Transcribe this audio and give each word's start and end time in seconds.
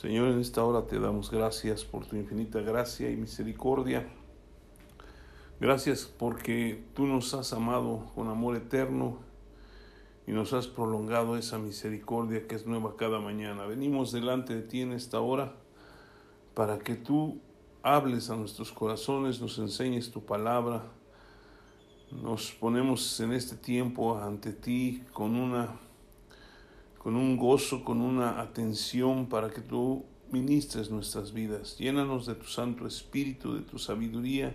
Señor, 0.00 0.28
en 0.28 0.38
esta 0.38 0.62
hora 0.62 0.86
te 0.86 1.00
damos 1.00 1.28
gracias 1.28 1.84
por 1.84 2.06
tu 2.06 2.14
infinita 2.14 2.60
gracia 2.60 3.10
y 3.10 3.16
misericordia. 3.16 4.06
Gracias 5.58 6.04
porque 6.04 6.84
tú 6.94 7.04
nos 7.04 7.34
has 7.34 7.52
amado 7.52 8.06
con 8.14 8.28
amor 8.28 8.54
eterno 8.54 9.18
y 10.24 10.30
nos 10.30 10.52
has 10.52 10.68
prolongado 10.68 11.36
esa 11.36 11.58
misericordia 11.58 12.46
que 12.46 12.54
es 12.54 12.64
nueva 12.64 12.94
cada 12.96 13.18
mañana. 13.18 13.66
Venimos 13.66 14.12
delante 14.12 14.54
de 14.54 14.62
ti 14.62 14.82
en 14.82 14.92
esta 14.92 15.18
hora 15.18 15.56
para 16.54 16.78
que 16.78 16.94
tú 16.94 17.40
hables 17.82 18.30
a 18.30 18.36
nuestros 18.36 18.70
corazones, 18.70 19.40
nos 19.40 19.58
enseñes 19.58 20.12
tu 20.12 20.24
palabra. 20.24 20.84
Nos 22.12 22.52
ponemos 22.52 23.18
en 23.18 23.32
este 23.32 23.56
tiempo 23.56 24.16
ante 24.16 24.52
ti 24.52 25.02
con 25.12 25.34
una 25.34 25.87
con 27.08 27.16
un 27.16 27.38
gozo, 27.38 27.84
con 27.84 28.02
una 28.02 28.38
atención 28.38 29.30
para 29.30 29.48
que 29.48 29.62
tú 29.62 30.04
ministres 30.30 30.90
nuestras 30.90 31.32
vidas. 31.32 31.78
Llénanos 31.78 32.26
de 32.26 32.34
tu 32.34 32.44
Santo 32.44 32.86
Espíritu, 32.86 33.54
de 33.54 33.62
tu 33.62 33.78
sabiduría. 33.78 34.54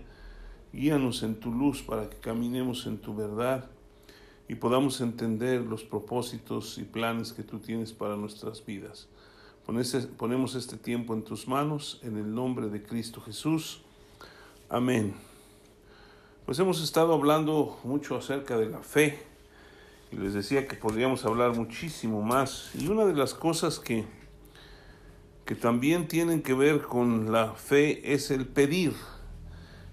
Guíanos 0.71 1.23
en 1.23 1.39
tu 1.39 1.52
luz 1.52 1.81
para 1.81 2.08
que 2.08 2.17
caminemos 2.17 2.85
en 2.85 2.99
tu 2.99 3.16
verdad 3.16 3.71
y 4.47 4.53
podamos 4.53 5.02
entender 5.02 5.61
los 5.61 5.84
propósitos 5.84 6.77
y 6.77 6.84
planes 6.84 7.34
que 7.34 7.41
tú 7.41 7.58
tienes 7.58 7.91
para 7.91 8.17
nuestras 8.17 8.63
vidas. 8.63 9.08
Ponemos 10.20 10.53
este 10.53 10.77
tiempo 10.77 11.16
en 11.16 11.23
tus 11.23 11.47
manos, 11.47 11.99
en 12.03 12.17
el 12.17 12.35
nombre 12.35 12.70
de 12.70 12.83
Cristo 12.83 13.20
Jesús. 13.20 13.81
Amén. 14.70 15.16
Pues 16.45 16.59
hemos 16.59 16.83
estado 16.83 17.13
hablando 17.16 17.80
mucho 17.83 18.16
acerca 18.16 18.59
de 18.59 18.70
la 18.70 18.83
fe 18.83 19.33
y 20.13 20.17
les 20.17 20.34
decía 20.34 20.67
que 20.67 20.76
podríamos 20.76 21.26
hablar 21.26 21.55
muchísimo 21.55 22.22
más. 22.22 22.70
Y 22.76 22.88
una 22.88 23.05
de 23.05 23.13
las 23.13 23.34
cosas 23.34 23.80
que, 23.80 24.05
que 25.44 25.55
también 25.55 26.08
tienen 26.08 26.44
que 26.44 26.53
ver 26.53 26.84
con 26.84 27.31
la 27.31 27.53
fe 27.53 28.13
es 28.13 28.30
el 28.30 28.45
pedir. 28.48 28.94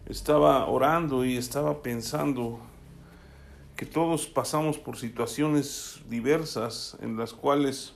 Estaba 0.04 0.66
orando 0.66 1.24
y 1.24 1.36
estaba 1.38 1.82
pensando 1.82 2.60
que 3.76 3.86
todos 3.86 4.26
pasamos 4.26 4.76
por 4.76 4.98
situaciones 4.98 6.00
diversas 6.10 6.98
en 7.00 7.16
las 7.16 7.32
cuales 7.32 7.94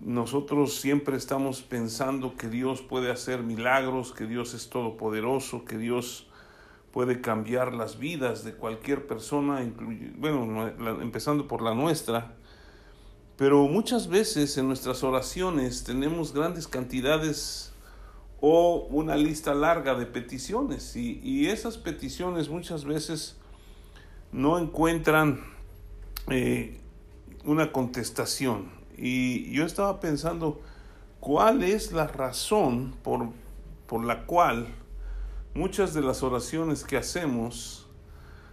nosotros 0.00 0.74
siempre 0.74 1.16
estamos 1.16 1.62
pensando 1.62 2.36
que 2.36 2.48
Dios 2.48 2.82
puede 2.82 3.10
hacer 3.10 3.42
milagros, 3.42 4.12
que 4.12 4.26
Dios 4.26 4.52
es 4.52 4.68
todopoderoso, 4.68 5.64
que 5.64 5.78
Dios 5.78 6.27
puede 6.92 7.20
cambiar 7.20 7.74
las 7.74 7.98
vidas 7.98 8.44
de 8.44 8.54
cualquier 8.54 9.06
persona, 9.06 9.60
bueno, 10.16 10.68
empezando 11.00 11.46
por 11.46 11.62
la 11.62 11.74
nuestra. 11.74 12.34
Pero 13.36 13.68
muchas 13.68 14.08
veces 14.08 14.56
en 14.58 14.66
nuestras 14.66 15.04
oraciones 15.04 15.84
tenemos 15.84 16.32
grandes 16.32 16.66
cantidades 16.66 17.72
o 18.40 18.86
una 18.90 19.16
lista 19.16 19.54
larga 19.54 19.94
de 19.94 20.06
peticiones 20.06 20.96
y, 20.96 21.48
esas 21.48 21.76
peticiones 21.76 22.48
muchas 22.48 22.84
veces 22.84 23.36
no 24.32 24.58
encuentran 24.58 25.40
eh, 26.30 26.80
una 27.44 27.72
contestación. 27.72 28.70
Y 28.96 29.52
yo 29.52 29.64
estaba 29.64 30.00
pensando, 30.00 30.60
¿cuál 31.20 31.62
es 31.62 31.92
la 31.92 32.06
razón 32.06 32.94
por, 33.02 33.30
por 33.86 34.04
la 34.04 34.26
cual 34.26 34.66
muchas 35.54 35.94
de 35.94 36.02
las 36.02 36.22
oraciones 36.22 36.84
que 36.84 36.96
hacemos 36.96 37.86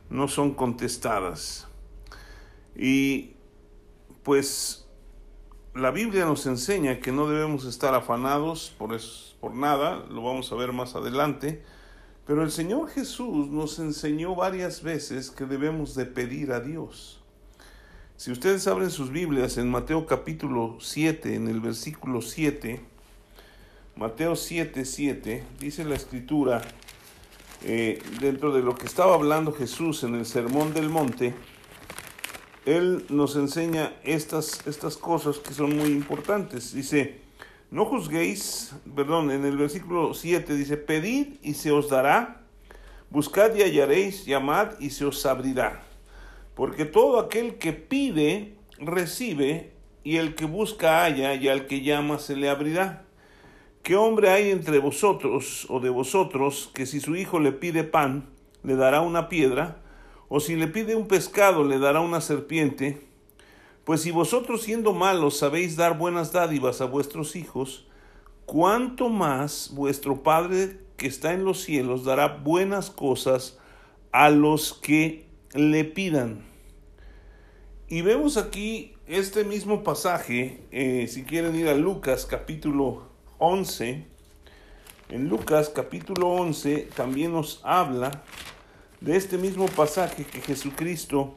no 0.10 0.28
son 0.28 0.54
contestadas. 0.54 1.68
Y 2.76 3.36
pues 4.24 4.88
la 5.74 5.92
Biblia 5.92 6.26
nos 6.26 6.46
enseña 6.46 7.00
que 7.00 7.12
no 7.12 7.28
debemos 7.28 7.66
estar 7.66 7.94
afanados 7.94 8.74
por, 8.78 8.98
por 9.40 9.54
nada, 9.54 10.06
lo 10.10 10.24
vamos 10.24 10.52
a 10.52 10.56
ver 10.56 10.72
más 10.74 10.96
adelante, 10.96 11.64
pero 12.26 12.44
el 12.44 12.52
Señor 12.52 12.90
Jesús 12.90 13.50
nos 13.50 13.78
enseñó 13.80 14.36
varias 14.36 14.82
veces 14.82 15.30
que 15.30 15.46
debemos 15.46 15.94
de 15.94 16.06
pedir 16.06 16.52
a 16.54 16.60
Dios. 16.60 17.22
Si 18.18 18.32
ustedes 18.32 18.66
abren 18.68 18.90
sus 18.90 19.12
Biblias 19.12 19.58
en 19.58 19.70
Mateo 19.70 20.06
capítulo 20.06 20.78
7, 20.80 21.36
en 21.36 21.50
el 21.50 21.60
versículo 21.60 22.22
7, 22.22 22.95
Mateo 23.98 24.36
7, 24.36 24.84
7, 24.84 25.44
dice 25.58 25.86
la 25.86 25.96
escritura, 25.96 26.62
eh, 27.64 28.04
dentro 28.20 28.52
de 28.52 28.62
lo 28.62 28.76
que 28.76 28.88
estaba 28.88 29.16
hablando 29.16 29.54
Jesús 29.54 30.04
en 30.04 30.16
el 30.16 30.26
Sermón 30.26 30.74
del 30.74 30.90
Monte, 30.90 31.34
Él 32.66 33.06
nos 33.08 33.38
enseña 33.38 33.94
estas, 34.04 34.68
estas 34.68 34.98
cosas 34.98 35.38
que 35.38 35.54
son 35.54 35.78
muy 35.78 35.92
importantes. 35.92 36.74
Dice, 36.74 37.22
no 37.72 37.86
juzguéis, 37.86 38.76
perdón, 38.98 39.32
en 39.32 39.46
el 39.46 39.56
versículo 39.56 40.14
7 40.14 40.56
dice, 40.58 40.76
pedid 40.76 41.36
y 41.42 41.54
se 41.54 41.72
os 41.72 41.90
dará, 41.90 42.42
buscad 43.10 43.56
y 43.56 43.62
hallaréis, 43.62 44.26
llamad 44.26 44.78
y 44.78 44.90
se 44.90 45.06
os 45.06 45.26
abrirá. 45.26 45.86
Porque 46.54 46.84
todo 46.84 47.18
aquel 47.18 47.56
que 47.60 47.72
pide, 47.72 48.58
recibe, 48.78 49.72
y 50.04 50.18
el 50.18 50.36
que 50.36 50.44
busca 50.44 51.06
halla, 51.06 51.34
y 51.36 51.48
al 51.48 51.66
que 51.66 51.80
llama 51.80 52.20
se 52.20 52.36
le 52.36 52.50
abrirá. 52.50 53.05
¿Qué 53.86 53.96
hombre 53.96 54.32
hay 54.32 54.50
entre 54.50 54.80
vosotros 54.80 55.68
o 55.70 55.80
de 55.80 55.92
vosotros 55.92 56.72
que 56.74 56.88
si 56.88 57.00
su 57.00 57.16
hijo 57.16 57.40
le 57.40 57.52
pide 57.52 57.84
pan, 57.84 58.26
le 58.64 58.76
dará 58.76 59.02
una 59.02 59.30
piedra? 59.30 59.78
¿O 60.28 60.40
si 60.40 60.56
le 60.56 60.66
pide 60.66 60.96
un 60.96 61.08
pescado, 61.08 61.64
le 61.64 61.78
dará 61.78 62.02
una 62.02 62.20
serpiente? 62.20 63.06
Pues 63.84 64.02
si 64.02 64.10
vosotros 64.10 64.64
siendo 64.64 64.94
malos 64.94 65.38
sabéis 65.38 65.76
dar 65.76 66.00
buenas 66.00 66.32
dádivas 66.32 66.82
a 66.82 66.86
vuestros 66.86 67.36
hijos, 67.36 67.86
¿cuánto 68.48 69.10
más 69.10 69.70
vuestro 69.72 70.24
Padre 70.24 70.80
que 70.98 71.06
está 71.06 71.34
en 71.34 71.46
los 71.46 71.62
cielos 71.62 72.06
dará 72.06 72.38
buenas 72.38 72.90
cosas 72.90 73.60
a 74.12 74.32
los 74.32 74.74
que 74.74 75.28
le 75.54 75.86
pidan? 75.86 76.44
Y 77.88 78.02
vemos 78.02 78.38
aquí 78.38 78.96
este 79.06 79.44
mismo 79.44 79.84
pasaje, 79.84 80.64
eh, 80.72 81.06
si 81.08 81.22
quieren 81.24 81.56
ir 81.56 81.68
a 81.68 81.76
Lucas 81.76 82.26
capítulo 82.26 83.14
11, 83.40 84.06
en 85.10 85.30
Lucas 85.30 85.70
capítulo 85.70 86.30
11 86.30 86.90
también 86.96 87.34
nos 87.34 87.62
habla 87.64 88.24
de 89.02 89.16
este 89.18 89.38
mismo 89.38 89.68
pasaje 89.68 90.26
que 90.26 90.42
Jesucristo 90.42 91.36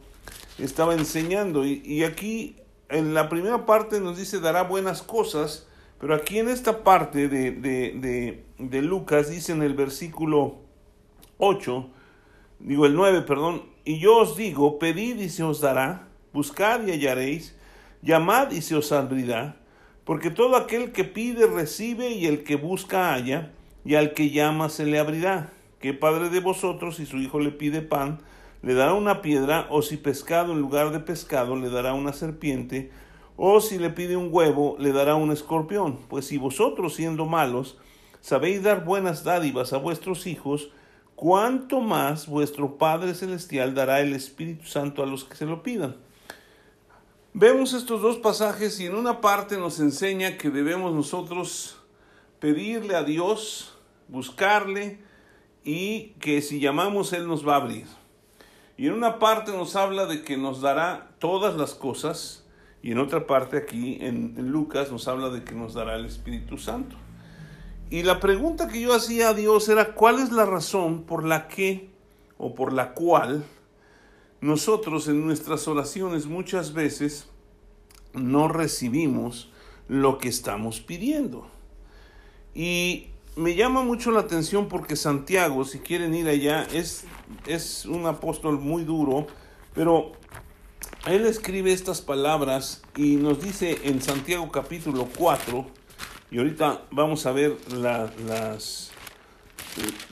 estaba 0.58 0.94
enseñando. 0.94 1.66
Y, 1.66 2.04
aquí 2.04 2.56
en 2.88 3.14
la 3.14 3.28
primera 3.28 3.66
parte 3.66 4.00
nos 4.00 4.16
dice 4.16 4.40
dará 4.40 4.62
buenas 4.62 5.02
cosas, 5.02 5.66
pero 6.00 6.14
aquí 6.14 6.38
en 6.38 6.48
esta 6.48 6.82
parte 6.84 7.28
de, 7.28 7.50
de, 7.50 8.44
de, 8.58 8.82
Lucas 8.82 9.28
dice 9.28 9.52
en 9.52 9.62
el 9.62 9.74
versículo 9.74 10.60
8, 11.38 11.90
digo 12.60 12.86
el 12.86 12.94
9, 12.94 13.22
perdón, 13.22 13.64
y 13.84 13.98
yo 13.98 14.18
os 14.18 14.36
digo, 14.36 14.78
pedid 14.78 15.18
y 15.18 15.28
se 15.28 15.42
os 15.42 15.60
dará, 15.60 16.08
buscad 16.32 16.86
y 16.86 16.92
hallaréis, 16.92 17.54
llamad 18.02 18.52
y 18.52 18.62
se 18.62 18.76
os 18.76 18.92
abrirá 18.92 19.56
porque 20.08 20.30
todo 20.30 20.56
aquel 20.56 20.92
que 20.92 21.04
pide 21.04 21.46
recibe 21.46 22.08
y 22.12 22.24
el 22.24 22.42
que 22.42 22.56
busca 22.56 23.12
halla, 23.12 23.52
y 23.84 23.94
al 23.94 24.14
que 24.14 24.30
llama 24.30 24.70
se 24.70 24.86
le 24.86 24.98
abrirá. 24.98 25.52
¿Qué 25.80 25.92
padre 25.92 26.30
de 26.30 26.40
vosotros, 26.40 26.96
si 26.96 27.04
su 27.04 27.18
hijo 27.18 27.40
le 27.40 27.50
pide 27.50 27.82
pan, 27.82 28.18
le 28.62 28.72
dará 28.72 28.94
una 28.94 29.20
piedra, 29.20 29.66
o 29.68 29.82
si 29.82 29.98
pescado 29.98 30.54
en 30.54 30.60
lugar 30.60 30.92
de 30.92 31.00
pescado 31.00 31.56
le 31.56 31.68
dará 31.68 31.92
una 31.92 32.14
serpiente, 32.14 32.90
o 33.36 33.60
si 33.60 33.76
le 33.76 33.90
pide 33.90 34.16
un 34.16 34.30
huevo, 34.32 34.76
le 34.78 34.92
dará 34.92 35.14
un 35.14 35.30
escorpión? 35.30 35.98
Pues 36.08 36.24
si 36.24 36.38
vosotros, 36.38 36.94
siendo 36.94 37.26
malos, 37.26 37.76
sabéis 38.22 38.62
dar 38.62 38.86
buenas 38.86 39.24
dádivas 39.24 39.74
a 39.74 39.76
vuestros 39.76 40.26
hijos, 40.26 40.70
cuánto 41.16 41.82
más 41.82 42.28
vuestro 42.28 42.78
Padre 42.78 43.12
Celestial 43.12 43.74
dará 43.74 44.00
el 44.00 44.14
Espíritu 44.14 44.64
Santo 44.64 45.02
a 45.02 45.06
los 45.06 45.24
que 45.24 45.36
se 45.36 45.44
lo 45.44 45.62
pidan. 45.62 45.96
Vemos 47.34 47.74
estos 47.74 48.00
dos 48.00 48.16
pasajes 48.16 48.80
y 48.80 48.86
en 48.86 48.94
una 48.94 49.20
parte 49.20 49.58
nos 49.58 49.80
enseña 49.80 50.38
que 50.38 50.50
debemos 50.50 50.94
nosotros 50.94 51.76
pedirle 52.40 52.96
a 52.96 53.04
Dios, 53.04 53.76
buscarle 54.08 54.98
y 55.62 56.14
que 56.20 56.40
si 56.40 56.58
llamamos 56.58 57.12
Él 57.12 57.28
nos 57.28 57.46
va 57.46 57.54
a 57.54 57.56
abrir. 57.56 57.86
Y 58.78 58.86
en 58.86 58.94
una 58.94 59.18
parte 59.18 59.52
nos 59.52 59.76
habla 59.76 60.06
de 60.06 60.22
que 60.22 60.36
nos 60.38 60.62
dará 60.62 61.10
todas 61.18 61.54
las 61.56 61.74
cosas 61.74 62.44
y 62.82 62.92
en 62.92 62.98
otra 62.98 63.26
parte 63.26 63.58
aquí 63.58 63.98
en, 64.00 64.50
Lucas 64.50 64.90
nos 64.90 65.06
habla 65.06 65.28
de 65.28 65.44
que 65.44 65.54
nos 65.54 65.74
dará 65.74 65.96
el 65.96 66.06
Espíritu 66.06 66.56
Santo. 66.56 66.96
Y 67.90 68.04
la 68.04 68.20
pregunta 68.20 68.68
que 68.68 68.80
yo 68.80 68.94
hacía 68.94 69.30
a 69.30 69.34
Dios 69.34 69.68
era 69.68 69.94
cuál 69.94 70.18
es 70.18 70.32
la 70.32 70.46
razón 70.46 71.02
por 71.02 71.24
la 71.24 71.48
que 71.48 71.90
o 72.38 72.54
por 72.54 72.72
la 72.72 72.94
cual 72.94 73.44
nosotros 74.40 75.08
en 75.08 75.24
nuestras 75.26 75.66
oraciones 75.68 76.26
muchas 76.26 76.72
veces 76.72 77.28
no 78.12 78.48
recibimos 78.48 79.50
lo 79.88 80.18
que 80.18 80.28
estamos 80.28 80.80
pidiendo. 80.80 81.48
Y 82.54 83.08
me 83.36 83.54
llama 83.54 83.82
mucho 83.82 84.10
la 84.10 84.20
atención 84.20 84.68
porque 84.68 84.96
Santiago, 84.96 85.64
si 85.64 85.78
quieren 85.78 86.14
ir 86.14 86.28
allá, 86.28 86.64
es, 86.72 87.04
es 87.46 87.86
un 87.86 88.06
apóstol 88.06 88.58
muy 88.58 88.84
duro, 88.84 89.26
pero 89.74 90.12
él 91.06 91.24
escribe 91.26 91.72
estas 91.72 92.00
palabras 92.00 92.82
y 92.96 93.16
nos 93.16 93.42
dice 93.42 93.78
en 93.84 94.02
Santiago 94.02 94.50
capítulo 94.50 95.08
4, 95.16 95.66
Y 96.30 96.38
ahorita 96.38 96.82
vamos 96.90 97.26
a 97.26 97.32
ver 97.32 97.56
las, 97.72 98.90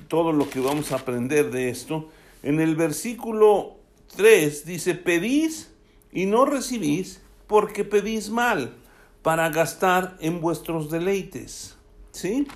todo 0.08 0.32
lo 0.32 0.48
que 0.48 0.60
vamos 0.60 0.92
a 0.92 0.96
aprender 0.96 1.50
de 1.50 1.68
esto. 1.68 2.08
En 2.42 2.60
el 2.60 2.76
versículo 2.76 3.75
3 4.16 4.64
dice, 4.64 4.94
pedís 4.94 5.70
y 6.12 6.26
no 6.26 6.44
recibís 6.44 7.20
porque 7.46 7.84
pedís 7.84 8.30
mal 8.30 8.74
para 9.22 9.48
gastar 9.50 10.16
en 10.20 10.40
vuestros 10.40 10.90
deleites. 10.90 11.76
¿Sí? 12.10 12.46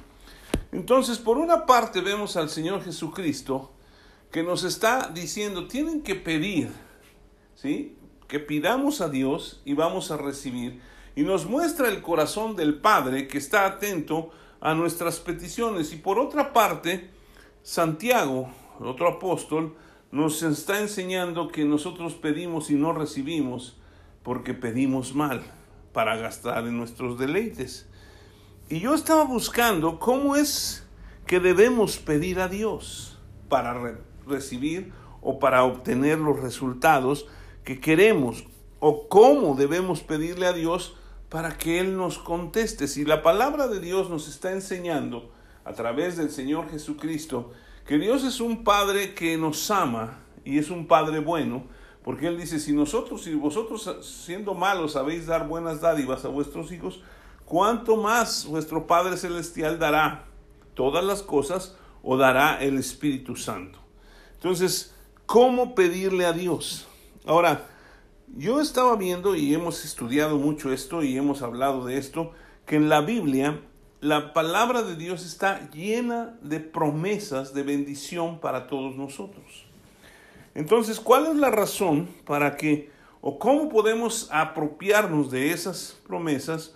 Entonces, 0.73 1.19
por 1.19 1.39
una 1.39 1.67
parte 1.67 2.01
vemos 2.01 2.37
al 2.37 2.49
Señor 2.49 2.83
Jesucristo 2.83 3.71
que 4.31 4.43
nos 4.43 4.65
está 4.65 5.11
diciendo, 5.13 5.67
tienen 5.67 6.03
que 6.03 6.15
pedir, 6.15 6.71
¿sí? 7.57 7.97
Que 8.29 8.39
pidamos 8.39 9.01
a 9.01 9.09
Dios 9.09 9.61
y 9.65 9.75
vamos 9.75 10.11
a 10.11 10.17
recibir. 10.17 10.81
Y 11.17 11.23
nos 11.23 11.47
muestra 11.47 11.89
el 11.89 12.01
corazón 12.01 12.55
del 12.55 12.81
Padre 12.81 13.27
que 13.27 13.39
está 13.39 13.67
atento 13.67 14.31
a 14.61 14.75
nuestras 14.75 15.19
peticiones. 15.19 15.93
Y 15.93 15.97
por 15.97 16.21
otra 16.21 16.53
parte, 16.53 17.11
Santiago, 17.63 18.51
otro 18.79 19.09
apóstol, 19.09 19.75
nos 20.11 20.43
está 20.43 20.81
enseñando 20.81 21.49
que 21.49 21.65
nosotros 21.65 22.15
pedimos 22.15 22.71
y 22.71 22.75
no 22.75 22.93
recibimos 22.93 23.79
porque 24.23 24.55
pedimos 24.55 25.15
mal 25.15 25.43
para 25.93 26.17
gastar 26.17 26.67
en 26.67 26.77
nuestros 26.77 27.19
deleites. 27.19 27.89
Y 28.69 28.81
yo 28.81 28.95
estaba 28.95 29.25
buscando 29.25 29.99
cómo 29.99 30.37
es 30.37 30.87
que 31.27 31.41
debemos 31.41 31.99
pedir 31.99 32.41
a 32.41 32.49
Dios 32.49 33.19
para 33.49 33.99
recibir 34.27 34.93
o 35.23 35.39
para 35.39 35.65
obtener 35.65 36.19
los 36.19 36.41
resultados 36.41 37.27
que 37.65 37.81
queremos 37.81 38.45
o 38.81 39.09
cómo 39.09 39.55
debemos 39.55 40.01
pedirle 40.01 40.47
a 40.47 40.53
Dios 40.53 40.97
para 41.29 41.57
que 41.57 41.79
Él 41.79 41.97
nos 41.97 42.19
conteste. 42.19 42.89
Si 42.89 43.05
la 43.05 43.23
palabra 43.23 43.69
de 43.69 43.81
Dios 43.81 44.11
nos 44.11 44.29
está 44.29 44.53
enseñando 44.53 45.31
a 45.65 45.73
través 45.73 46.17
del 46.17 46.31
Señor 46.31 46.71
Jesucristo 46.71 47.53
que 47.91 47.99
Dios 47.99 48.23
es 48.23 48.39
un 48.39 48.63
Padre 48.63 49.15
que 49.15 49.37
nos 49.37 49.69
ama 49.69 50.21
y 50.45 50.59
es 50.59 50.71
un 50.71 50.87
Padre 50.87 51.19
bueno, 51.19 51.65
porque 52.05 52.29
Él 52.29 52.39
dice, 52.39 52.61
si 52.61 52.73
nosotros, 52.73 53.25
si 53.25 53.35
vosotros 53.35 53.99
siendo 54.07 54.55
malos 54.55 54.93
sabéis 54.93 55.27
dar 55.27 55.49
buenas 55.49 55.81
dádivas 55.81 56.25
a 56.25 56.29
vuestros 56.29 56.71
hijos, 56.71 57.03
¿cuánto 57.45 57.97
más 57.97 58.47
vuestro 58.47 58.87
Padre 58.87 59.17
Celestial 59.17 59.81
dará 59.81 60.27
todas 60.75 61.05
las 61.05 61.23
cosas 61.23 61.77
o 62.05 62.17
dará 62.17 62.63
el 62.63 62.79
Espíritu 62.79 63.35
Santo? 63.35 63.81
Entonces, 64.35 64.95
¿cómo 65.27 65.75
pedirle 65.75 66.27
a 66.27 66.33
Dios? 66.33 66.87
Ahora, 67.27 67.67
yo 68.37 68.61
estaba 68.61 68.95
viendo 68.95 69.35
y 69.35 69.53
hemos 69.53 69.85
estudiado 69.85 70.39
mucho 70.39 70.73
esto 70.73 71.03
y 71.03 71.17
hemos 71.17 71.43
hablado 71.43 71.85
de 71.87 71.99
esto, 71.99 72.31
que 72.67 72.77
en 72.77 72.89
la 72.89 73.01
Biblia 73.01 73.61
la 74.01 74.33
palabra 74.33 74.83
de 74.83 74.97
Dios 74.97 75.25
está 75.25 75.71
llena 75.71 76.39
de 76.43 76.61
promesas 76.61 77.55
de 77.55 77.63
bendición 77.63 78.41
para 78.41 78.67
todos 78.67 78.97
nosotros. 78.97 79.67
Entonces, 80.55 81.01
¿cuál 81.01 81.27
es 81.27 81.37
la 81.37 81.51
razón 81.51 82.09
para 82.25 82.57
que 82.57 82.91
o 83.21 83.39
cómo 83.39 83.69
podemos 83.69 84.29
apropiarnos 84.31 85.31
de 85.31 85.53
esas 85.53 85.99
promesas 86.07 86.75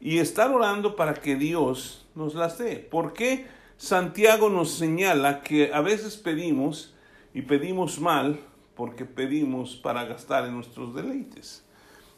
y 0.00 0.18
estar 0.18 0.50
orando 0.50 0.96
para 0.96 1.14
que 1.14 1.36
Dios 1.36 2.06
nos 2.14 2.34
las 2.34 2.58
dé. 2.58 2.76
¿Por 2.76 3.12
qué 3.12 3.46
Santiago 3.76 4.48
nos 4.48 4.72
señala 4.72 5.42
que 5.42 5.72
a 5.72 5.80
veces 5.80 6.16
pedimos 6.16 6.94
y 7.34 7.42
pedimos 7.42 8.00
mal 8.00 8.40
porque 8.74 9.04
pedimos 9.04 9.76
para 9.76 10.04
gastar 10.04 10.46
en 10.46 10.54
nuestros 10.54 10.94
deleites? 10.94 11.64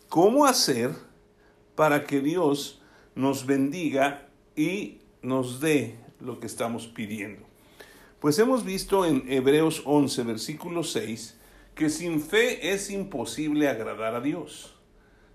¿Cómo 0.09 0.47
hacer 0.47 0.91
para 1.75 2.05
que 2.05 2.21
Dios 2.21 2.83
nos 3.15 3.47
bendiga 3.47 4.29
y 4.57 4.99
nos 5.23 5.61
dé 5.61 5.97
lo 6.21 6.41
que 6.41 6.47
estamos 6.47 6.87
pidiendo? 6.87 7.43
Pues 8.21 8.39
hemos 8.39 8.65
visto 8.65 9.07
en 9.07 9.25
Hebreos 9.33 9.83
11, 9.85 10.23
versículo 10.25 10.85
6, 10.85 11.37
que 11.75 11.89
sin 11.89 12.21
fe 12.21 12.73
es 12.73 12.91
imposible 12.91 13.69
agradar 13.69 14.15
a 14.15 14.21
Dios. 14.21 14.75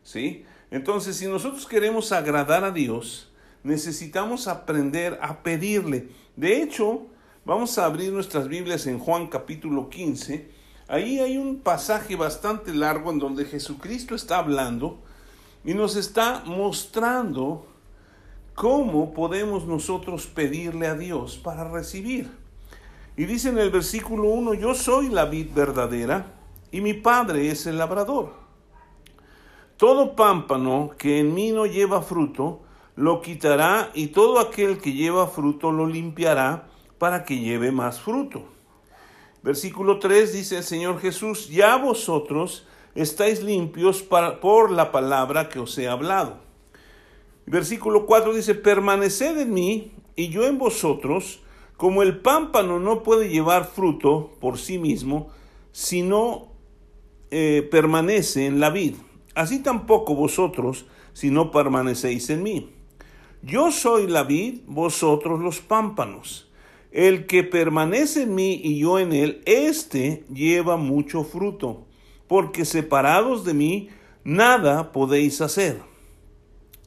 ¿Sí? 0.03 0.45
Entonces, 0.69 1.15
si 1.17 1.25
nosotros 1.25 1.65
queremos 1.65 2.11
agradar 2.11 2.63
a 2.63 2.71
Dios, 2.71 3.31
necesitamos 3.63 4.47
aprender 4.47 5.17
a 5.21 5.41
pedirle. 5.41 6.09
De 6.35 6.61
hecho, 6.61 7.07
vamos 7.43 7.77
a 7.79 7.85
abrir 7.85 8.13
nuestras 8.13 8.47
Biblias 8.47 8.85
en 8.85 8.99
Juan 8.99 9.27
capítulo 9.27 9.89
15. 9.89 10.51
Ahí 10.87 11.17
hay 11.19 11.37
un 11.37 11.61
pasaje 11.61 12.15
bastante 12.15 12.73
largo 12.73 13.11
en 13.11 13.17
donde 13.17 13.45
Jesucristo 13.45 14.13
está 14.13 14.37
hablando 14.37 14.99
y 15.63 15.73
nos 15.73 15.95
está 15.95 16.43
mostrando 16.45 17.65
cómo 18.55 19.13
podemos 19.13 19.65
nosotros 19.65 20.25
pedirle 20.27 20.87
a 20.87 20.95
Dios 20.95 21.37
para 21.37 21.69
recibir. 21.69 22.31
Y 23.17 23.25
dice 23.25 23.49
en 23.49 23.59
el 23.59 23.69
versículo 23.69 24.29
1, 24.29 24.55
yo 24.55 24.73
soy 24.73 25.09
la 25.09 25.25
vid 25.25 25.49
verdadera 25.53 26.33
y 26.71 26.81
mi 26.81 26.93
Padre 26.93 27.51
es 27.51 27.67
el 27.67 27.77
labrador. 27.77 28.33
Todo 29.77 30.15
pámpano 30.15 30.91
que 30.97 31.19
en 31.19 31.33
mí 31.33 31.51
no 31.51 31.65
lleva 31.65 32.01
fruto, 32.01 32.61
lo 32.95 33.21
quitará 33.21 33.91
y 33.93 34.07
todo 34.07 34.39
aquel 34.39 34.79
que 34.79 34.93
lleva 34.93 35.27
fruto 35.27 35.71
lo 35.71 35.85
limpiará 35.85 36.69
para 36.97 37.25
que 37.25 37.39
lleve 37.39 37.71
más 37.71 37.99
fruto. 37.99 38.45
Versículo 39.43 39.99
3 39.99 40.33
dice 40.33 40.57
el 40.57 40.63
Señor 40.63 40.99
Jesús, 40.99 41.49
ya 41.49 41.75
vosotros 41.75 42.65
estáis 42.95 43.43
limpios 43.43 44.01
por 44.01 44.71
la 44.71 44.91
palabra 44.93 45.49
que 45.49 45.59
os 45.59 45.77
he 45.77 45.89
hablado. 45.89 46.44
Versículo 47.45 48.05
4 48.05 48.33
dice, 48.33 48.55
permaneced 48.55 49.37
en 49.37 49.53
mí 49.53 49.91
y 50.15 50.29
yo 50.29 50.45
en 50.45 50.57
vosotros, 50.57 51.41
como 51.77 52.01
el 52.01 52.19
pámpano 52.19 52.79
no 52.79 53.03
puede 53.03 53.29
llevar 53.29 53.65
fruto 53.65 54.31
por 54.39 54.57
sí 54.57 54.77
mismo, 54.77 55.29
sino 55.71 56.47
eh, 57.31 57.67
permanece 57.69 58.45
en 58.45 58.59
la 58.59 58.69
vid 58.69 58.95
así 59.35 59.59
tampoco 59.59 60.15
vosotros 60.15 60.85
si 61.13 61.29
no 61.29 61.51
permanecéis 61.51 62.29
en 62.29 62.41
mí. 62.41 62.69
Yo 63.43 63.71
soy 63.71 64.07
la 64.07 64.23
vid, 64.23 64.61
vosotros 64.65 65.41
los 65.41 65.59
pámpanos. 65.59 66.49
El 66.91 67.27
que 67.27 67.43
permanece 67.43 68.23
en 68.23 68.33
mí 68.33 68.59
y 68.63 68.79
yo 68.79 68.97
en 68.99 69.13
él, 69.13 69.43
éste 69.45 70.23
lleva 70.33 70.77
mucho 70.77 71.23
fruto, 71.23 71.85
porque 72.27 72.65
separados 72.65 73.43
de 73.43 73.53
mí 73.53 73.89
nada 74.23 74.93
podéis 74.93 75.41
hacer. 75.41 75.81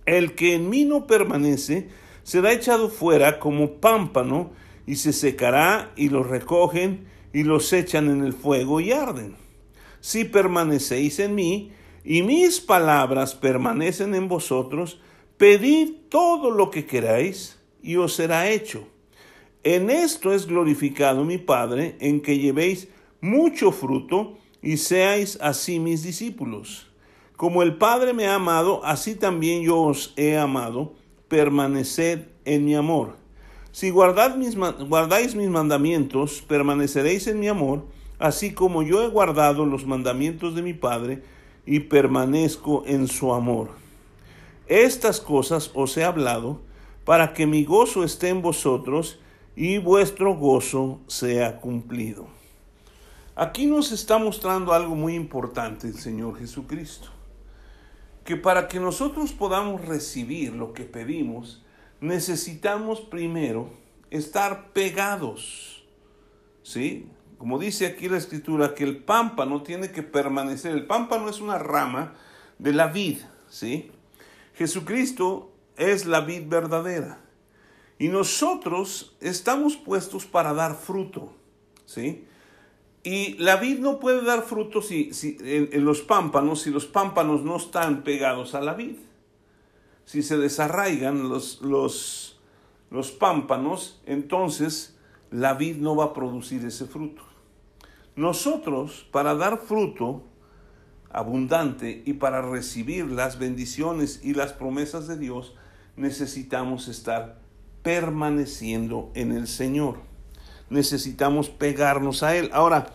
El 0.08 0.34
que 0.34 0.54
en 0.54 0.70
mí 0.70 0.86
no 0.86 1.06
permanece 1.06 1.88
será 2.22 2.54
echado 2.54 2.88
fuera 2.88 3.38
como 3.38 3.74
pámpano 3.74 4.52
y 4.86 4.96
se 4.96 5.12
secará 5.12 5.92
y 5.96 6.08
los 6.08 6.26
recogen 6.26 7.04
y 7.34 7.42
los 7.42 7.70
echan 7.74 8.08
en 8.08 8.24
el 8.24 8.32
fuego 8.32 8.80
y 8.80 8.90
arden. 8.90 9.36
Si 10.00 10.24
permanecéis 10.24 11.18
en 11.18 11.34
mí 11.34 11.72
y 12.04 12.22
mis 12.22 12.58
palabras 12.58 13.34
permanecen 13.34 14.14
en 14.14 14.28
vosotros, 14.28 14.98
pedid 15.36 15.90
todo 16.08 16.50
lo 16.50 16.70
que 16.70 16.86
queráis 16.86 17.58
y 17.82 17.96
os 17.96 18.14
será 18.14 18.48
hecho. 18.48 18.88
En 19.62 19.90
esto 19.90 20.32
es 20.32 20.46
glorificado 20.46 21.22
mi 21.22 21.36
Padre, 21.36 21.96
en 22.00 22.22
que 22.22 22.38
llevéis 22.38 22.88
mucho 23.20 23.72
fruto 23.72 24.38
y 24.62 24.78
seáis 24.78 25.36
así 25.42 25.78
mis 25.78 26.02
discípulos. 26.02 26.87
Como 27.38 27.62
el 27.62 27.76
Padre 27.76 28.14
me 28.14 28.26
ha 28.26 28.34
amado, 28.34 28.84
así 28.84 29.14
también 29.14 29.62
yo 29.62 29.78
os 29.78 30.12
he 30.16 30.36
amado, 30.36 30.94
permaneced 31.28 32.22
en 32.44 32.64
mi 32.64 32.74
amor. 32.74 33.14
Si 33.70 33.92
mis, 33.92 34.56
guardáis 34.56 35.36
mis 35.36 35.48
mandamientos, 35.48 36.42
permaneceréis 36.42 37.28
en 37.28 37.38
mi 37.38 37.46
amor, 37.46 37.84
así 38.18 38.54
como 38.54 38.82
yo 38.82 39.04
he 39.04 39.08
guardado 39.08 39.66
los 39.66 39.86
mandamientos 39.86 40.56
de 40.56 40.62
mi 40.62 40.74
Padre, 40.74 41.22
y 41.64 41.78
permanezco 41.78 42.82
en 42.86 43.06
su 43.06 43.32
amor. 43.32 43.68
Estas 44.66 45.20
cosas 45.20 45.70
os 45.74 45.96
he 45.96 46.02
hablado 46.02 46.60
para 47.04 47.34
que 47.34 47.46
mi 47.46 47.64
gozo 47.64 48.02
esté 48.02 48.30
en 48.30 48.42
vosotros 48.42 49.20
y 49.54 49.78
vuestro 49.78 50.34
gozo 50.34 50.98
sea 51.06 51.60
cumplido. 51.60 52.26
Aquí 53.36 53.66
nos 53.66 53.92
está 53.92 54.18
mostrando 54.18 54.72
algo 54.72 54.96
muy 54.96 55.14
importante 55.14 55.86
el 55.86 56.00
Señor 56.00 56.36
Jesucristo, 56.36 57.10
que 58.28 58.36
para 58.36 58.68
que 58.68 58.78
nosotros 58.78 59.32
podamos 59.32 59.86
recibir 59.86 60.52
lo 60.52 60.74
que 60.74 60.84
pedimos, 60.84 61.64
necesitamos 61.98 63.00
primero 63.00 63.70
estar 64.10 64.74
pegados, 64.74 65.82
¿sí? 66.62 67.08
como 67.38 67.58
dice 67.58 67.86
aquí 67.86 68.06
la 68.06 68.18
escritura, 68.18 68.74
que 68.74 68.84
el 68.84 68.98
pámpano 68.98 69.62
tiene 69.62 69.92
que 69.92 70.02
permanecer. 70.02 70.72
El 70.72 70.86
pámpano 70.86 71.30
es 71.30 71.40
una 71.40 71.56
rama 71.56 72.12
de 72.58 72.74
la 72.74 72.88
vid, 72.88 73.16
¿sí? 73.48 73.92
Jesucristo 74.52 75.50
es 75.78 76.04
la 76.04 76.20
vid 76.20 76.48
verdadera. 76.48 77.22
Y 77.98 78.08
nosotros 78.08 79.16
estamos 79.22 79.78
puestos 79.78 80.26
para 80.26 80.52
dar 80.52 80.74
fruto, 80.74 81.34
¿sí? 81.86 82.26
Y 83.10 83.38
la 83.38 83.56
vid 83.56 83.78
no 83.78 84.00
puede 84.00 84.22
dar 84.22 84.42
fruto 84.42 84.82
si, 84.82 85.14
si 85.14 85.38
en, 85.40 85.82
los 85.86 86.02
pámpanos, 86.02 86.60
si 86.60 86.70
los 86.70 86.84
pámpanos 86.84 87.42
no 87.42 87.56
están 87.56 88.04
pegados 88.04 88.54
a 88.54 88.60
la 88.60 88.74
vid. 88.74 88.96
si 90.04 90.22
se 90.22 90.36
desarraigan 90.36 91.30
los, 91.30 91.62
los, 91.62 92.38
los 92.90 93.10
pámpanos, 93.10 94.02
entonces 94.04 94.94
la 95.30 95.54
vid 95.54 95.76
no 95.76 95.96
va 95.96 96.04
a 96.04 96.12
producir 96.12 96.62
ese 96.66 96.84
fruto. 96.84 97.22
Nosotros, 98.14 99.06
para 99.10 99.34
dar 99.34 99.56
fruto 99.56 100.22
abundante 101.08 102.02
y 102.04 102.12
para 102.12 102.42
recibir 102.42 103.06
las 103.06 103.38
bendiciones 103.38 104.20
y 104.22 104.34
las 104.34 104.52
promesas 104.52 105.08
de 105.08 105.16
Dios, 105.16 105.54
necesitamos 105.96 106.88
estar 106.88 107.38
permaneciendo 107.82 109.10
en 109.14 109.32
el 109.32 109.48
Señor. 109.48 110.02
Necesitamos 110.68 111.48
pegarnos 111.48 112.22
a 112.22 112.36
Él. 112.36 112.50
Ahora, 112.52 112.92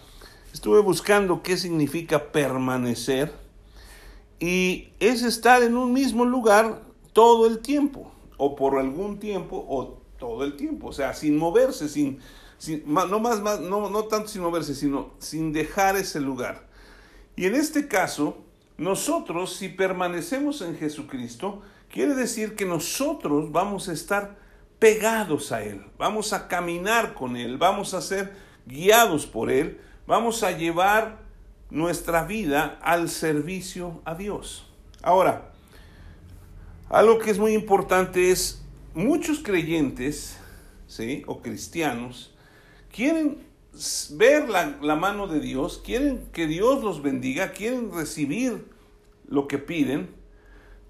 estuve 0.53 0.79
buscando 0.81 1.41
qué 1.41 1.57
significa 1.57 2.31
permanecer 2.31 3.33
y 4.39 4.89
es 4.99 5.23
estar 5.23 5.63
en 5.63 5.75
un 5.75 5.91
mismo 5.91 6.25
lugar 6.25 6.83
todo 7.11 7.47
el 7.47 7.59
tiempo 7.59 8.11
o 8.37 8.55
por 8.55 8.77
algún 8.77 9.19
tiempo 9.19 9.65
o 9.67 9.99
todo 10.17 10.43
el 10.43 10.55
tiempo, 10.55 10.87
o 10.87 10.93
sea, 10.93 11.13
sin 11.13 11.37
moverse, 11.37 11.89
sin, 11.89 12.19
no 12.85 13.19
más, 13.19 13.41
más 13.41 13.59
no, 13.59 13.89
no 13.89 14.03
tanto 14.05 14.29
sin 14.29 14.41
moverse, 14.41 14.75
sino 14.75 15.11
sin 15.17 15.51
dejar 15.51 15.97
ese 15.97 16.21
lugar. 16.21 16.67
Y 17.35 17.47
en 17.47 17.55
este 17.55 17.87
caso, 17.87 18.37
nosotros 18.77 19.55
si 19.55 19.69
permanecemos 19.69 20.61
en 20.61 20.77
Jesucristo, 20.77 21.61
quiere 21.89 22.13
decir 22.13 22.55
que 22.55 22.65
nosotros 22.65 23.51
vamos 23.51 23.89
a 23.89 23.93
estar 23.93 24.37
pegados 24.77 25.51
a 25.51 25.63
Él, 25.63 25.83
vamos 25.97 26.31
a 26.31 26.47
caminar 26.47 27.15
con 27.15 27.37
Él, 27.37 27.57
vamos 27.57 27.93
a 27.93 28.01
ser 28.01 28.35
guiados 28.65 29.25
por 29.25 29.49
Él, 29.49 29.79
vamos 30.05 30.43
a 30.43 30.51
llevar 30.51 31.19
nuestra 31.69 32.23
vida 32.23 32.77
al 32.81 33.09
servicio 33.09 34.01
a 34.05 34.15
Dios. 34.15 34.67
Ahora, 35.01 35.51
algo 36.89 37.19
que 37.19 37.31
es 37.31 37.39
muy 37.39 37.53
importante 37.53 38.31
es, 38.31 38.63
muchos 38.93 39.39
creyentes, 39.39 40.37
¿sí? 40.87 41.23
O 41.25 41.41
cristianos, 41.41 42.35
quieren 42.91 43.39
ver 44.11 44.49
la, 44.49 44.95
mano 44.95 45.27
de 45.27 45.39
Dios, 45.39 45.81
quieren 45.83 46.27
que 46.31 46.45
Dios 46.45 46.83
los 46.83 47.01
bendiga, 47.01 47.51
quieren 47.51 47.91
recibir 47.91 48.67
lo 49.27 49.47
que 49.47 49.57
piden, 49.57 50.13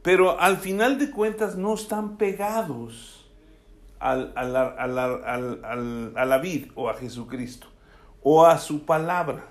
pero 0.01 0.39
al 0.41 0.57
final 0.57 0.99
de 0.99 1.11
cuentas 1.11 1.55
no 1.55 1.73
están 1.75 2.17
pegados 2.17 3.29
al, 3.99 4.33
a, 4.35 4.43
la, 4.43 4.65
a 6.15 6.25
la 6.25 6.37
vid 6.39 6.71
o 6.75 6.89
a 6.89 6.95
Jesucristo 6.95 7.72
o 8.23 8.45
a 8.45 8.57
su 8.57 8.85
palabra. 8.85 9.49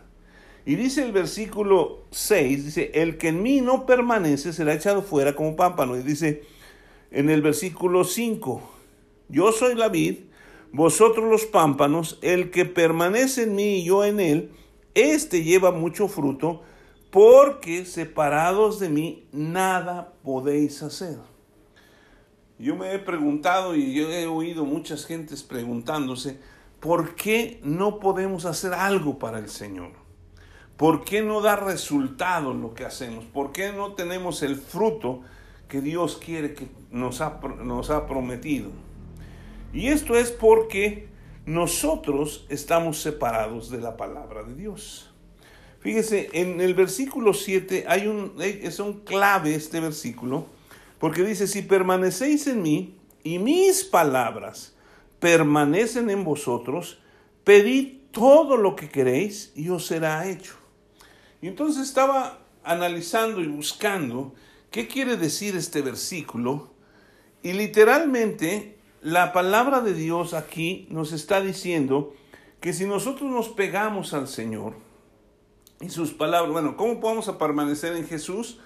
Y 0.64 0.76
dice 0.76 1.02
el 1.02 1.12
versículo 1.12 2.04
6, 2.10 2.64
dice, 2.66 2.90
el 2.94 3.18
que 3.18 3.28
en 3.28 3.42
mí 3.42 3.60
no 3.60 3.84
permanece 3.84 4.52
será 4.52 4.74
echado 4.74 5.02
fuera 5.02 5.34
como 5.34 5.56
pámpano. 5.56 5.96
Y 5.96 6.02
dice 6.02 6.44
en 7.10 7.30
el 7.30 7.42
versículo 7.42 8.04
5, 8.04 8.62
yo 9.28 9.52
soy 9.52 9.74
la 9.74 9.88
vid, 9.88 10.18
vosotros 10.72 11.28
los 11.30 11.46
pámpanos, 11.46 12.18
el 12.22 12.50
que 12.50 12.64
permanece 12.64 13.42
en 13.44 13.54
mí 13.54 13.78
y 13.78 13.84
yo 13.84 14.04
en 14.04 14.20
él, 14.20 14.50
éste 14.94 15.42
lleva 15.42 15.72
mucho 15.72 16.08
fruto, 16.08 16.62
porque 17.10 17.84
separados 17.84 18.80
de 18.80 18.88
mí 18.88 19.26
nada 19.32 20.14
podéis 20.22 20.82
hacer. 20.82 21.18
Yo 22.58 22.76
me 22.76 22.94
he 22.94 22.98
preguntado 22.98 23.74
y 23.74 23.92
yo 23.92 24.08
he 24.10 24.26
oído 24.26 24.64
muchas 24.64 25.04
gentes 25.04 25.42
preguntándose, 25.42 26.38
¿por 26.82 27.14
qué 27.14 27.60
no 27.62 28.00
podemos 28.00 28.44
hacer 28.44 28.74
algo 28.74 29.20
para 29.20 29.38
el 29.38 29.48
Señor? 29.48 29.92
¿Por 30.76 31.04
qué 31.04 31.22
no 31.22 31.40
da 31.40 31.54
resultado 31.54 32.52
lo 32.52 32.74
que 32.74 32.84
hacemos? 32.84 33.24
¿Por 33.24 33.52
qué 33.52 33.72
no 33.72 33.92
tenemos 33.92 34.42
el 34.42 34.56
fruto 34.56 35.22
que 35.68 35.80
Dios 35.80 36.16
quiere 36.22 36.54
que 36.54 36.66
nos 36.90 37.20
ha, 37.20 37.38
prometido? 38.08 38.70
Y 39.72 39.86
esto 39.88 40.16
es 40.16 40.32
porque 40.32 41.06
nosotros 41.46 42.46
estamos 42.48 43.00
separados 43.00 43.70
de 43.70 43.80
la 43.80 43.96
palabra 43.96 44.42
de 44.42 44.56
Dios. 44.56 45.08
Fíjese, 45.78 46.30
en 46.32 46.60
el 46.60 46.74
versículo 46.74 47.32
7 47.32 47.84
hay 47.86 48.08
un, 48.08 48.34
es 48.40 48.80
un 48.80 49.04
clave 49.04 49.54
este 49.54 49.78
versículo, 49.78 50.46
porque 50.98 51.22
dice, 51.22 51.46
si 51.46 51.62
permanecéis 51.62 52.48
en 52.48 52.62
mí 52.62 52.96
y 53.22 53.38
mis 53.38 53.84
palabras 53.84 54.71
permanecen 55.22 56.10
en 56.10 56.24
vosotros, 56.24 56.98
pedid 57.44 57.98
todo 58.10 58.56
lo 58.56 58.74
que 58.74 58.90
queréis 58.90 59.52
y 59.54 59.68
os 59.68 59.86
será 59.86 60.28
hecho. 60.28 60.54
Y 61.40 61.46
entonces 61.46 61.84
estaba 61.84 62.40
analizando 62.64 63.40
y 63.40 63.46
buscando 63.46 64.34
qué 64.72 64.88
quiere 64.88 65.16
decir 65.16 65.54
este 65.54 65.80
versículo. 65.80 66.72
Y 67.40 67.52
literalmente 67.52 68.80
la 69.00 69.32
palabra 69.32 69.80
de 69.80 69.94
Dios 69.94 70.34
aquí 70.34 70.88
nos 70.90 71.12
está 71.12 71.40
diciendo 71.40 72.14
que 72.60 72.72
si 72.72 72.84
nosotros 72.84 73.30
nos 73.30 73.48
pegamos 73.48 74.14
al 74.14 74.26
Señor 74.26 74.74
y 75.80 75.88
sus 75.90 76.12
palabras, 76.12 76.50
bueno, 76.50 76.76
¿cómo 76.76 76.98
podemos 76.98 77.30
permanecer 77.30 77.94
en 77.94 78.08
Jesús? 78.08 78.58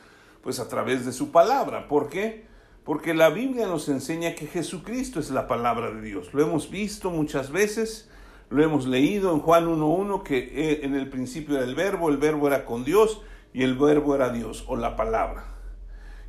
Pues 0.43 0.59
a 0.59 0.71
través 0.71 1.05
de 1.05 1.13
su 1.13 1.33
palabra. 1.33 1.87
¿Por 1.87 2.09
qué? 2.09 2.47
Porque 2.87 3.13
la 3.13 3.29
Biblia 3.29 3.67
nos 3.67 3.91
enseña 3.91 4.35
que 4.35 4.47
Jesucristo 4.47 5.21
es 5.21 5.31
la 5.31 5.47
palabra 5.47 5.91
de 5.91 6.01
Dios. 6.01 6.33
Lo 6.33 6.43
hemos 6.43 6.71
visto 6.71 7.11
muchas 7.11 7.51
veces 7.51 8.09
lo 8.49 8.63
hemos 8.63 8.87
leído 8.87 9.33
en 9.33 9.41
Juan 9.41 9.67
1.1 9.67 10.23
que 10.23 10.39
eh, 10.39 10.81
en 10.85 10.95
el 10.95 11.09
principio 11.09 11.57
era 11.57 11.65
el 11.65 11.75
verbo, 11.75 12.09
el 12.09 12.17
verbo 12.17 12.47
era 12.47 12.65
con 12.65 12.85
Dios 12.85 13.23
y 13.53 13.63
el 13.63 13.75
verbo 13.77 14.15
era 14.15 14.31
Dios 14.31 14.65
o 14.69 14.77
la 14.77 14.97
palabra. 14.97 15.47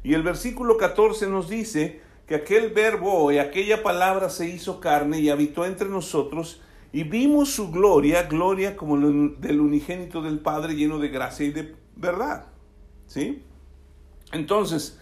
Y 0.03 0.13
el 0.13 0.23
versículo 0.23 0.77
14 0.77 1.27
nos 1.27 1.49
dice 1.49 2.01
que 2.25 2.35
aquel 2.35 2.71
verbo 2.71 3.31
y 3.31 3.37
aquella 3.37 3.83
palabra 3.83 4.29
se 4.29 4.49
hizo 4.49 4.79
carne 4.79 5.19
y 5.19 5.29
habitó 5.29 5.65
entre 5.65 5.89
nosotros 5.89 6.61
y 6.91 7.03
vimos 7.03 7.51
su 7.51 7.71
gloria, 7.71 8.23
gloria 8.23 8.75
como 8.75 8.97
del 8.97 9.59
unigénito 9.59 10.21
del 10.21 10.39
Padre 10.39 10.75
lleno 10.75 10.97
de 10.99 11.09
gracia 11.09 11.45
y 11.45 11.51
de 11.51 11.75
verdad. 11.95 12.47
¿Sí? 13.05 13.43
Entonces, 14.31 14.99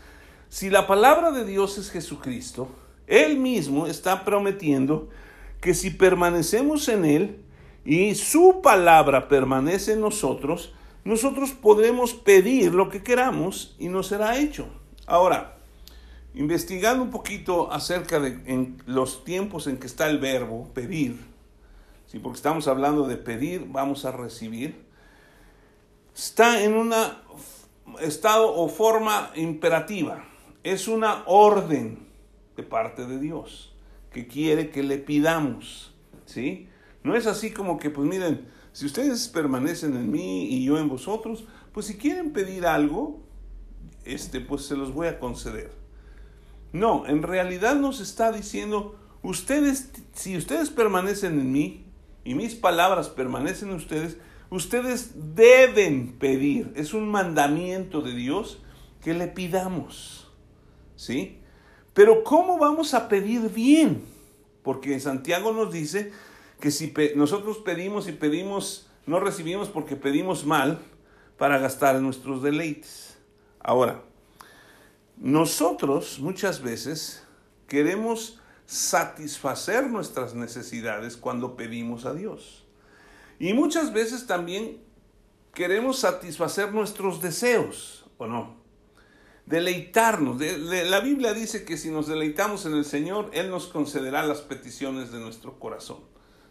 si 0.55 0.69
la 0.69 0.87
palabra 0.87 1.33
de 1.33 1.43
Dios 1.43 1.77
es 1.77 1.91
Jesucristo, 1.91 2.69
Él 3.07 3.37
mismo 3.37 3.87
está 3.87 4.23
prometiendo 4.23 5.09
que 5.59 5.73
si 5.73 5.89
permanecemos 5.89 6.87
en 6.87 7.03
Él 7.03 7.43
y 7.83 8.15
su 8.15 8.61
palabra 8.63 9.27
permanece 9.27 9.91
en 9.91 9.99
nosotros, 9.99 10.71
nosotros 11.03 11.51
podremos 11.51 12.13
pedir 12.13 12.73
lo 12.73 12.87
que 12.87 13.03
queramos 13.03 13.75
y 13.79 13.89
nos 13.89 14.07
será 14.07 14.37
hecho. 14.37 14.69
Ahora, 15.05 15.57
investigando 16.33 17.03
un 17.03 17.11
poquito 17.11 17.69
acerca 17.69 18.21
de 18.21 18.71
los 18.85 19.25
tiempos 19.25 19.67
en 19.67 19.75
que 19.75 19.87
está 19.87 20.09
el 20.09 20.19
verbo 20.19 20.69
pedir, 20.73 21.19
¿sí? 22.07 22.19
porque 22.19 22.37
estamos 22.37 22.69
hablando 22.69 23.05
de 23.05 23.17
pedir, 23.17 23.65
vamos 23.67 24.05
a 24.05 24.13
recibir, 24.13 24.85
está 26.15 26.63
en 26.63 26.75
un 26.75 26.93
estado 27.99 28.53
o 28.55 28.69
forma 28.69 29.31
imperativa, 29.35 30.23
es 30.65 30.87
una 30.87 31.23
orden 31.27 31.99
de 32.57 32.63
parte 32.63 33.05
de 33.05 33.19
Dios 33.19 33.71
que 34.11 34.27
quiere 34.27 34.71
que 34.71 34.81
le 34.81 34.97
pidamos, 34.97 35.93
¿sí? 36.25 36.67
No 37.03 37.15
es 37.15 37.27
así 37.27 37.51
como 37.51 37.77
que, 37.77 37.91
pues 37.91 38.07
miren, 38.09 38.47
si 38.71 38.87
ustedes 38.87 39.27
permanecen 39.27 39.95
en 39.95 40.11
mí 40.11 40.47
y 40.47 40.65
yo 40.65 40.79
en 40.79 40.89
vosotros, 40.89 41.45
pues 41.71 41.85
si 41.85 41.97
quieren 41.97 42.33
pedir 42.33 42.65
algo, 42.65 43.21
este, 44.05 44.41
pues 44.41 44.65
se 44.65 44.75
los 44.75 44.91
voy 44.91 45.05
a 45.05 45.19
conceder. 45.19 45.71
No, 46.73 47.05
en 47.05 47.21
realidad 47.21 47.75
nos 47.75 47.99
está 47.99 48.31
diciendo, 48.31 48.95
ustedes, 49.21 49.91
si 50.13 50.35
ustedes 50.35 50.71
permanecen 50.71 51.39
en 51.39 51.51
mí 51.51 51.85
y 52.23 52.33
mis 52.33 52.55
palabras 52.55 53.09
permanecen 53.09 53.69
en 53.69 53.75
ustedes, 53.75 54.17
ustedes 54.49 55.11
deben 55.35 56.13
pedir. 56.17 56.73
Es 56.75 56.95
un 56.95 57.07
mandamiento 57.07 58.01
de 58.01 58.15
Dios 58.15 58.63
que 59.03 59.13
le 59.13 59.27
pidamos, 59.27 60.24
¿sí? 60.95 61.39
Pero 61.93 62.23
¿cómo 62.23 62.57
vamos 62.57 62.93
a 62.93 63.07
pedir 63.07 63.49
bien? 63.49 64.03
Porque 64.63 64.99
Santiago 64.99 65.53
nos 65.53 65.71
dice 65.71 66.11
que 66.59 66.71
si 66.71 66.93
nosotros 67.15 67.59
pedimos 67.59 68.07
y 68.07 68.11
pedimos, 68.11 68.87
no 69.05 69.19
recibimos 69.19 69.69
porque 69.69 69.95
pedimos 69.95 70.45
mal 70.45 70.79
para 71.37 71.57
gastar 71.57 72.01
nuestros 72.01 72.41
deleites. 72.41 73.17
Ahora, 73.59 74.03
nosotros 75.17 76.19
muchas 76.19 76.61
veces 76.61 77.23
queremos 77.67 78.39
satisfacer 78.65 79.87
nuestras 79.87 80.33
necesidades 80.33 81.17
cuando 81.17 81.55
pedimos 81.55 82.05
a 82.05 82.13
Dios. 82.13 82.65
Y 83.39 83.53
muchas 83.53 83.93
veces 83.93 84.27
también 84.27 84.81
queremos 85.53 85.99
satisfacer 85.99 86.73
nuestros 86.73 87.21
deseos, 87.21 88.05
¿o 88.17 88.27
no? 88.27 88.64
Deleitarnos. 89.45 90.39
la 90.39 90.99
Biblia 90.99 91.33
dice 91.33 91.65
que 91.65 91.77
si 91.77 91.89
nos 91.89 92.07
deleitamos 92.07 92.65
en 92.65 92.73
el 92.73 92.85
Señor, 92.85 93.29
Él 93.33 93.49
nos 93.49 93.67
concederá 93.67 94.23
las 94.23 94.41
peticiones 94.41 95.11
de 95.11 95.19
nuestro 95.19 95.59
corazón. 95.59 95.99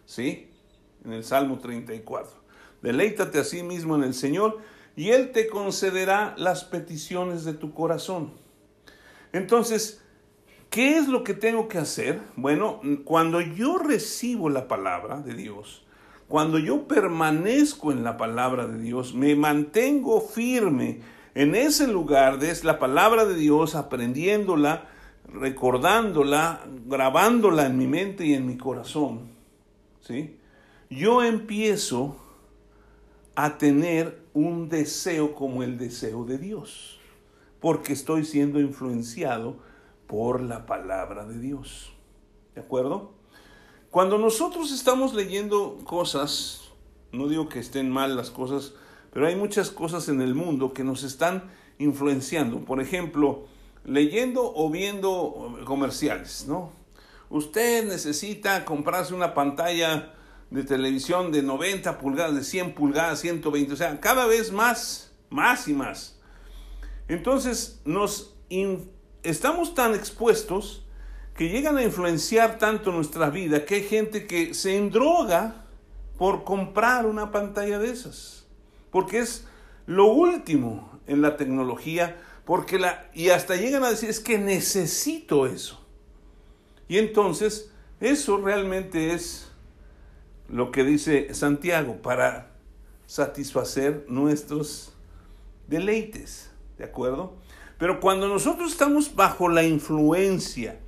¿Sí? 0.05 0.49
En 1.03 1.13
el 1.13 1.23
Salmo 1.23 1.59
34. 1.59 2.31
Deleítate 2.81 3.39
a 3.39 3.43
sí 3.43 3.63
mismo 3.63 3.95
en 3.95 4.03
el 4.03 4.13
Señor 4.13 4.59
y 4.95 5.09
Él 5.09 5.31
te 5.31 5.47
concederá 5.47 6.35
las 6.37 6.63
peticiones 6.63 7.43
de 7.43 7.53
tu 7.53 7.73
corazón. 7.73 8.33
Entonces, 9.33 10.01
¿Qué 10.75 10.97
es 10.97 11.07
lo 11.07 11.23
que 11.23 11.33
tengo 11.33 11.69
que 11.69 11.77
hacer? 11.77 12.19
Bueno, 12.35 12.81
cuando 13.05 13.39
yo 13.39 13.77
recibo 13.77 14.49
la 14.49 14.67
palabra 14.67 15.21
de 15.21 15.33
Dios, 15.33 15.85
cuando 16.27 16.59
yo 16.59 16.85
permanezco 16.85 17.93
en 17.93 18.03
la 18.03 18.17
palabra 18.17 18.67
de 18.67 18.81
Dios, 18.81 19.13
me 19.13 19.37
mantengo 19.37 20.19
firme 20.19 20.99
en 21.35 21.53
ese 21.53 21.87
lugar 21.87 22.39
de 22.39 22.57
la 22.63 22.79
palabra 22.79 23.25
de 23.25 23.35
Dios, 23.35 23.75
aprendiéndola, 23.75 24.87
recordándola, 25.27 26.65
grabándola 26.85 27.65
en 27.65 27.77
mi 27.77 27.87
mente 27.87 28.25
y 28.25 28.33
en 28.33 28.47
mi 28.47 28.57
corazón, 28.57 29.31
¿sí? 29.99 30.39
Yo 30.89 31.23
empiezo 31.23 32.15
a 33.35 33.57
tener 33.57 34.23
un 34.33 34.69
deseo 34.69 35.35
como 35.35 35.61
el 35.61 35.77
deseo 35.77 36.23
de 36.23 36.37
Dios, 36.37 36.99
porque 37.59 37.91
estoy 37.91 38.23
siendo 38.23 38.61
influenciado 38.61 39.57
por 40.07 40.41
la 40.41 40.65
palabra 40.65 41.25
de 41.25 41.37
Dios. 41.39 41.91
¿De 42.53 42.61
acuerdo? 42.61 43.11
Cuando 43.91 44.17
nosotros 44.17 44.71
estamos 44.71 45.13
leyendo 45.13 45.79
cosas, 45.83 46.71
no 47.11 47.27
digo 47.27 47.49
que 47.49 47.59
estén 47.59 47.89
mal 47.89 48.15
las 48.15 48.29
cosas, 48.29 48.73
pero 49.15 49.27
hay 49.27 49.37
muchas 49.37 49.71
cosas 49.71 50.09
en 50.09 50.19
el 50.19 50.35
mundo 50.35 50.73
que 50.73 50.83
nos 50.83 51.03
están 51.03 51.49
influenciando. 51.77 52.65
Por 52.65 52.81
ejemplo, 52.81 53.45
leyendo 53.85 54.51
o 54.53 54.69
viendo 54.69 55.57
comerciales, 55.63 56.43
¿no? 56.49 56.73
Usted 57.29 57.87
necesita 57.87 58.65
comprarse 58.65 59.13
una 59.13 59.33
pantalla 59.33 60.13
de 60.49 60.65
televisión 60.65 61.31
de 61.31 61.43
90 61.43 61.97
pulgadas, 61.97 62.35
de 62.35 62.43
100 62.43 62.75
pulgadas, 62.75 63.21
120, 63.21 63.71
o 63.71 63.77
sea, 63.77 64.01
cada 64.01 64.25
vez 64.25 64.51
más, 64.51 65.13
más 65.29 65.69
y 65.69 65.73
más. 65.73 66.19
Entonces, 67.07 67.79
nos 67.85 68.35
estamos 69.23 69.75
tan 69.75 69.95
expuestos 69.95 70.85
que 71.37 71.47
llegan 71.47 71.77
a 71.77 71.83
influenciar 71.83 72.57
tanto 72.57 72.91
nuestra 72.91 73.29
vida 73.29 73.63
que 73.63 73.75
hay 73.75 73.83
gente 73.83 74.27
que 74.27 74.53
se 74.53 74.75
endroga 74.75 75.63
por 76.17 76.43
comprar 76.43 77.05
una 77.05 77.31
pantalla 77.31 77.79
de 77.79 77.91
esas. 77.91 78.44
Porque 78.95 79.19
es 79.19 79.45
lo 79.87 80.05
último 80.05 81.01
en 81.05 81.21
la 81.21 81.35
tecnología, 81.35 82.15
porque 82.45 82.79
la 82.79 83.09
y 83.13 83.27
hasta 83.27 83.57
llegan 83.57 83.83
a 83.83 83.89
decir 83.89 84.09
es 84.09 84.21
que 84.21 84.37
necesito 84.37 85.47
eso. 85.47 85.85
Y 86.87 86.99
entonces 86.99 87.73
eso 87.99 88.37
realmente 88.37 89.11
es 89.13 89.51
lo 90.47 90.71
que 90.71 90.85
dice 90.85 91.33
Santiago 91.33 91.97
para 92.01 92.53
satisfacer 93.05 94.05
nuestros 94.07 94.93
deleites, 95.67 96.49
¿de 96.77 96.85
acuerdo? 96.85 97.33
Pero 97.77 97.99
cuando 97.99 98.29
nosotros 98.29 98.71
estamos 98.71 99.13
bajo 99.13 99.49
la 99.49 99.63
influencia, 99.63 100.79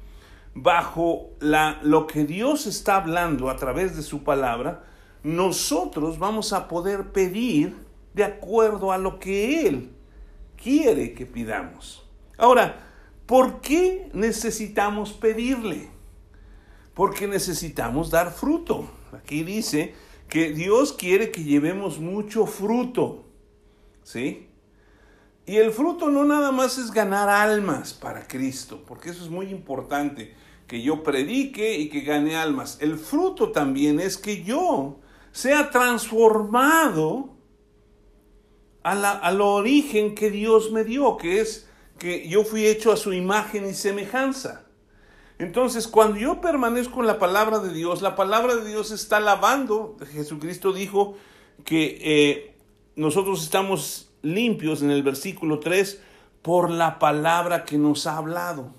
bajo 0.54 1.32
la, 1.42 1.82
lo 1.84 2.08
que 2.08 2.24
Dios 2.24 2.68
está 2.68 2.96
hablando 2.96 3.50
a 3.50 3.58
través 3.58 3.98
de 3.98 4.02
su 4.02 4.24
palabra, 4.24 4.86
nosotros 5.24 6.20
vamos 6.20 6.54
a 6.54 6.70
poder 6.70 7.12
pedir 7.12 7.86
de 8.18 8.26
acuerdo 8.26 8.92
a 8.92 8.98
lo 8.98 9.20
que 9.20 9.68
Él 9.68 9.92
quiere 10.62 11.14
que 11.14 11.26
pidamos. 11.26 12.04
Ahora, 12.38 12.86
¿por 13.26 13.62
qué 13.62 14.10
necesitamos 14.12 15.14
pedirle? 15.14 15.90
Porque 16.94 17.28
necesitamos 17.28 18.10
dar 18.10 18.32
fruto. 18.32 18.90
Aquí 19.14 19.44
dice 19.44 19.94
que 20.28 20.52
Dios 20.52 20.94
quiere 20.94 21.32
que 21.32 21.44
llevemos 21.44 22.00
mucho 22.00 22.48
fruto. 22.48 23.26
¿Sí? 24.04 24.50
Y 25.46 25.58
el 25.58 25.72
fruto 25.72 26.10
no 26.10 26.26
nada 26.26 26.52
más 26.52 26.78
es 26.78 26.92
ganar 26.92 27.30
almas 27.30 27.94
para 27.94 28.28
Cristo, 28.28 28.84
porque 28.86 29.12
eso 29.12 29.24
es 29.24 29.30
muy 29.30 29.48
importante, 29.50 30.36
que 30.66 30.82
yo 30.82 31.04
predique 31.04 31.78
y 31.78 31.90
que 31.90 32.02
gane 32.02 32.36
almas. 32.36 32.80
El 32.82 32.98
fruto 32.98 33.52
también 33.52 34.00
es 34.00 34.18
que 34.18 34.44
yo 34.44 35.00
sea 35.32 35.70
transformado 35.70 37.37
al 38.92 39.42
origen 39.42 40.16
que 40.16 40.32
Dios 40.32 40.72
me 40.72 40.84
dio, 40.84 41.18
que 41.18 41.42
es 41.42 41.68
que 42.00 42.28
yo 42.30 42.44
fui 42.44 42.66
hecho 42.66 42.92
a 42.92 42.98
su 42.98 43.14
imagen 43.14 43.68
y 43.68 43.74
semejanza. 43.74 44.64
Entonces, 45.40 45.88
cuando 45.88 46.18
yo 46.18 46.42
permanezco 46.42 47.02
en 47.02 47.08
la 47.08 47.20
palabra 47.20 47.60
de 47.60 47.74
Dios, 47.74 48.02
la 48.02 48.16
palabra 48.16 48.56
de 48.56 48.68
Dios 48.68 48.92
está 48.92 49.20
lavando. 49.20 49.98
Jesucristo 50.12 50.74
dijo 50.74 51.16
que 51.64 52.00
eh, 52.02 52.56
nosotros 52.96 53.44
estamos 53.44 54.10
limpios 54.22 54.82
en 54.82 54.90
el 54.90 55.04
versículo 55.04 55.60
3 55.60 56.02
por 56.42 56.72
la 56.72 56.98
palabra 56.98 57.66
que 57.66 57.78
nos 57.78 58.08
ha 58.08 58.18
hablado. 58.18 58.74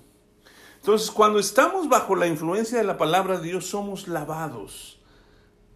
Entonces, 0.77 1.11
cuando 1.11 1.39
estamos 1.39 1.89
bajo 1.89 2.17
la 2.17 2.27
influencia 2.27 2.79
de 2.79 2.85
la 2.85 2.97
palabra 2.97 3.39
de 3.39 3.47
Dios, 3.47 3.67
somos 3.67 4.09
lavados 4.09 5.01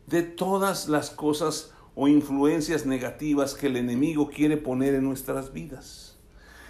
de 0.07 0.23
todas 0.23 0.89
las 0.89 1.11
cosas 1.11 1.73
o 1.95 2.09
influencias 2.09 2.87
negativas 2.87 3.55
que 3.55 3.67
el 3.67 3.77
enemigo 3.77 4.31
quiere 4.31 4.57
poner 4.57 4.95
en 4.95 5.05
nuestras 5.05 5.53
vidas. 5.53 6.17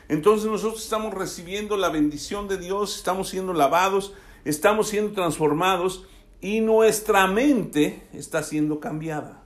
Entonces 0.08 0.50
nosotros 0.50 0.82
estamos 0.82 1.14
recibiendo 1.14 1.76
la 1.76 1.88
bendición 1.88 2.48
de 2.48 2.58
Dios, 2.58 2.96
estamos 2.96 3.28
siendo 3.28 3.52
lavados, 3.52 4.14
estamos 4.44 4.88
siendo 4.88 5.12
transformados 5.12 6.06
y 6.40 6.61
nuestra 6.61 7.26
mente 7.26 8.02
está 8.12 8.42
siendo 8.42 8.80
cambiada. 8.80 9.42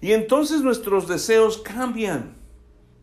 Y 0.00 0.12
entonces 0.12 0.62
nuestros 0.62 1.08
deseos 1.08 1.58
cambian. 1.58 2.36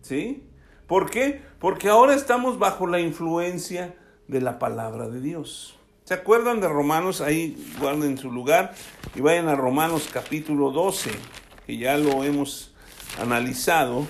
¿Sí? 0.02 0.44
¿Por 0.88 1.10
qué? 1.10 1.42
Porque 1.60 1.90
ahora 1.90 2.16
estamos 2.16 2.60
bajo 2.60 2.88
la 2.88 3.00
influencia 3.00 3.96
de 4.28 4.40
la 4.40 4.60
palabra 4.60 5.10
de 5.10 5.20
Dios. 5.20 5.78
¿Se 6.04 6.14
acuerdan 6.14 6.62
de 6.62 6.68
Romanos? 6.68 7.22
Ahí 7.22 7.58
guarden 7.80 8.18
su 8.18 8.32
lugar 8.32 8.76
y 9.16 9.22
vayan 9.22 9.48
a 9.48 9.56
Romanos 9.56 10.08
capítulo 10.12 10.70
12, 10.72 11.10
que 11.66 11.78
ya 11.78 11.98
lo 11.98 12.24
hemos 12.24 12.74
analizado. 13.20 14.08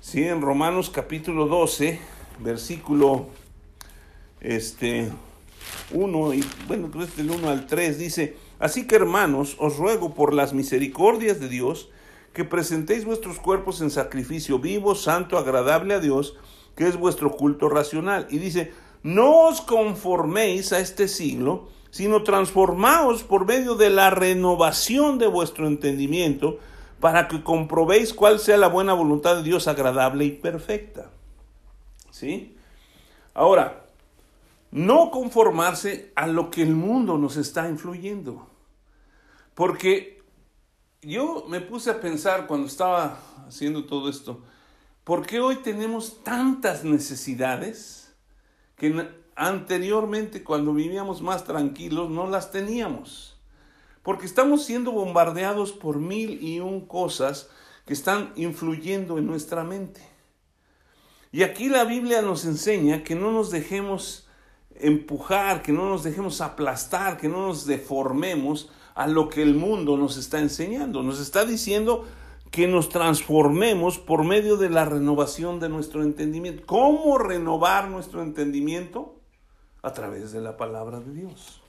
Sí, 0.00 0.24
en 0.24 0.42
Romanos 0.42 0.90
capítulo 0.90 1.46
12, 1.46 1.98
versículo 2.40 3.28
este 4.40 5.10
1 5.92 6.34
y 6.34 6.44
bueno, 6.66 6.90
creo 6.90 7.06
del 7.06 7.30
1 7.30 7.48
al 7.48 7.66
3 7.66 7.98
dice, 7.98 8.36
"Así 8.58 8.86
que 8.86 8.96
hermanos, 8.96 9.56
os 9.58 9.76
ruego 9.76 10.14
por 10.14 10.32
las 10.34 10.52
misericordias 10.52 11.40
de 11.40 11.48
Dios 11.48 11.90
que 12.32 12.44
presentéis 12.44 13.04
vuestros 13.04 13.38
cuerpos 13.38 13.80
en 13.80 13.90
sacrificio 13.90 14.58
vivo, 14.58 14.94
santo, 14.94 15.38
agradable 15.38 15.94
a 15.94 16.00
Dios, 16.00 16.36
que 16.76 16.86
es 16.86 16.96
vuestro 16.96 17.32
culto 17.32 17.68
racional. 17.68 18.28
Y 18.30 18.38
dice, 18.38 18.72
no 19.02 19.46
os 19.48 19.60
conforméis 19.60 20.72
a 20.72 20.78
este 20.78 21.08
siglo, 21.08 21.68
sino 21.90 22.22
transformaos 22.22 23.22
por 23.22 23.46
medio 23.46 23.74
de 23.74 23.90
la 23.90 24.10
renovación 24.10 25.18
de 25.18 25.26
vuestro 25.26 25.66
entendimiento, 25.66 26.58
para 27.00 27.28
que 27.28 27.42
comprobéis 27.42 28.12
cuál 28.12 28.40
sea 28.40 28.56
la 28.56 28.68
buena 28.68 28.92
voluntad 28.92 29.36
de 29.36 29.42
Dios 29.42 29.68
agradable 29.68 30.24
y 30.24 30.32
perfecta. 30.32 31.10
¿Sí? 32.10 32.56
Ahora, 33.34 33.86
no 34.70 35.10
conformarse 35.10 36.12
a 36.16 36.26
lo 36.26 36.50
que 36.50 36.62
el 36.62 36.74
mundo 36.74 37.16
nos 37.16 37.36
está 37.36 37.68
influyendo. 37.68 38.48
Porque 39.54 40.22
yo 41.02 41.46
me 41.48 41.60
puse 41.60 41.90
a 41.90 42.00
pensar 42.00 42.46
cuando 42.46 42.66
estaba 42.66 43.20
haciendo 43.46 43.84
todo 43.86 44.08
esto, 44.08 44.42
¿por 45.04 45.26
qué 45.26 45.40
hoy 45.40 45.56
tenemos 45.56 46.22
tantas 46.22 46.84
necesidades 46.84 48.14
que 48.76 49.08
anteriormente 49.38 50.42
cuando 50.42 50.74
vivíamos 50.74 51.22
más 51.22 51.44
tranquilos 51.44 52.10
no 52.10 52.26
las 52.26 52.50
teníamos? 52.50 53.38
Porque 54.02 54.26
estamos 54.26 54.64
siendo 54.64 54.92
bombardeados 54.92 55.72
por 55.72 55.98
mil 55.98 56.42
y 56.42 56.60
un 56.60 56.86
cosas 56.86 57.48
que 57.86 57.92
están 57.92 58.32
influyendo 58.36 59.16
en 59.16 59.26
nuestra 59.26 59.64
mente. 59.64 60.00
Y 61.30 61.42
aquí 61.42 61.68
la 61.68 61.84
Biblia 61.84 62.20
nos 62.22 62.44
enseña 62.44 63.04
que 63.04 63.14
no 63.14 63.30
nos 63.30 63.50
dejemos 63.50 64.26
empujar, 64.74 65.62
que 65.62 65.72
no 65.72 65.88
nos 65.88 66.02
dejemos 66.02 66.40
aplastar, 66.40 67.18
que 67.18 67.28
no 67.28 67.46
nos 67.46 67.66
deformemos 67.66 68.70
a 68.94 69.06
lo 69.06 69.28
que 69.28 69.42
el 69.42 69.54
mundo 69.54 69.96
nos 69.96 70.16
está 70.16 70.40
enseñando. 70.40 71.02
Nos 71.02 71.20
está 71.20 71.44
diciendo 71.44 72.06
que 72.50 72.66
nos 72.66 72.88
transformemos 72.88 73.98
por 73.98 74.24
medio 74.24 74.56
de 74.56 74.70
la 74.70 74.84
renovación 74.84 75.60
de 75.60 75.68
nuestro 75.68 76.02
entendimiento. 76.02 76.64
¿Cómo 76.66 77.18
renovar 77.18 77.88
nuestro 77.88 78.22
entendimiento? 78.22 79.17
A 79.82 79.92
través 79.92 80.32
de 80.32 80.40
la 80.40 80.56
palabra 80.56 81.00
de 81.00 81.12
Dios. 81.12 81.62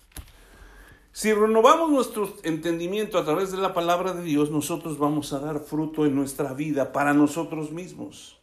Si 1.11 1.33
renovamos 1.33 1.89
nuestro 1.91 2.33
entendimiento 2.43 3.17
a 3.17 3.25
través 3.25 3.51
de 3.51 3.57
la 3.57 3.73
palabra 3.73 4.13
de 4.13 4.23
Dios, 4.23 4.51
nosotros 4.51 4.97
vamos 4.97 5.33
a 5.33 5.39
dar 5.39 5.59
fruto 5.59 6.05
en 6.05 6.15
nuestra 6.15 6.53
vida 6.53 6.91
para 6.91 7.13
nosotros 7.13 7.71
mismos. 7.71 8.39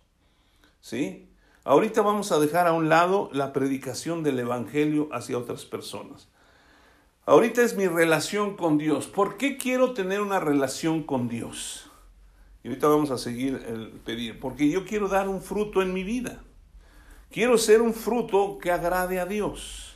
¿Sí? 0.81 1.29
Ahorita 1.65 2.03
vamos 2.03 2.33
a 2.33 2.39
dejar 2.39 2.67
a 2.67 2.73
un 2.73 2.89
lado 2.89 3.29
la 3.33 3.53
predicación 3.53 4.23
del 4.23 4.39
Evangelio 4.39 5.09
hacia 5.11 5.39
otras 5.39 5.65
personas. 5.65 6.29
Ahorita 7.25 7.63
es 7.63 7.77
mi 7.77 7.89
relación 7.89 8.57
con 8.57 8.79
Dios. 8.79 9.09
¿Por 9.09 9.37
qué 9.37 9.57
quiero 9.57 9.93
tener 9.93 10.21
una 10.21 10.39
relación 10.39 11.03
con 11.03 11.29
Dios? 11.29 11.91
Y 12.63 12.69
ahorita 12.69 12.87
vamos 12.87 13.11
a 13.11 13.19
seguir 13.19 13.65
el 13.67 13.89
pedir. 14.05 14.39
Porque 14.39 14.69
yo 14.69 14.85
quiero 14.85 15.09
dar 15.09 15.29
un 15.29 15.43
fruto 15.43 15.83
en 15.83 15.93
mi 15.93 16.05
vida. 16.05 16.43
Quiero 17.37 17.59
ser 17.59 17.83
un 17.83 17.93
fruto 17.93 18.57
que 18.57 18.71
agrade 18.71 19.21
a 19.21 19.27
Dios. 19.27 19.95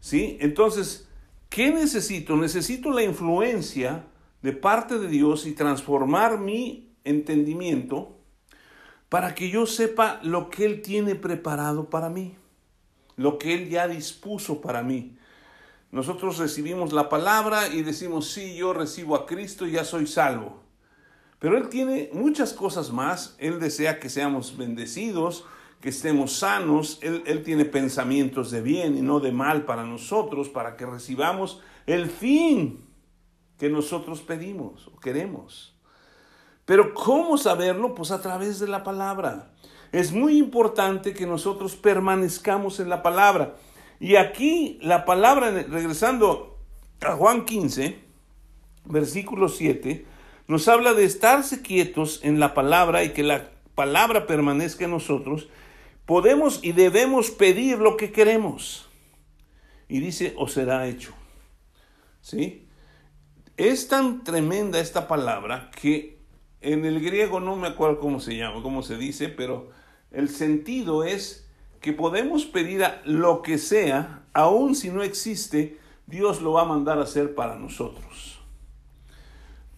¿Sí? 0.00 0.38
Entonces, 0.40 1.06
¿qué 1.50 1.70
necesito? 1.70 2.34
Necesito 2.34 2.92
la 2.92 3.02
influencia 3.02 4.06
de 4.40 4.52
parte 4.54 4.98
de 4.98 5.08
Dios 5.08 5.44
y 5.44 5.52
transformar 5.52 6.38
mi 6.38 6.94
entendimiento 7.04 8.16
para 9.10 9.34
que 9.34 9.50
yo 9.50 9.66
sepa 9.66 10.18
lo 10.22 10.48
que 10.48 10.64
Él 10.64 10.80
tiene 10.80 11.14
preparado 11.14 11.90
para 11.90 12.08
mí, 12.08 12.38
lo 13.16 13.36
que 13.36 13.52
Él 13.52 13.68
ya 13.68 13.86
dispuso 13.86 14.62
para 14.62 14.82
mí. 14.82 15.18
Nosotros 15.92 16.38
recibimos 16.38 16.94
la 16.94 17.10
palabra 17.10 17.68
y 17.68 17.82
decimos, 17.82 18.30
sí, 18.30 18.56
yo 18.56 18.72
recibo 18.72 19.14
a 19.14 19.26
Cristo 19.26 19.66
y 19.66 19.72
ya 19.72 19.84
soy 19.84 20.06
salvo. 20.06 20.62
Pero 21.38 21.58
Él 21.58 21.68
tiene 21.68 22.08
muchas 22.14 22.54
cosas 22.54 22.90
más. 22.90 23.36
Él 23.36 23.60
desea 23.60 24.00
que 24.00 24.08
seamos 24.08 24.56
bendecidos, 24.56 25.44
que 25.80 25.88
estemos 25.88 26.32
sanos. 26.32 26.98
Él, 27.02 27.22
Él, 27.26 27.42
tiene 27.42 27.64
pensamientos 27.64 28.50
de 28.50 28.62
bien 28.62 28.96
y 28.96 29.02
no 29.02 29.20
de 29.20 29.32
mal 29.32 29.64
para 29.64 29.84
nosotros, 29.84 30.48
para 30.48 30.76
que 30.76 30.86
recibamos 30.86 31.60
el 31.86 32.08
fin 32.08 32.84
que 33.58 33.68
nosotros 33.68 34.20
pedimos 34.20 34.88
o 34.88 34.98
queremos. 34.98 35.74
Pero 36.64 36.94
¿cómo 36.94 37.36
saberlo? 37.36 37.94
Pues 37.94 38.10
a 38.10 38.22
través 38.22 38.60
de 38.60 38.68
la 38.68 38.84
palabra. 38.84 39.50
Es 39.92 40.12
muy 40.12 40.38
importante 40.38 41.14
que 41.14 41.26
nosotros 41.26 41.74
permanezcamos 41.74 42.78
en 42.78 42.88
la 42.88 43.02
palabra. 43.02 43.56
Y 43.98 44.16
aquí 44.16 44.78
la 44.80 45.04
palabra, 45.04 45.50
regresando 45.50 46.58
a 47.00 47.16
Juan 47.16 47.44
15, 47.44 47.98
versículo 48.84 49.48
7, 49.48 50.06
nos 50.46 50.68
habla 50.68 50.94
de 50.94 51.04
estarse 51.04 51.60
quietos 51.60 52.20
en 52.22 52.40
la 52.40 52.54
palabra 52.54 53.04
y 53.04 53.10
que 53.10 53.22
la 53.22 53.50
palabra 53.74 54.26
permanezca 54.26 54.84
en 54.84 54.92
nosotros. 54.92 55.48
Podemos 56.10 56.58
y 56.64 56.72
debemos 56.72 57.30
pedir 57.30 57.78
lo 57.78 57.96
que 57.96 58.10
queremos. 58.10 58.88
Y 59.86 60.00
dice, 60.00 60.34
o 60.36 60.48
será 60.48 60.88
hecho. 60.88 61.12
¿Sí? 62.20 62.66
Es 63.56 63.86
tan 63.86 64.24
tremenda 64.24 64.80
esta 64.80 65.06
palabra 65.06 65.70
que 65.70 66.18
en 66.62 66.84
el 66.84 67.00
griego 67.00 67.38
no 67.38 67.54
me 67.54 67.68
acuerdo 67.68 68.00
cómo 68.00 68.18
se 68.18 68.36
llama, 68.36 68.60
cómo 68.60 68.82
se 68.82 68.96
dice, 68.96 69.28
pero 69.28 69.70
el 70.10 70.30
sentido 70.30 71.04
es 71.04 71.48
que 71.80 71.92
podemos 71.92 72.44
pedir 72.44 72.82
a 72.82 73.02
lo 73.04 73.42
que 73.42 73.56
sea, 73.56 74.24
aun 74.32 74.74
si 74.74 74.90
no 74.90 75.04
existe, 75.04 75.78
Dios 76.08 76.42
lo 76.42 76.54
va 76.54 76.62
a 76.62 76.64
mandar 76.64 76.98
a 76.98 77.04
hacer 77.04 77.36
para 77.36 77.54
nosotros. 77.54 78.40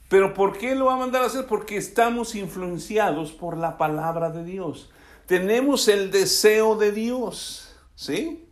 Pero 0.09 0.33
¿por 0.33 0.57
qué 0.57 0.77
lo 0.77 0.87
va 0.87 0.95
a 0.95 0.97
mandar 0.97 1.25
a 1.25 1.27
hacer? 1.27 1.45
Porque 1.45 1.77
estamos 1.77 2.35
influenciados 2.35 3.33
por 3.33 3.59
la 3.59 3.77
palabra 3.77 4.31
de 4.31 4.45
Dios. 4.45 4.89
Tenemos 5.27 5.89
el 5.89 6.11
deseo 6.11 6.77
de 6.77 6.93
Dios, 6.93 7.77
¿sí? 7.95 8.49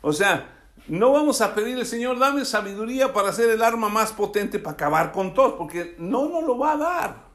O 0.00 0.12
sea, 0.12 0.60
no 0.88 1.12
vamos 1.12 1.40
a 1.40 1.54
pedirle, 1.54 1.84
Señor, 1.84 2.18
dame 2.18 2.44
sabiduría 2.44 3.12
para 3.12 3.28
hacer 3.28 3.50
el 3.50 3.62
arma 3.62 3.88
más 3.88 4.12
potente 4.12 4.58
para 4.58 4.74
acabar 4.74 5.12
con 5.12 5.34
todos, 5.34 5.54
porque 5.54 5.94
no 5.98 6.28
nos 6.28 6.44
lo 6.44 6.58
va 6.58 6.72
a 6.72 6.76
dar. 6.76 7.30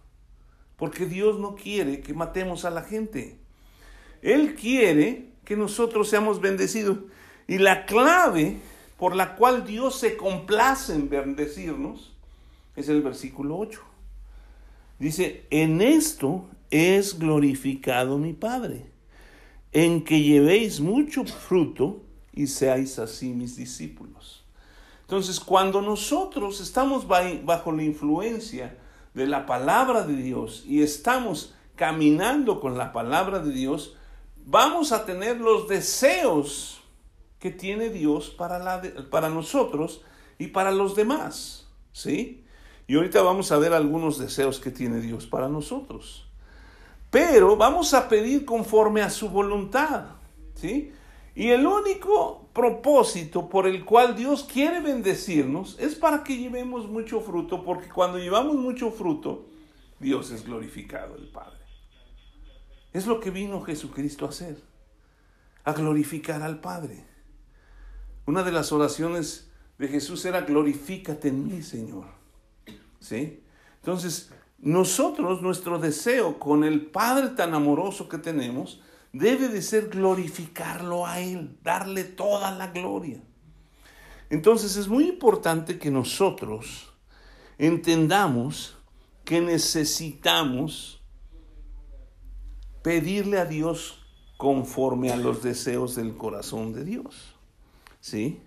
Porque 0.77 1.05
Dios 1.05 1.39
no 1.39 1.55
quiere 1.55 2.01
que 2.01 2.13
matemos 2.13 2.65
a 2.65 2.69
la 2.69 2.81
gente. 2.81 3.39
Él 4.21 4.55
quiere 4.55 5.29
que 5.45 5.55
nosotros 5.55 6.09
seamos 6.09 6.41
bendecidos. 6.41 6.97
Y 7.47 7.59
la 7.59 7.85
clave 7.85 8.57
por 8.97 9.15
la 9.15 9.35
cual 9.35 9.65
Dios 9.65 9.99
se 9.99 10.17
complace 10.17 10.93
en 10.93 11.09
bendecirnos 11.09 12.13
es 12.75 12.89
el 12.89 13.01
versículo 13.01 13.57
8. 13.57 13.81
Dice, 14.99 15.45
en 15.49 15.81
esto 15.81 16.49
es 16.75 17.17
glorificado 17.17 18.17
mi 18.17 18.33
Padre, 18.33 18.91
en 19.71 20.03
que 20.03 20.21
llevéis 20.21 20.81
mucho 20.81 21.23
fruto 21.23 22.03
y 22.33 22.47
seáis 22.47 22.99
así 22.99 23.29
mis 23.29 23.55
discípulos. 23.55 24.43
Entonces, 25.01 25.39
cuando 25.39 25.81
nosotros 25.81 26.59
estamos 26.59 27.07
bajo 27.07 27.71
la 27.71 27.83
influencia 27.83 28.77
de 29.13 29.25
la 29.25 29.45
palabra 29.45 30.05
de 30.05 30.17
Dios 30.17 30.65
y 30.67 30.81
estamos 30.81 31.53
caminando 31.75 32.59
con 32.59 32.77
la 32.77 32.91
palabra 32.91 33.39
de 33.39 33.53
Dios, 33.53 33.95
vamos 34.45 34.91
a 34.91 35.05
tener 35.05 35.39
los 35.39 35.69
deseos 35.69 36.81
que 37.39 37.51
tiene 37.51 37.89
Dios 37.89 38.31
para, 38.31 38.81
para 39.09 39.29
nosotros 39.29 40.01
y 40.37 40.47
para 40.47 40.71
los 40.71 40.93
demás. 40.95 41.67
¿Sí? 41.93 42.43
Y 42.87 42.95
ahorita 42.95 43.21
vamos 43.21 43.53
a 43.53 43.59
ver 43.59 43.71
algunos 43.71 44.17
deseos 44.17 44.59
que 44.59 44.71
tiene 44.71 44.99
Dios 44.99 45.25
para 45.25 45.47
nosotros. 45.47 46.24
Pero 47.15 47.55
vamos 47.55 47.93
a 47.93 48.09
pedir 48.09 48.43
conforme 48.43 49.01
a 49.01 49.09
su 49.09 49.29
voluntad. 49.29 50.17
¿Sí? 50.53 50.91
Y 51.33 51.47
el 51.47 51.65
único 51.65 52.49
propósito 52.51 53.47
por 53.47 53.67
el 53.67 53.85
cual 53.85 54.17
Dios 54.17 54.43
quiere 54.43 54.81
bendecirnos 54.81 55.79
es 55.79 55.95
para 55.95 56.25
que 56.25 56.35
llevemos 56.35 56.89
mucho 56.89 57.21
fruto, 57.21 57.63
porque 57.63 57.87
cuando 57.87 58.17
llevamos 58.17 58.57
mucho 58.57 58.91
fruto, 58.91 59.45
Dios 59.97 60.29
es 60.31 60.43
glorificado, 60.43 61.15
el 61.15 61.29
Padre. 61.29 61.61
Es 62.91 63.07
lo 63.07 63.21
que 63.21 63.31
vino 63.31 63.61
Jesucristo 63.61 64.25
a 64.25 64.29
hacer, 64.29 64.61
a 65.63 65.71
glorificar 65.71 66.41
al 66.41 66.59
Padre. 66.59 67.05
Una 68.25 68.43
de 68.43 68.51
las 68.51 68.73
oraciones 68.73 69.49
de 69.77 69.87
Jesús 69.87 70.25
era 70.25 70.41
glorifícate 70.41 71.29
en 71.29 71.47
mí, 71.47 71.63
Señor. 71.63 72.07
¿Sí? 72.99 73.41
Entonces, 73.77 74.33
nosotros, 74.65 75.43
nuestro 75.43 75.77
deseo 75.77 76.39
con 76.39 76.63
el 76.63 76.87
Padre 76.87 77.29
tan 77.29 77.53
amoroso 77.53 78.09
que 78.09 78.17
tenemos, 78.17 78.81
debe 79.13 79.47
de 79.47 79.61
ser 79.61 79.89
glorificarlo 79.89 81.05
a 81.05 81.19
Él, 81.19 81.55
darle 81.61 82.03
toda 82.03 82.49
la 82.49 82.71
gloria. 82.71 83.21
Entonces 84.31 84.75
es 84.75 84.87
muy 84.87 85.07
importante 85.07 85.77
que 85.77 85.91
nosotros 85.91 86.91
entendamos 87.59 88.75
que 89.23 89.39
necesitamos 89.39 90.99
pedirle 92.81 93.37
a 93.37 93.45
Dios 93.45 94.03
conforme 94.35 95.11
a 95.11 95.15
los 95.15 95.43
deseos 95.43 95.95
del 95.95 96.17
corazón 96.17 96.73
de 96.73 96.85
Dios. 96.85 97.35
¿Sí? 98.01 98.41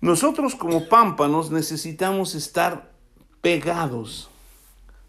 Nosotros 0.00 0.54
como 0.54 0.88
pámpanos 0.88 1.50
necesitamos 1.50 2.36
estar 2.36 2.92
pegados 3.40 4.30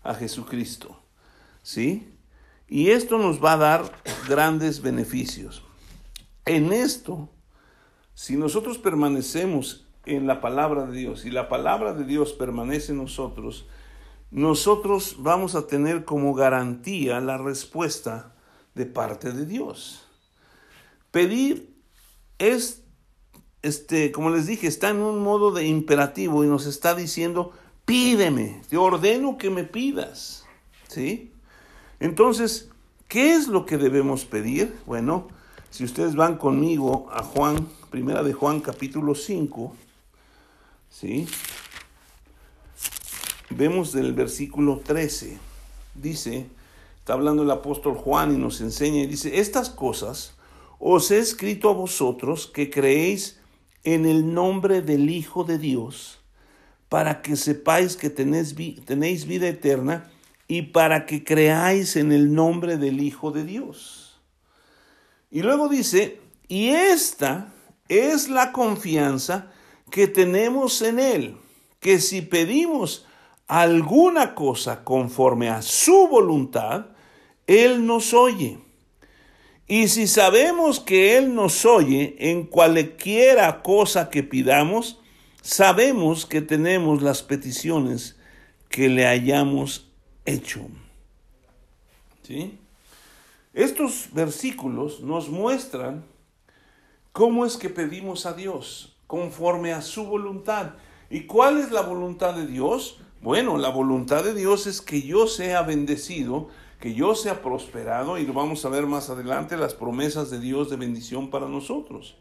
a 0.10 0.16
Jesucristo. 0.16 1.00
¿Sí? 1.62 2.12
Y 2.68 2.90
esto 2.90 3.18
nos 3.18 3.44
va 3.44 3.54
a 3.54 3.58
dar 3.58 3.92
grandes 4.28 4.82
beneficios. 4.82 5.64
En 6.46 6.74
esto, 6.74 7.30
si 8.16 8.36
nosotros 8.36 8.80
permanecemos 8.80 9.88
en 10.06 10.26
la 10.26 10.42
palabra 10.42 10.88
de 10.88 10.98
Dios 10.98 11.26
y 11.26 11.32
la 11.32 11.48
palabra 11.48 11.94
de 11.94 12.06
Dios 12.06 12.34
permanece 12.34 12.92
en 12.92 12.98
nosotros, 12.98 13.68
nosotros 14.32 15.18
vamos 15.20 15.54
a 15.54 15.68
tener 15.68 16.06
como 16.06 16.34
garantía 16.34 17.20
la 17.20 17.38
respuesta 17.38 18.34
de 18.74 18.86
parte 18.88 19.32
de 19.32 19.46
Dios. 19.46 20.08
Pedir 21.12 21.76
es, 22.40 22.84
este, 23.62 24.12
como 24.12 24.32
les 24.32 24.48
dije, 24.48 24.68
está 24.68 24.90
en 24.90 24.98
un 24.98 25.20
modo 25.20 25.52
de 25.52 25.68
imperativo 25.68 26.44
y 26.44 26.48
nos 26.48 26.66
está 26.66 26.96
diciendo, 26.96 27.54
pídeme, 27.90 28.62
te 28.70 28.78
ordeno 28.78 29.40
que 29.40 29.50
me 29.50 29.64
pidas. 29.64 30.46
¿Sí? 30.88 31.32
Entonces, 32.00 32.70
¿qué 33.08 33.34
es 33.34 33.48
lo 33.48 33.66
que 33.66 33.78
debemos 33.78 34.26
pedir? 34.26 34.76
Bueno, 34.86 35.28
si 35.72 35.84
ustedes 35.84 36.16
van 36.16 36.38
conmigo 36.38 37.10
a 37.12 37.24
Juan, 37.24 37.68
primera 37.90 38.22
de 38.22 38.34
Juan 38.34 38.60
capítulo 38.60 39.16
5, 39.16 39.76
¿sí? 40.92 41.28
vemos 43.50 43.92
del 43.92 44.14
versículo 44.14 44.82
13, 44.86 45.40
dice, 45.96 46.46
está 47.00 47.14
hablando 47.14 47.42
el 47.42 47.50
apóstol 47.50 47.96
Juan 47.96 48.36
y 48.36 48.38
nos 48.38 48.62
enseña 48.62 49.02
y 49.02 49.08
dice, 49.08 49.40
estas 49.40 49.72
cosas 49.72 50.36
os 50.78 51.10
he 51.10 51.18
escrito 51.18 51.72
a 51.72 51.74
vosotros 51.74 52.46
que 52.46 52.70
creéis 52.70 53.40
en 53.84 54.06
el 54.06 54.32
nombre 54.32 54.84
del 54.84 55.10
Hijo 55.10 55.44
de 55.44 55.58
Dios, 55.58 56.19
para 56.90 57.22
que 57.22 57.36
sepáis 57.36 57.96
que 57.96 58.10
tenéis, 58.10 58.56
vida 58.56 59.48
eterna 59.48 60.12
y 60.48 60.64
para 60.64 61.06
que 61.06 61.24
creáis 61.24 61.96
en 61.96 62.12
el 62.12 62.34
nombre 62.34 62.78
del 62.78 63.02
Hijo 63.02 63.32
de 63.32 63.44
Dios. 63.44 64.20
Y 65.30 65.44
luego 65.44 65.70
dice, 65.70 66.20
y 66.48 66.70
esta 66.70 67.54
es 67.88 68.30
la 68.30 68.52
confianza 68.52 69.52
que 69.92 70.08
tenemos 70.08 70.82
en 70.82 71.00
Él, 71.00 71.38
que 71.80 72.00
si 72.00 72.22
pedimos 72.22 73.06
alguna 73.48 74.34
cosa 74.34 74.84
conforme 74.84 75.50
a 75.50 75.62
su 75.62 76.08
voluntad, 76.08 76.88
Él 77.46 77.86
nos 77.86 78.16
oye. 78.16 78.58
Y 79.68 79.88
si 79.90 80.08
sabemos 80.08 80.80
que 80.80 81.16
Él 81.18 81.36
nos 81.36 81.64
oye 81.66 82.16
en 82.18 82.48
cualquiera 82.48 83.62
cosa 83.62 84.10
que 84.10 84.24
pidamos, 84.24 84.99
sabemos 85.42 86.26
que 86.26 86.42
tenemos 86.42 87.02
las 87.02 87.24
peticiones 87.24 88.18
que 88.70 88.90
le 88.90 89.08
hayamos 89.08 89.90
hecho. 90.26 90.62
¿Sí? 92.24 92.60
Estos 93.54 94.10
versículos 94.14 95.02
nos 95.02 95.30
muestran 95.30 96.06
cómo 97.12 97.46
es 97.46 97.58
que 97.58 97.70
pedimos 97.70 98.26
a 98.26 98.34
Dios 98.34 98.96
conforme 99.08 99.74
a 99.74 99.82
su 99.82 100.06
voluntad. 100.06 100.76
¿Y 101.10 101.22
cuál 101.22 101.58
es 101.58 101.72
la 101.72 101.82
voluntad 101.82 102.36
de 102.36 102.46
Dios? 102.46 103.00
Bueno, 103.22 103.58
la 103.58 103.70
voluntad 103.70 104.24
de 104.24 104.36
Dios 104.36 104.68
es 104.68 104.82
que 104.82 105.02
yo 105.02 105.26
sea 105.26 105.64
bendecido, 105.64 106.50
que 106.80 106.94
yo 106.94 107.16
sea 107.16 107.42
prosperado, 107.42 108.20
y 108.20 108.26
lo 108.26 108.34
vamos 108.34 108.64
a 108.64 108.70
ver 108.70 108.86
más 108.86 109.10
adelante, 109.10 109.58
las 109.58 109.74
promesas 109.74 110.30
de 110.30 110.40
Dios 110.40 110.70
de 110.70 110.78
bendición 110.78 111.32
para 111.32 111.48
nosotros. 111.48 112.16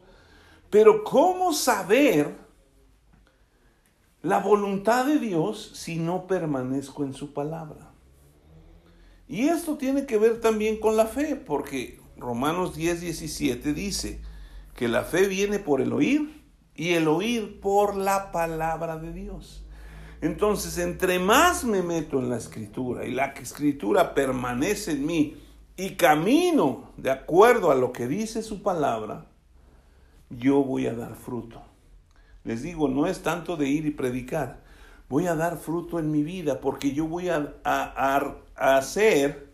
Pero 0.71 1.05
¿cómo 1.05 1.53
saber 1.53 2.48
la 4.23 4.41
voluntad 4.41 5.07
de 5.07 5.19
Dios 5.19 5.71
si 5.75 5.97
no 5.97 6.27
permanezco 6.27 7.05
en 7.05 7.15
su 7.15 7.33
palabra? 7.33 7.93
Y 9.29 9.49
esto 9.49 9.77
tiene 9.77 10.07
que 10.07 10.19
ver 10.19 10.41
también 10.41 10.81
con 10.81 10.97
la 10.97 11.07
fe, 11.07 11.37
porque 11.37 12.01
Romanos 12.17 12.75
10, 12.75 13.03
17 13.03 13.75
dice 13.75 14.21
que 14.75 14.89
la 14.89 15.05
fe 15.05 15.29
viene 15.29 15.59
por 15.59 15.81
el 15.81 15.93
oír 15.93 16.43
y 16.75 16.95
el 16.95 17.09
oír 17.09 17.61
por 17.61 17.97
la 17.97 18.33
palabra 18.33 18.97
de 18.97 19.13
Dios. 19.13 19.65
Entonces, 20.21 20.79
entre 20.79 21.19
más 21.19 21.65
me 21.65 21.83
meto 21.83 22.19
en 22.19 22.31
la 22.31 22.39
escritura 22.39 23.05
y 23.05 23.13
la 23.13 23.27
escritura 23.27 24.15
permanece 24.15 24.93
en 24.93 25.07
mí 25.07 25.37
y 25.77 25.91
camino 25.95 26.93
de 26.97 27.11
acuerdo 27.11 27.71
a 27.71 27.77
lo 27.77 27.93
que 27.93 28.09
dice 28.09 28.43
su 28.43 28.63
palabra, 28.63 29.27
yo 30.31 30.65
voy 30.65 30.87
a 30.87 30.95
dar 30.95 31.15
fruto. 31.15 31.63
Les 32.49 32.63
digo, 32.63 32.89
no 32.89 33.07
es 33.07 33.23
tanto 33.23 33.59
de 33.59 33.69
ir 33.69 33.85
y 33.85 33.91
predicar, 33.91 34.63
voy 35.11 35.27
a 35.27 35.35
dar 35.35 35.59
fruto 35.59 35.99
en 35.99 36.11
mi 36.11 36.23
vida 36.23 36.63
porque 36.63 36.95
yo 36.95 37.07
voy 37.07 37.29
a, 37.29 37.53
hacer 38.55 39.53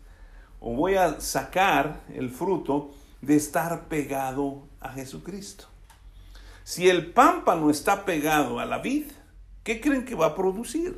o 0.61 0.73
voy 0.73 0.95
a 0.95 1.19
sacar 1.19 2.03
el 2.13 2.29
fruto 2.29 2.91
de 3.19 3.35
estar 3.35 3.89
pegado 3.89 4.69
a 4.79 4.93
Jesucristo. 4.93 5.65
Si 6.63 6.87
el 6.87 7.11
pámpano 7.11 7.69
está 7.69 8.05
pegado 8.05 8.61
a 8.61 8.65
la 8.65 8.77
vid, 8.77 9.07
¿qué 9.65 9.81
creen 9.81 10.05
que 10.05 10.15
va 10.15 10.27
a 10.27 10.35
producir? 10.35 10.97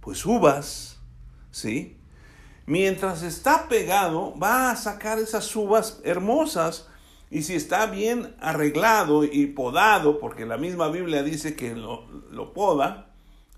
Pues 0.00 0.24
uvas, 0.24 0.98
¿sí? 1.50 1.98
Mientras 2.64 3.22
está 3.22 3.68
pegado, 3.68 4.34
va 4.38 4.70
a 4.70 4.76
sacar 4.76 5.18
esas 5.18 5.54
uvas 5.54 6.00
hermosas. 6.04 6.88
Y 7.30 7.42
si 7.42 7.54
está 7.54 7.86
bien 7.86 8.34
arreglado 8.40 9.24
y 9.24 9.46
podado, 9.46 10.18
porque 10.20 10.46
la 10.46 10.56
misma 10.56 10.88
Biblia 10.88 11.22
dice 11.22 11.56
que 11.56 11.74
lo, 11.74 12.06
lo 12.30 12.52
poda, 12.52 13.08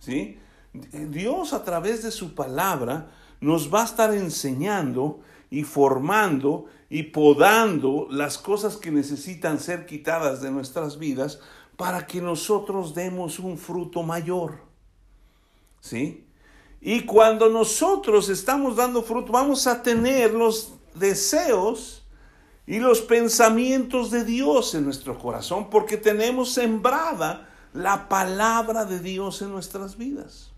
¿sí? 0.01 0.39
Dios 0.73 1.53
a 1.53 1.65
través 1.65 2.03
de 2.03 2.11
su 2.11 2.35
palabra 2.35 3.11
nos 3.41 3.73
va 3.73 3.83
a 3.83 3.87
estar 3.87 4.15
enseñando 4.15 5.21
y 5.51 5.65
formando 5.65 6.67
y 6.91 7.05
podando 7.05 8.07
las 8.11 8.39
cosas 8.39 8.77
que 8.77 8.91
necesitan 8.91 9.61
ser 9.61 9.87
quitadas 9.87 10.41
de 10.41 10.51
nuestras 10.51 10.99
vidas 10.99 11.41
para 11.77 12.07
que 12.07 12.21
nosotros 12.21 12.95
demos 12.95 13.39
un 13.39 13.59
fruto 13.59 14.03
mayor. 14.03 14.61
¿Sí? 15.81 16.25
Y 16.81 17.03
cuando 17.03 17.49
nosotros 17.49 18.29
estamos 18.29 18.77
dando 18.77 19.03
fruto, 19.03 19.33
vamos 19.33 19.67
a 19.67 19.83
tener 19.83 20.33
los 20.33 20.75
deseos 20.95 21.98
y 22.69 22.81
los 22.81 23.01
pensamientos 23.01 24.11
de 24.11 24.27
Dios 24.27 24.75
en 24.75 24.85
nuestro 24.85 25.19
corazón, 25.19 25.71
porque 25.71 25.97
tenemos 25.97 26.53
sembrada 26.53 27.49
la 27.73 28.11
palabra 28.11 28.85
de 28.85 29.01
Dios 29.01 29.41
en 29.41 29.51
nuestras 29.51 29.97
vidas. 29.97 30.51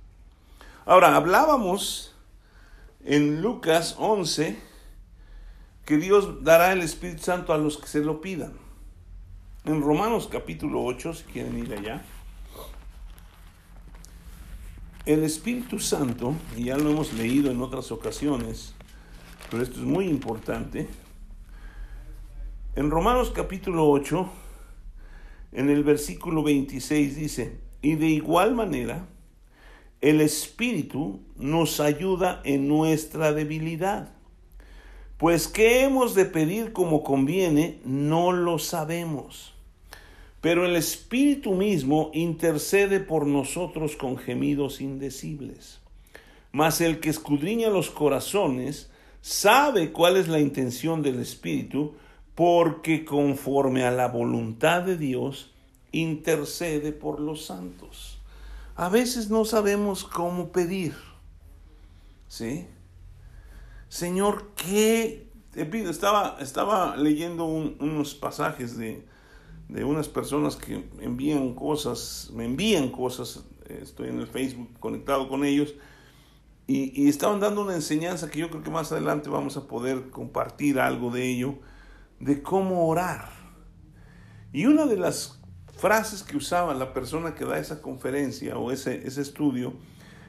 Ahora, 0.84 1.14
hablábamos 1.14 2.12
en 3.04 3.42
Lucas 3.42 3.94
11 3.96 4.58
que 5.84 5.98
Dios 5.98 6.42
dará 6.42 6.72
el 6.72 6.80
Espíritu 6.80 7.22
Santo 7.22 7.52
a 7.52 7.58
los 7.58 7.78
que 7.78 7.86
se 7.86 8.00
lo 8.00 8.20
pidan. 8.20 8.54
En 9.64 9.80
Romanos 9.80 10.28
capítulo 10.28 10.82
8, 10.82 11.14
si 11.14 11.22
quieren 11.22 11.58
ir 11.58 11.72
allá, 11.72 12.02
el 15.06 15.22
Espíritu 15.22 15.78
Santo, 15.78 16.34
y 16.56 16.64
ya 16.64 16.76
lo 16.76 16.90
hemos 16.90 17.12
leído 17.12 17.52
en 17.52 17.62
otras 17.62 17.92
ocasiones, 17.92 18.74
pero 19.48 19.62
esto 19.62 19.78
es 19.78 19.84
muy 19.84 20.08
importante, 20.08 20.88
en 22.76 22.90
Romanos 22.90 23.32
capítulo 23.34 23.88
8, 23.90 24.28
en 25.52 25.70
el 25.70 25.82
versículo 25.82 26.42
26 26.44 27.16
dice, 27.16 27.58
y 27.82 27.96
de 27.96 28.06
igual 28.06 28.54
manera, 28.54 29.08
el 30.00 30.20
Espíritu 30.20 31.20
nos 31.36 31.80
ayuda 31.80 32.40
en 32.44 32.68
nuestra 32.68 33.32
debilidad. 33.32 34.12
Pues 35.18 35.48
qué 35.48 35.82
hemos 35.82 36.14
de 36.14 36.24
pedir 36.24 36.72
como 36.72 37.02
conviene, 37.02 37.80
no 37.84 38.32
lo 38.32 38.58
sabemos. 38.58 39.52
Pero 40.40 40.64
el 40.64 40.76
Espíritu 40.76 41.52
mismo 41.52 42.10
intercede 42.14 43.00
por 43.00 43.26
nosotros 43.26 43.96
con 43.96 44.16
gemidos 44.16 44.80
indecibles. 44.80 45.80
Mas 46.52 46.80
el 46.80 47.00
que 47.00 47.10
escudriña 47.10 47.68
los 47.68 47.90
corazones 47.90 48.90
sabe 49.20 49.92
cuál 49.92 50.16
es 50.16 50.28
la 50.28 50.40
intención 50.40 51.02
del 51.02 51.20
Espíritu, 51.20 51.94
porque 52.34 53.04
conforme 53.04 53.84
a 53.84 53.90
la 53.90 54.08
voluntad 54.08 54.82
de 54.82 54.96
Dios 54.96 55.52
intercede 55.92 56.92
por 56.92 57.20
los 57.20 57.44
santos. 57.44 58.18
A 58.76 58.88
veces 58.88 59.30
no 59.30 59.44
sabemos 59.44 60.04
cómo 60.04 60.52
pedir. 60.52 60.94
¿Sí? 62.28 62.66
Señor, 63.88 64.52
¿qué 64.54 65.26
te 65.50 65.66
pido? 65.66 65.90
Estaba, 65.90 66.38
estaba 66.40 66.96
leyendo 66.96 67.44
unos 67.44 68.14
pasajes 68.14 68.76
de, 68.78 69.04
de, 69.68 69.84
unas 69.84 70.08
personas 70.08 70.54
que 70.54 70.84
envían 71.00 71.54
cosas, 71.54 72.30
me 72.32 72.44
envían 72.44 72.90
cosas, 72.90 73.44
estoy 73.68 74.10
en 74.10 74.20
el 74.20 74.28
Facebook 74.28 74.70
conectado 74.78 75.28
con 75.28 75.44
ellos, 75.44 75.74
y, 76.68 76.92
y, 77.02 77.08
estaban 77.08 77.40
dando 77.40 77.62
una 77.62 77.74
enseñanza 77.74 78.30
que 78.30 78.38
yo 78.38 78.48
creo 78.48 78.62
que 78.62 78.70
más 78.70 78.92
adelante 78.92 79.28
vamos 79.28 79.56
a 79.56 79.66
poder 79.66 80.10
compartir 80.10 80.78
algo 80.78 81.10
de 81.10 81.28
ello, 81.28 81.56
de 82.20 82.42
cómo 82.42 82.86
orar. 82.86 83.28
Y 84.52 84.66
una 84.66 84.86
de 84.86 84.96
las 84.96 85.40
frases 85.76 86.22
que 86.22 86.36
usaba 86.36 86.74
la 86.74 86.92
persona 86.92 87.34
que 87.34 87.44
da 87.44 87.58
esa 87.58 87.80
conferencia 87.80 88.58
o 88.58 88.70
ese, 88.70 89.06
ese 89.06 89.22
estudio 89.22 89.72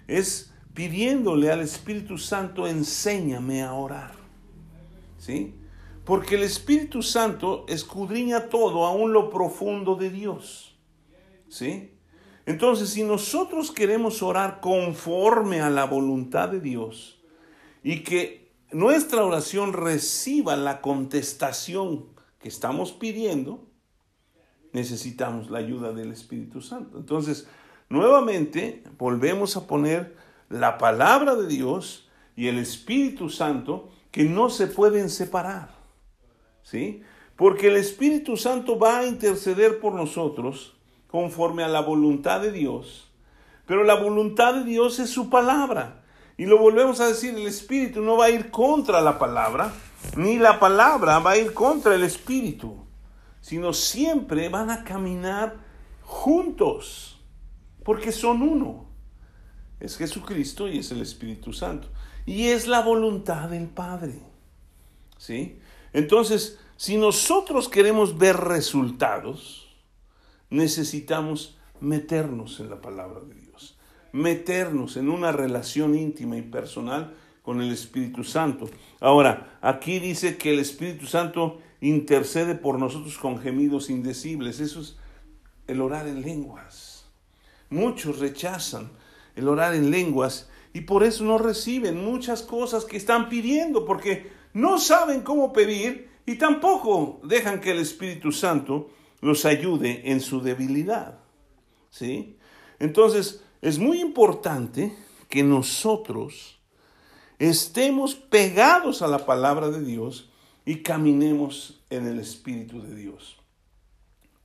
es 0.08 0.54
pidiéndole 0.73 1.51
al 1.51 1.60
Espíritu 1.62 2.17
Santo, 2.17 2.67
enséñame 2.67 3.62
a 3.62 3.73
orar. 3.73 4.13
¿Sí? 5.17 5.54
Porque 6.06 6.36
el 6.36 6.43
Espíritu 6.43 7.04
Santo 7.04 7.65
escudriña 7.67 8.49
todo, 8.49 8.86
aún 8.86 9.13
lo 9.13 9.30
profundo 9.30 9.95
de 9.95 10.10
Dios. 10.10 10.75
¿Sí? 11.49 11.91
Entonces, 12.45 12.89
si 12.89 13.04
nosotros 13.04 13.71
queremos 13.71 14.23
orar 14.23 14.62
conforme 14.62 15.62
a 15.62 15.69
la 15.69 15.86
voluntad 15.86 16.49
de 16.49 16.60
Dios 16.60 17.21
y 17.84 17.99
que 17.99 18.40
nuestra 18.71 19.23
oración 19.23 19.73
reciba 19.73 20.55
la 20.55 20.81
contestación 20.81 22.05
que 22.39 22.49
estamos 22.49 22.91
pidiendo, 22.91 23.67
necesitamos 24.73 25.49
la 25.49 25.60
ayuda 25.60 25.91
del 25.91 26.12
Espíritu 26.12 26.62
Santo. 26.62 26.97
Entonces, 26.97 27.47
nuevamente 27.89 28.84
volvemos 28.97 29.57
a 29.57 29.67
poner 29.67 30.15
la 30.49 30.77
palabra 30.77 31.36
de 31.36 31.47
Dios 31.47 32.10
y 32.36 32.47
el 32.47 32.57
Espíritu 32.57 33.29
Santo 33.29 33.89
que 34.12 34.23
no 34.23 34.49
se 34.49 34.67
pueden 34.67 35.10
separar. 35.10 35.69
¿Sí? 36.63 37.01
Porque 37.36 37.67
el 37.67 37.77
Espíritu 37.77 38.38
Santo 38.38 38.77
va 38.77 38.99
a 38.99 39.07
interceder 39.07 39.79
por 39.79 39.93
nosotros 39.93 40.77
conforme 41.07 41.63
a 41.63 41.67
la 41.67 41.81
voluntad 41.81 42.41
de 42.41 42.51
Dios. 42.51 43.12
Pero 43.65 43.84
la 43.84 43.95
voluntad 43.95 44.53
de 44.53 44.63
Dios 44.63 44.99
es 44.99 45.10
su 45.10 45.29
palabra. 45.29 46.00
Y 46.41 46.45
lo 46.47 46.58
volvemos 46.58 46.99
a 46.99 47.08
decir, 47.08 47.36
el 47.36 47.45
Espíritu 47.45 48.01
no 48.01 48.17
va 48.17 48.25
a 48.25 48.30
ir 48.32 48.49
contra 48.49 48.99
la 48.99 49.19
palabra, 49.19 49.71
ni 50.15 50.39
la 50.39 50.60
palabra 50.60 51.19
va 51.19 51.32
a 51.32 51.38
ir 51.38 51.54
contra 51.54 51.93
el 51.93 52.01
Espíritu, 52.01 52.84
sino 53.41 53.73
siempre 53.73 54.49
van 54.49 54.71
a 54.71 54.84
caminar 54.84 55.58
juntos, 56.01 57.21
porque 57.84 58.12
son 58.12 58.41
uno 58.41 58.91
es 59.82 59.97
Jesucristo 59.97 60.67
y 60.67 60.77
es 60.77 60.91
el 60.91 61.01
Espíritu 61.01 61.51
Santo. 61.51 61.89
Y 62.25 62.47
es 62.47 62.67
la 62.67 62.82
voluntad 62.82 63.49
del 63.49 63.67
Padre. 63.67 64.21
¿Sí? 65.17 65.60
Entonces, 65.91 66.60
si 66.77 66.97
nosotros 66.97 67.67
queremos 67.67 68.17
ver 68.17 68.38
resultados, 68.38 69.75
necesitamos 70.49 71.58
meternos 71.80 72.60
en 72.60 72.69
la 72.69 72.80
palabra 72.80 73.21
de 73.21 73.36
Dios, 73.36 73.50
meternos 74.12 74.97
en 74.97 75.10
una 75.10 75.32
relación 75.32 75.95
íntima 75.95 76.38
y 76.38 76.41
personal 76.41 77.13
con 77.41 77.62
el 77.62 77.71
Espíritu 77.71 78.24
Santo. 78.24 78.69
Ahora, 79.00 79.58
aquí 79.62 80.00
dice 80.00 80.38
que 80.38 80.52
el 80.52 80.60
Espíritu 80.60 81.06
Santo 81.06 81.60
intercede 81.82 82.56
por 82.56 82.78
nosotros 82.78 83.17
con 83.17 83.39
gemidos 83.39 83.89
indecibles. 83.89 84.60
Eso 84.60 84.82
es 84.82 84.97
el 85.67 85.82
orar 85.82 86.08
en 86.08 86.21
lenguas. 86.21 87.06
Muchos 87.69 88.19
rechazan 88.19 88.91
el 89.36 89.47
orar 89.47 89.74
en 89.74 89.89
lenguas 89.89 90.50
y 90.74 90.82
por 90.82 91.04
eso 91.04 91.24
no 91.24 91.38
reciben 91.38 92.04
muchas 92.04 92.43
cosas 92.43 92.86
que 92.86 92.97
están 92.97 93.30
pidiendo, 93.30 93.86
porque 93.86 94.32
no 94.54 94.78
saben 94.78 95.21
cómo 95.21 95.52
pedir 95.52 96.10
y 96.26 96.36
tampoco 96.36 97.19
dejan 97.24 97.60
que 97.60 97.71
el 97.71 97.80
Espíritu 97.80 98.32
Santo 98.32 98.89
los 99.21 99.45
ayude 99.45 100.12
en 100.12 100.21
su 100.21 100.41
debilidad. 100.41 101.19
¿Sí? 101.89 102.38
Entonces, 102.80 103.43
es 103.62 103.80
muy 103.80 104.00
importante 104.02 104.95
que 105.30 105.43
nosotros 105.43 106.60
estemos 107.39 108.15
pegados 108.15 109.02
a 109.02 109.08
la 109.08 109.26
palabra 109.26 109.69
de 109.69 109.84
Dios 109.84 110.30
y 110.65 110.78
caminemos 110.78 111.82
en 111.89 112.08
el 112.08 112.19
Espíritu 112.19 112.82
de 112.82 112.95
Dios. 112.95 113.38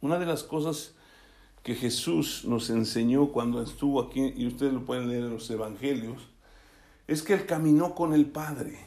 Una 0.01 0.19
de 0.19 0.27
las 0.27 0.43
cosas 0.43 0.95
que 1.63 1.75
Jesús 1.75 2.45
nos 2.47 2.71
enseñó 2.71 3.33
cuando 3.33 3.63
estuvo 3.63 4.01
aquí, 4.01 4.33
y 4.37 4.47
ustedes 4.47 4.73
lo 4.73 4.85
pueden 4.85 5.09
leer 5.09 5.25
en 5.25 5.31
los 5.31 5.51
Evangelios, 5.51 6.29
es 7.07 7.23
que 7.23 7.35
Él 7.35 7.47
caminó 7.47 7.95
con 7.95 8.13
el 8.13 8.27
Padre. 8.27 8.79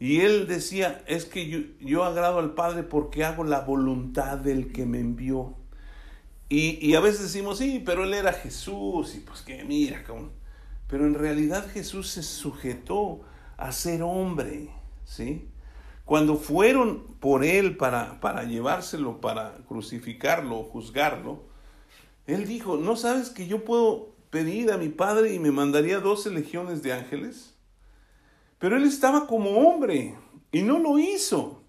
Y 0.00 0.20
Él 0.20 0.46
decía, 0.46 1.04
es 1.06 1.24
que 1.24 1.48
yo, 1.48 1.58
yo 1.80 2.04
agrado 2.04 2.38
al 2.38 2.54
Padre 2.54 2.84
porque 2.84 3.24
hago 3.24 3.44
la 3.44 3.60
voluntad 3.60 4.38
del 4.38 4.72
que 4.72 4.86
me 4.86 4.98
envió. 4.98 5.56
Y, 6.48 6.78
y, 6.86 6.94
a 6.94 7.00
veces 7.00 7.22
decimos, 7.22 7.58
sí, 7.58 7.82
pero 7.84 8.04
Él 8.04 8.14
era 8.14 8.32
Jesús, 8.32 9.14
y 9.14 9.20
pues 9.20 9.40
que 9.40 9.64
mira, 9.64 10.04
pero 10.86 11.06
en 11.06 11.14
realidad 11.14 11.66
Jesús 11.72 12.08
se 12.08 12.22
sujetó 12.22 13.22
a 13.56 13.72
ser 13.72 14.02
hombre, 14.02 14.70
¿sí? 15.04 15.48
Cuando 16.04 16.36
fueron 16.36 17.16
por 17.18 17.44
Él 17.44 17.76
para, 17.76 18.20
para 18.20 18.44
llevárselo, 18.44 19.20
para 19.20 19.54
crucificarlo, 19.66 20.62
juzgarlo, 20.64 21.44
Él 22.26 22.46
dijo, 22.46 22.76
¿no 22.76 22.96
sabes 22.96 23.30
que 23.30 23.46
yo 23.46 23.64
puedo 23.64 24.14
pedir 24.28 24.70
a 24.70 24.76
mi 24.76 24.90
Padre 24.90 25.32
y 25.32 25.38
me 25.38 25.50
mandaría 25.50 26.00
doce 26.00 26.30
legiones 26.30 26.82
de 26.82 26.92
ángeles? 26.92 27.54
Pero 28.58 28.76
Él 28.76 28.84
estaba 28.84 29.26
como 29.26 29.50
hombre 29.68 30.14
y 30.52 30.62
no 30.62 30.78
lo 30.78 30.98
hizo, 30.98 31.62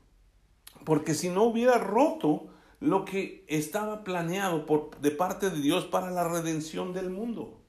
porque 0.83 1.13
si 1.13 1.29
no 1.29 1.43
hubiera 1.43 1.77
roto 1.77 2.47
lo 2.79 3.05
que 3.05 3.45
estaba 3.47 4.03
planeado 4.03 4.65
por, 4.65 4.97
de 4.99 5.11
parte 5.11 5.49
de 5.49 5.59
Dios 5.59 5.85
para 5.85 6.11
la 6.11 6.27
redención 6.27 6.93
del 6.93 7.09
mundo. 7.09 7.59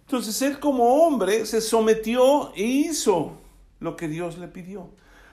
Entonces 0.00 0.40
Él 0.42 0.60
como 0.60 1.04
hombre 1.04 1.46
se 1.46 1.60
sometió 1.60 2.52
e 2.54 2.62
hizo 2.62 3.38
lo 3.80 3.96
que 3.96 4.08
Dios 4.08 4.38
le 4.38 4.48
pidió 4.48 4.90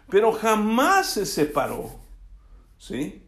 pero 0.10 0.32
jamás 0.32 1.08
se 1.10 1.26
separó. 1.26 1.90
¿Sí? 2.78 3.24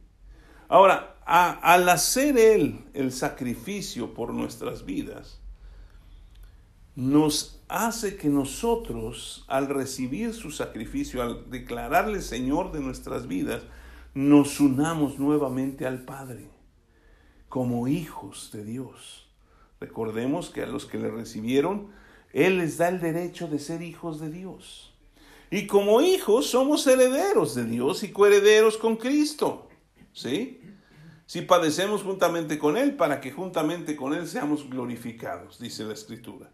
Ahora, 0.68 1.16
al 1.26 1.90
hacer 1.90 2.38
Él 2.38 2.86
el 2.94 3.12
sacrificio 3.12 4.14
por 4.14 4.34
nuestras 4.34 4.86
vidas, 4.86 5.40
nos 6.96 7.60
hace 7.68 8.18
que 8.18 8.30
nosotros, 8.30 9.46
al 9.48 9.68
recibir 9.68 10.34
su 10.34 10.52
sacrificio, 10.52 11.22
al 11.22 11.50
declararle 11.50 12.22
Señor 12.22 12.72
de 12.72 12.82
nuestras 12.82 13.28
vidas, 13.28 13.64
nos 14.16 14.62
unamos 14.62 15.20
nuevamente 15.20 15.86
al 15.86 16.04
Padre, 16.04 16.50
como 17.50 17.88
hijos 17.88 18.50
de 18.54 18.64
Dios. 18.64 19.28
Recordemos 19.80 20.50
que 20.50 20.64
a 20.64 20.68
los 20.68 20.86
que 20.86 20.98
le 20.98 21.12
recibieron, 21.12 21.92
Él 22.32 22.58
les 22.58 22.78
da 22.78 22.88
el 22.88 23.02
derecho 23.02 23.48
de 23.48 23.60
ser 23.60 23.82
hijos 23.82 24.22
de 24.22 24.32
Dios. 24.32 24.94
Y 25.52 25.68
como 25.68 26.02
hijos 26.02 26.48
somos 26.48 26.88
herederos 26.88 27.56
de 27.56 27.66
Dios 27.66 28.04
y 28.04 28.12
coherederos 28.12 28.78
con 28.78 28.96
Cristo. 28.96 29.68
¿Sí? 30.14 30.62
Si 31.26 31.42
padecemos 31.42 32.02
juntamente 32.02 32.58
con 32.58 32.78
Él, 32.78 32.96
para 32.96 33.20
que 33.20 33.32
juntamente 33.32 33.98
con 33.98 34.14
Él 34.14 34.28
seamos 34.28 34.70
glorificados, 34.70 35.60
dice 35.60 35.84
la 35.84 35.94
Escritura. 35.94 36.52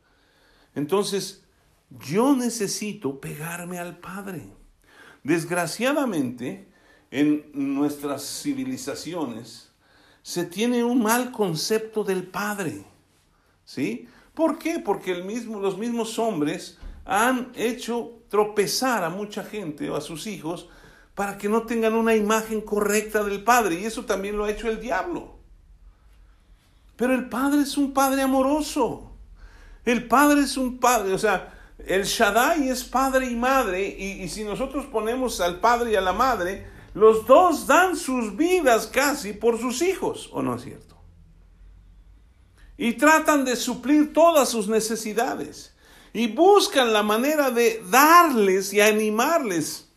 Entonces, 0.73 1.43
yo 1.91 2.35
necesito 2.35 3.19
pegarme 3.19 3.77
al 3.77 3.99
Padre. 3.99 4.47
Desgraciadamente, 5.23 6.70
en 7.11 7.51
nuestras 7.53 8.41
civilizaciones 8.41 9.69
se 10.23 10.45
tiene 10.45 10.83
un 10.83 11.03
mal 11.03 11.31
concepto 11.31 12.03
del 12.03 12.23
Padre. 12.23 12.83
¿Sí? 13.65 14.07
¿Por 14.33 14.57
qué? 14.57 14.79
Porque 14.79 15.11
el 15.11 15.25
mismo, 15.25 15.59
los 15.59 15.77
mismos 15.77 16.17
hombres 16.17 16.77
han 17.05 17.51
hecho 17.55 18.19
tropezar 18.29 19.03
a 19.03 19.09
mucha 19.09 19.43
gente 19.43 19.89
o 19.89 19.95
a 19.95 20.01
sus 20.01 20.25
hijos 20.27 20.69
para 21.13 21.37
que 21.37 21.49
no 21.49 21.63
tengan 21.63 21.93
una 21.93 22.15
imagen 22.15 22.61
correcta 22.61 23.23
del 23.23 23.43
Padre. 23.43 23.75
Y 23.75 23.85
eso 23.85 24.05
también 24.05 24.37
lo 24.37 24.45
ha 24.45 24.51
hecho 24.51 24.69
el 24.69 24.79
diablo. 24.79 25.35
Pero 26.95 27.13
el 27.13 27.27
Padre 27.27 27.61
es 27.61 27.77
un 27.77 27.93
Padre 27.93 28.21
amoroso. 28.21 29.11
El 29.83 30.07
Padre 30.07 30.41
es 30.41 30.57
un 30.57 30.77
Padre, 30.77 31.13
o 31.13 31.17
sea, 31.17 31.57
el 31.79 32.03
Shaddai 32.03 32.69
es 32.69 32.83
Padre 32.83 33.25
y 33.25 33.35
Madre. 33.35 33.89
Y, 33.97 34.21
y 34.21 34.29
si 34.29 34.43
nosotros 34.43 34.85
ponemos 34.85 35.41
al 35.41 35.59
Padre 35.59 35.91
y 35.91 35.95
a 35.95 36.01
la 36.01 36.13
Madre, 36.13 36.67
los 36.93 37.25
dos 37.25 37.67
dan 37.67 37.95
sus 37.95 38.35
vidas 38.35 38.87
casi 38.87 39.33
por 39.33 39.59
sus 39.59 39.81
hijos, 39.81 40.29
¿o 40.33 40.41
no 40.41 40.55
es 40.55 40.63
cierto? 40.63 40.97
Y 42.77 42.93
tratan 42.93 43.45
de 43.45 43.55
suplir 43.55 44.11
todas 44.11 44.49
sus 44.49 44.67
necesidades 44.67 45.73
y 46.13 46.27
buscan 46.27 46.91
la 46.91 47.03
manera 47.03 47.51
de 47.51 47.81
darles 47.89 48.73
y 48.73 48.81
animarles. 48.81 49.87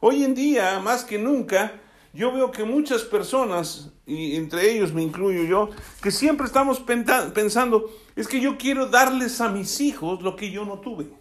Hoy 0.00 0.24
en 0.24 0.34
día, 0.34 0.78
más 0.80 1.04
que 1.04 1.18
nunca, 1.18 1.80
yo 2.12 2.32
veo 2.32 2.50
que 2.50 2.64
muchas 2.64 3.02
personas, 3.02 3.90
y 4.06 4.36
entre 4.36 4.72
ellos 4.72 4.92
me 4.92 5.02
incluyo 5.02 5.44
yo, 5.44 5.70
que 6.02 6.10
siempre 6.10 6.46
estamos 6.46 6.80
pensando, 6.80 7.90
es 8.16 8.26
que 8.26 8.40
yo 8.40 8.58
quiero 8.58 8.86
darles 8.86 9.40
a 9.40 9.48
mis 9.48 9.80
hijos 9.80 10.20
lo 10.22 10.36
que 10.36 10.50
yo 10.50 10.64
no 10.64 10.80
tuve. 10.80 11.19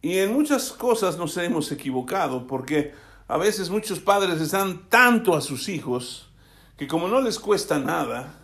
Y 0.00 0.18
en 0.18 0.32
muchas 0.32 0.70
cosas 0.72 1.18
nos 1.18 1.36
hemos 1.36 1.72
equivocado, 1.72 2.46
porque 2.46 2.94
a 3.26 3.36
veces 3.36 3.68
muchos 3.68 3.98
padres 3.98 4.38
les 4.38 4.52
dan 4.52 4.88
tanto 4.88 5.34
a 5.34 5.40
sus 5.40 5.68
hijos 5.68 6.30
que 6.76 6.86
como 6.86 7.08
no 7.08 7.20
les 7.20 7.38
cuesta 7.38 7.78
nada, 7.78 8.34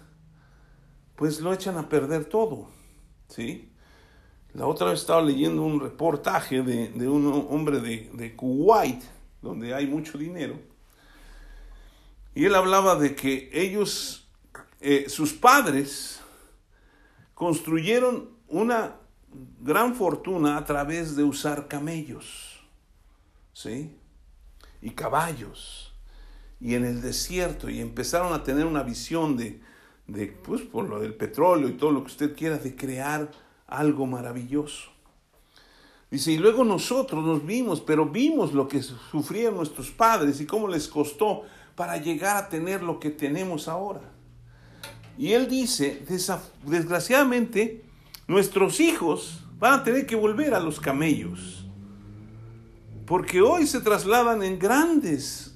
pues 1.14 1.40
lo 1.40 1.52
echan 1.52 1.78
a 1.78 1.88
perder 1.88 2.24
todo. 2.24 2.68
¿sí? 3.28 3.70
La 4.52 4.66
otra 4.66 4.88
vez 4.88 5.00
estaba 5.00 5.22
leyendo 5.22 5.62
un 5.62 5.80
reportaje 5.80 6.62
de, 6.62 7.08
un 7.08 7.46
hombre 7.48 7.80
de, 7.80 8.36
Kuwait, 8.36 9.02
donde 9.40 9.74
hay 9.74 9.86
mucho 9.86 10.18
dinero, 10.18 10.58
y 12.34 12.46
él 12.46 12.54
hablaba 12.56 12.96
de 12.96 13.14
que 13.14 13.48
ellos, 13.52 14.28
eh, 14.80 15.06
sus 15.08 15.32
padres, 15.32 16.20
construyeron 17.34 18.30
una 18.48 18.96
gran 19.60 19.94
fortuna 19.94 20.56
a 20.56 20.64
través 20.64 21.16
de 21.16 21.24
usar 21.24 21.68
camellos, 21.68 22.60
¿sí? 23.52 23.96
Y 24.80 24.90
caballos, 24.90 25.92
y 26.60 26.74
en 26.74 26.84
el 26.84 27.00
desierto, 27.00 27.68
y 27.68 27.80
empezaron 27.80 28.32
a 28.32 28.42
tener 28.42 28.66
una 28.66 28.82
visión 28.82 29.36
de, 29.36 29.60
de, 30.06 30.26
pues 30.28 30.62
por 30.62 30.88
lo 30.88 31.00
del 31.00 31.14
petróleo 31.14 31.68
y 31.68 31.76
todo 31.76 31.90
lo 31.90 32.00
que 32.02 32.12
usted 32.12 32.36
quiera, 32.36 32.58
de 32.58 32.76
crear 32.76 33.30
algo 33.66 34.06
maravilloso. 34.06 34.90
Dice, 36.10 36.32
y 36.32 36.38
luego 36.38 36.64
nosotros 36.64 37.24
nos 37.24 37.44
vimos, 37.44 37.80
pero 37.80 38.06
vimos 38.06 38.52
lo 38.52 38.68
que 38.68 38.82
sufrían 38.82 39.56
nuestros 39.56 39.90
padres 39.90 40.40
y 40.40 40.46
cómo 40.46 40.68
les 40.68 40.86
costó 40.86 41.42
para 41.74 41.96
llegar 41.96 42.36
a 42.36 42.48
tener 42.48 42.82
lo 42.82 43.00
que 43.00 43.10
tenemos 43.10 43.66
ahora. 43.66 44.12
Y 45.18 45.32
él 45.32 45.48
dice, 45.48 46.04
desgraciadamente, 46.64 47.84
nuestros 48.26 48.80
hijos 48.80 49.44
van 49.58 49.80
a 49.80 49.84
tener 49.84 50.06
que 50.06 50.16
volver 50.16 50.54
a 50.54 50.60
los 50.60 50.80
camellos, 50.80 51.66
porque 53.06 53.40
hoy 53.40 53.66
se 53.66 53.80
trasladan 53.80 54.42
en 54.42 54.58
grandes 54.58 55.54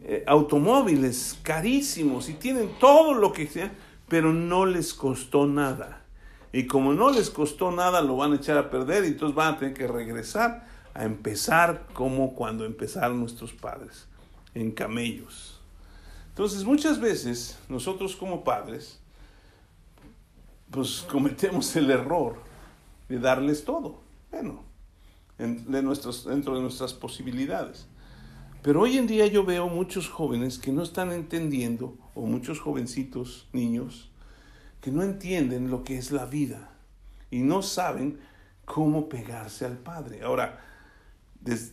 eh, 0.00 0.24
automóviles 0.26 1.38
carísimos 1.42 2.28
y 2.28 2.34
tienen 2.34 2.70
todo 2.78 3.14
lo 3.14 3.32
que 3.32 3.46
sea, 3.46 3.74
pero 4.08 4.32
no 4.32 4.64
les 4.64 4.94
costó 4.94 5.46
nada. 5.46 6.04
Y 6.52 6.66
como 6.66 6.94
no 6.94 7.10
les 7.10 7.28
costó 7.28 7.70
nada, 7.72 8.00
lo 8.00 8.16
van 8.16 8.32
a 8.32 8.36
echar 8.36 8.56
a 8.56 8.70
perder 8.70 9.04
y 9.04 9.08
entonces 9.08 9.34
van 9.34 9.54
a 9.54 9.58
tener 9.58 9.74
que 9.74 9.86
regresar 9.86 10.66
a 10.94 11.04
empezar 11.04 11.86
como 11.92 12.34
cuando 12.34 12.64
empezaron 12.64 13.20
nuestros 13.20 13.52
padres, 13.52 14.06
en 14.54 14.70
camellos. 14.70 15.60
Entonces 16.28 16.64
muchas 16.64 17.00
veces 17.00 17.58
nosotros 17.68 18.16
como 18.16 18.44
padres, 18.44 19.00
pues 20.70 21.06
cometemos 21.10 21.74
el 21.76 21.90
error 21.90 22.42
de 23.08 23.18
darles 23.18 23.64
todo, 23.64 24.00
bueno, 24.30 24.64
de 25.38 25.82
nuestros, 25.82 26.24
dentro 26.24 26.54
de 26.54 26.62
nuestras 26.62 26.94
posibilidades. 26.94 27.88
Pero 28.62 28.82
hoy 28.82 28.98
en 28.98 29.06
día 29.06 29.26
yo 29.26 29.44
veo 29.44 29.68
muchos 29.68 30.08
jóvenes 30.08 30.58
que 30.58 30.72
no 30.72 30.82
están 30.82 31.12
entendiendo, 31.12 31.96
o 32.14 32.22
muchos 32.22 32.58
jovencitos, 32.58 33.48
niños, 33.52 34.10
que 34.80 34.90
no 34.90 35.02
entienden 35.02 35.70
lo 35.70 35.84
que 35.84 35.98
es 35.98 36.10
la 36.10 36.26
vida 36.26 36.70
y 37.30 37.40
no 37.40 37.62
saben 37.62 38.18
cómo 38.64 39.08
pegarse 39.08 39.64
al 39.64 39.78
Padre. 39.78 40.22
Ahora, 40.22 40.64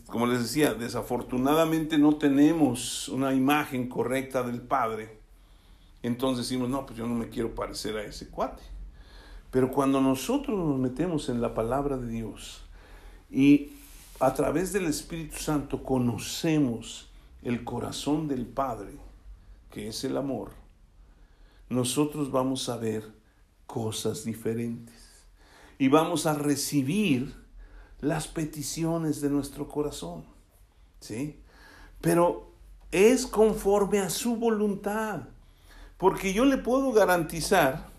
como 0.05 0.27
les 0.27 0.41
decía, 0.41 0.73
desafortunadamente 0.73 1.97
no 1.97 2.17
tenemos 2.17 3.09
una 3.09 3.33
imagen 3.33 3.89
correcta 3.89 4.43
del 4.43 4.61
Padre. 4.61 5.19
Entonces 6.03 6.45
decimos, 6.47 6.69
no, 6.69 6.85
pues 6.85 6.97
yo 6.97 7.07
no 7.07 7.15
me 7.15 7.29
quiero 7.29 7.55
parecer 7.55 7.97
a 7.97 8.03
ese 8.03 8.29
cuate. 8.29 8.61
Pero 9.53 9.71
cuando 9.71 10.01
nosotros 10.01 10.57
nos 10.57 10.79
metemos 10.79 11.29
en 11.29 11.39
la 11.39 11.53
palabra 11.53 11.95
de 11.95 12.07
Dios 12.07 12.63
y 13.29 13.69
a 14.19 14.33
través 14.33 14.73
del 14.73 14.87
Espíritu 14.87 15.37
Santo 15.37 15.83
conocemos 15.83 17.11
el 17.43 17.63
corazón 17.63 18.27
del 18.27 18.47
Padre, 18.47 18.97
que 19.69 19.89
es 19.89 20.03
el 20.05 20.17
amor, 20.17 20.53
nosotros 21.69 22.31
vamos 22.31 22.67
a 22.67 22.77
ver 22.77 23.07
cosas 23.67 24.25
diferentes 24.25 25.27
y 25.77 25.87
vamos 25.87 26.25
a 26.25 26.33
recibir 26.33 27.35
las 28.01 28.27
peticiones 28.27 29.21
de 29.21 29.29
nuestro 29.29 29.67
corazón. 29.67 30.25
¿Sí? 30.99 31.39
Pero 32.01 32.49
es 32.91 33.27
conforme 33.27 33.99
a 33.99 34.09
su 34.09 34.35
voluntad. 34.35 35.27
Porque 35.99 36.33
yo 36.33 36.43
le 36.43 36.57
puedo 36.57 36.91
garantizar 36.91 37.92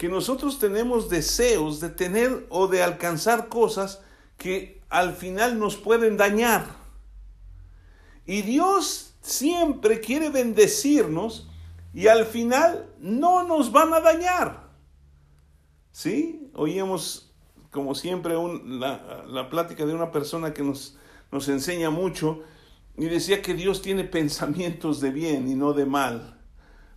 que 0.00 0.08
nosotros 0.08 0.58
tenemos 0.58 1.10
deseos 1.10 1.78
de 1.78 1.90
tener 1.90 2.46
o 2.48 2.68
de 2.68 2.82
alcanzar 2.82 3.50
cosas 3.50 4.00
que 4.38 4.80
al 4.88 5.12
final 5.12 5.58
nos 5.58 5.76
pueden 5.76 6.16
dañar. 6.16 6.64
Y 8.24 8.40
Dios 8.40 9.12
siempre 9.20 10.00
quiere 10.00 10.30
bendecirnos 10.30 11.50
y 11.92 12.06
al 12.06 12.24
final 12.24 12.88
no 12.98 13.44
nos 13.46 13.72
van 13.72 13.92
a 13.92 14.00
dañar. 14.00 14.70
¿Sí? 15.92 16.50
Oíamos, 16.54 17.34
como 17.70 17.94
siempre, 17.94 18.36
la, 18.64 19.50
plática 19.50 19.84
de 19.84 19.92
una 19.92 20.10
persona 20.10 20.54
que 20.54 20.62
nos, 20.62 20.96
nos 21.30 21.46
enseña 21.50 21.90
mucho 21.90 22.42
y 22.96 23.04
decía 23.04 23.42
que 23.42 23.52
Dios 23.52 23.82
tiene 23.82 24.04
pensamientos 24.18 25.02
de 25.02 25.10
bien 25.10 25.46
y 25.46 25.56
no 25.56 25.74
de 25.74 25.84
mal 25.84 26.40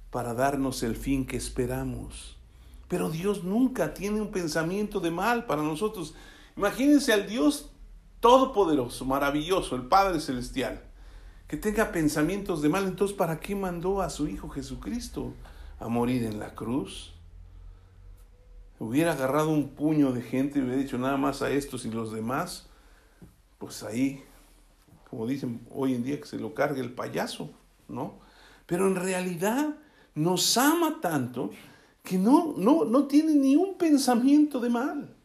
para 0.09 0.33
darnos 0.33 0.83
el 0.83 0.95
fin 0.95 1.27
que 1.27 1.35
esperamos. 1.35 2.33
Pero 2.93 3.09
Dios 3.09 3.43
nunca 3.43 3.95
tiene 3.95 4.21
un 4.21 4.29
pensamiento 4.29 4.99
de 4.99 5.09
mal 5.09 5.47
para 5.47 5.63
nosotros. 5.63 6.13
Imagínense 6.55 7.11
al 7.11 7.27
Dios 7.27 7.71
todopoderoso, 8.19 9.03
maravilloso, 9.03 9.75
el 9.75 9.87
Padre 9.87 10.19
Celestial, 10.19 10.79
que 11.47 11.57
tenga 11.57 11.91
pensamientos 11.91 12.61
de 12.61 12.69
mal. 12.69 12.85
Entonces, 12.85 13.17
¿para 13.17 13.39
qué 13.39 13.55
mandó 13.55 13.99
a 13.99 14.11
su 14.11 14.27
Hijo 14.27 14.47
Jesucristo 14.47 15.33
a 15.79 15.87
morir 15.87 16.23
en 16.23 16.37
la 16.37 16.53
cruz? 16.53 17.15
Hubiera 18.77 19.13
agarrado 19.13 19.49
un 19.49 19.69
puño 19.69 20.11
de 20.11 20.21
gente 20.21 20.59
y 20.59 20.61
hubiera 20.61 20.77
dicho 20.77 20.99
nada 20.99 21.17
más 21.17 21.41
a 21.41 21.49
estos 21.49 21.85
y 21.85 21.89
los 21.89 22.13
demás, 22.13 22.67
pues 23.57 23.81
ahí 23.81 24.23
como 25.09 25.25
dicen 25.25 25.65
hoy 25.71 25.95
en 25.95 26.03
día, 26.03 26.19
que 26.19 26.27
se 26.27 26.37
lo 26.37 26.53
cargue 26.53 26.81
el 26.81 26.91
payaso, 26.91 27.49
¿no? 27.87 28.19
Pero 28.67 28.85
en 28.85 28.95
realidad 28.95 29.77
nos 30.13 30.59
ama 30.59 30.99
tanto 31.01 31.49
que 32.03 32.17
no, 32.17 32.53
no, 32.57 32.83
no 32.85 33.07
tiene 33.07 33.33
ni 33.33 33.55
un 33.55 33.77
pensamiento 33.77 34.59
de 34.59 34.69
mal. 34.69 35.15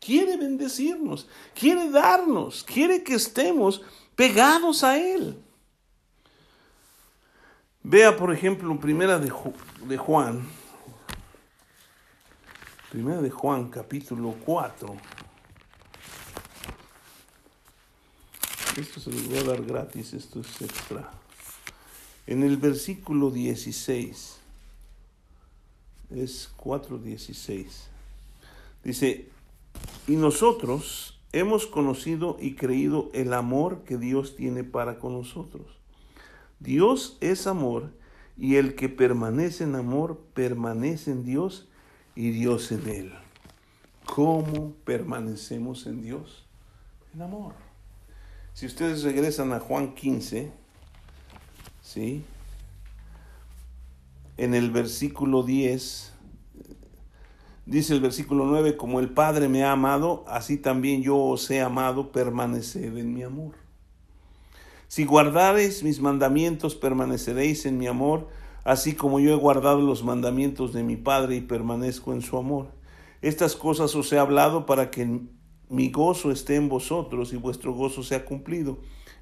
Quiere 0.00 0.36
bendecirnos, 0.36 1.28
quiere 1.54 1.90
darnos, 1.90 2.64
quiere 2.64 3.04
que 3.04 3.14
estemos 3.14 3.82
pegados 4.16 4.82
a 4.82 4.98
Él. 4.98 5.40
Vea, 7.84 8.16
por 8.16 8.32
ejemplo, 8.32 8.78
primera 8.80 9.18
de, 9.18 9.28
Juan, 9.30 10.48
primera 12.90 13.20
de 13.20 13.30
Juan, 13.30 13.68
capítulo 13.68 14.34
4. 14.44 14.96
Esto 18.76 19.00
se 19.00 19.10
los 19.10 19.28
voy 19.28 19.38
a 19.38 19.42
dar 19.42 19.62
gratis, 19.62 20.14
esto 20.14 20.40
es 20.40 20.62
extra. 20.62 21.10
En 22.26 22.42
el 22.42 22.56
versículo 22.56 23.30
16, 23.30 24.41
es 26.14 26.50
4.16, 26.58 27.66
dice, 28.84 29.28
y 30.06 30.16
nosotros 30.16 31.20
hemos 31.32 31.66
conocido 31.66 32.36
y 32.40 32.54
creído 32.54 33.10
el 33.14 33.32
amor 33.32 33.84
que 33.84 33.96
Dios 33.96 34.36
tiene 34.36 34.64
para 34.64 34.98
con 34.98 35.14
nosotros. 35.14 35.66
Dios 36.60 37.16
es 37.20 37.46
amor 37.46 37.90
y 38.36 38.56
el 38.56 38.74
que 38.74 38.88
permanece 38.88 39.64
en 39.64 39.74
amor 39.74 40.20
permanece 40.34 41.10
en 41.10 41.24
Dios 41.24 41.68
y 42.14 42.30
Dios 42.30 42.70
en 42.72 42.88
él. 42.88 43.12
¿Cómo 44.04 44.74
permanecemos 44.84 45.86
en 45.86 46.02
Dios? 46.02 46.44
En 47.14 47.22
amor. 47.22 47.54
Si 48.52 48.66
ustedes 48.66 49.02
regresan 49.02 49.52
a 49.52 49.60
Juan 49.60 49.94
15, 49.94 50.52
¿sí? 51.82 52.24
En 54.38 54.54
el 54.54 54.70
versículo 54.70 55.42
10, 55.42 56.14
dice 57.66 57.92
el 57.92 58.00
versículo 58.00 58.46
9, 58.46 58.78
como 58.78 58.98
el 58.98 59.10
Padre 59.10 59.48
me 59.48 59.62
ha 59.62 59.72
amado, 59.72 60.24
así 60.26 60.56
también 60.56 61.02
yo 61.02 61.18
os 61.18 61.50
he 61.50 61.60
amado, 61.60 62.12
permaneced 62.12 62.96
en 62.96 63.12
mi 63.12 63.22
amor. 63.22 63.54
Si 64.88 65.04
guardareis 65.04 65.82
mis 65.82 66.00
mandamientos, 66.00 66.74
permaneceréis 66.74 67.66
en 67.66 67.76
mi 67.76 67.86
amor, 67.86 68.28
así 68.64 68.94
como 68.94 69.20
yo 69.20 69.32
he 69.32 69.36
guardado 69.36 69.80
los 69.80 70.02
mandamientos 70.02 70.72
de 70.72 70.82
mi 70.82 70.96
Padre 70.96 71.36
y 71.36 71.40
permanezco 71.42 72.14
en 72.14 72.22
su 72.22 72.38
amor. 72.38 72.68
Estas 73.20 73.54
cosas 73.54 73.94
os 73.94 74.10
he 74.12 74.18
hablado 74.18 74.64
para 74.64 74.90
que 74.90 75.20
mi 75.68 75.90
gozo 75.90 76.30
esté 76.30 76.56
en 76.56 76.70
vosotros 76.70 77.34
y 77.34 77.36
vuestro 77.36 77.74
gozo 77.74 78.02
sea 78.02 78.24
cumplido. 78.24 78.78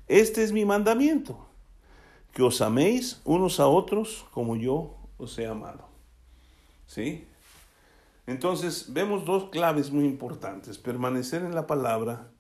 Este 0.07 0.45
es 0.45 0.53
mi 0.53 0.65
mandamiento, 0.65 1.49
que 2.33 2.43
os 2.43 2.61
améis 2.61 3.21
unos 3.25 3.59
a 3.59 3.67
otros 3.67 4.25
como 4.33 4.55
yo 4.55 5.00
os 5.21 5.39
he 5.39 5.47
amado. 5.47 5.89
¿Sí? 6.87 7.27
Entonces 8.27 8.93
vemos 8.93 9.25
dos 9.25 9.51
claves 9.51 9.91
muy 9.91 10.05
importantes, 10.05 10.79
permanecer 10.79 11.43
en 11.43 11.55
la 11.55 11.67
palabra 11.67 12.31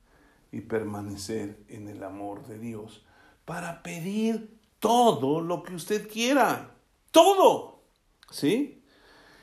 y 0.52 0.62
permanecer 0.62 1.58
en 1.68 1.88
el 1.88 2.02
amor 2.02 2.46
de 2.46 2.58
Dios, 2.58 3.04
para 3.44 3.82
pedir 3.82 4.58
todo 4.78 5.40
lo 5.40 5.62
que 5.62 5.74
usted 5.74 6.08
quiera, 6.08 6.74
todo. 7.10 7.82
¿Sí? 8.30 8.82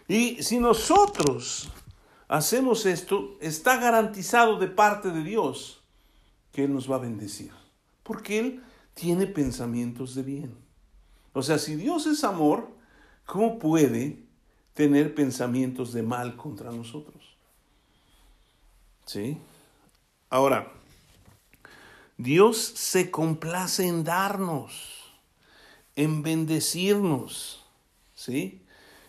Y 0.08 0.42
si 0.42 0.60
nosotros 0.60 1.70
hacemos 2.28 2.86
esto, 2.86 3.38
está 3.42 3.78
garantizado 3.78 4.58
de 4.58 4.68
parte 4.68 5.12
de 5.12 5.24
Dios 5.24 5.84
que 6.52 6.64
Él 6.64 6.74
nos 6.74 6.90
va 6.90 6.96
a 6.96 7.00
bendecir. 7.00 7.52
Porque 8.04 8.40
Él 8.40 8.64
tiene 8.94 9.28
pensamientos 9.28 10.16
de 10.16 10.24
bien. 10.24 10.58
O 11.34 11.44
sea, 11.44 11.60
si 11.60 11.76
Dios 11.76 12.08
es 12.08 12.24
amor, 12.24 12.77
¿cómo 13.28 13.60
puede 13.60 14.18
tener 14.74 15.14
pensamientos 15.14 15.94
de 15.94 16.02
mal 16.02 16.36
contra 16.36 16.72
nosotros? 16.72 17.38
¿Sí? 19.06 19.38
Ahora, 20.32 20.74
Dios 22.18 22.58
se 22.58 23.12
complace 23.12 23.88
en 23.88 24.04
darnos, 24.04 25.04
en 25.96 26.24
bendecirnos. 26.24 27.64
¿Sí? 28.16 28.64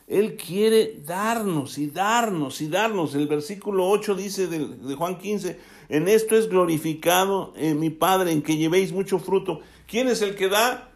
Él 0.07 0.37
quiere 0.37 1.01
darnos 1.05 1.79
y 1.79 1.87
darnos 1.87 2.61
y 2.61 2.69
darnos. 2.69 3.15
El 3.15 3.29
versículo 3.29 3.89
8 3.89 4.15
dice 4.15 4.47
de, 4.47 4.95
Juan 4.95 5.19
15, 5.19 5.59
en 5.89 6.09
esto 6.09 6.37
es 6.37 6.49
glorificado 6.49 7.53
eh, 7.57 7.75
mi 7.75 7.91
Padre, 7.91 8.33
en 8.33 8.43
que 8.43 8.57
llevéis 8.57 8.93
mucho 8.93 9.19
fruto. 9.19 9.61
¿Quién 9.87 10.09
es 10.09 10.23
el 10.23 10.35
que 10.35 10.49
da 10.49 10.91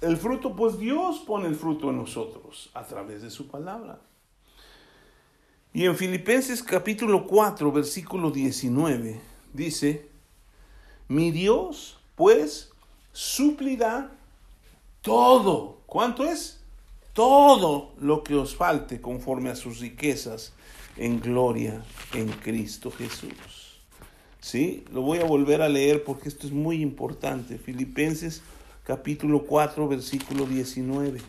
el 0.00 0.16
fruto? 0.16 0.54
Pues 0.54 0.78
Dios 0.78 1.20
pone 1.26 1.48
el 1.48 1.54
fruto 1.54 1.90
en 1.90 1.98
nosotros 1.98 2.70
a 2.74 2.84
través 2.84 3.22
de 3.22 3.30
su 3.30 3.48
palabra. 3.48 4.00
Y 5.72 5.84
en 5.84 5.96
Filipenses 5.96 6.62
capítulo 6.62 7.26
4, 7.26 7.70
versículo 7.70 8.30
19, 8.30 9.20
dice, 9.52 10.08
mi 11.08 11.30
Dios 11.30 11.98
pues 12.14 12.70
suplirá 13.12 14.10
todo. 15.02 15.80
¿Cuánto 15.86 16.24
es? 16.24 16.56
todo 17.16 17.94
lo 17.98 18.22
que 18.22 18.34
os 18.34 18.54
falte 18.54 19.00
conforme 19.00 19.48
a 19.48 19.56
sus 19.56 19.80
riquezas 19.80 20.52
en 20.98 21.18
gloria 21.18 21.82
en 22.12 22.28
Cristo 22.28 22.90
Jesús. 22.90 23.80
¿Sí? 24.38 24.84
Lo 24.92 25.00
voy 25.00 25.20
a 25.20 25.24
volver 25.24 25.62
a 25.62 25.68
leer 25.70 26.04
porque 26.04 26.28
esto 26.28 26.46
es 26.46 26.52
muy 26.52 26.82
importante. 26.82 27.56
Filipenses 27.56 28.42
capítulo 28.86 29.42
4 29.44 29.88
versículo 29.88 30.46
19. 30.46 31.20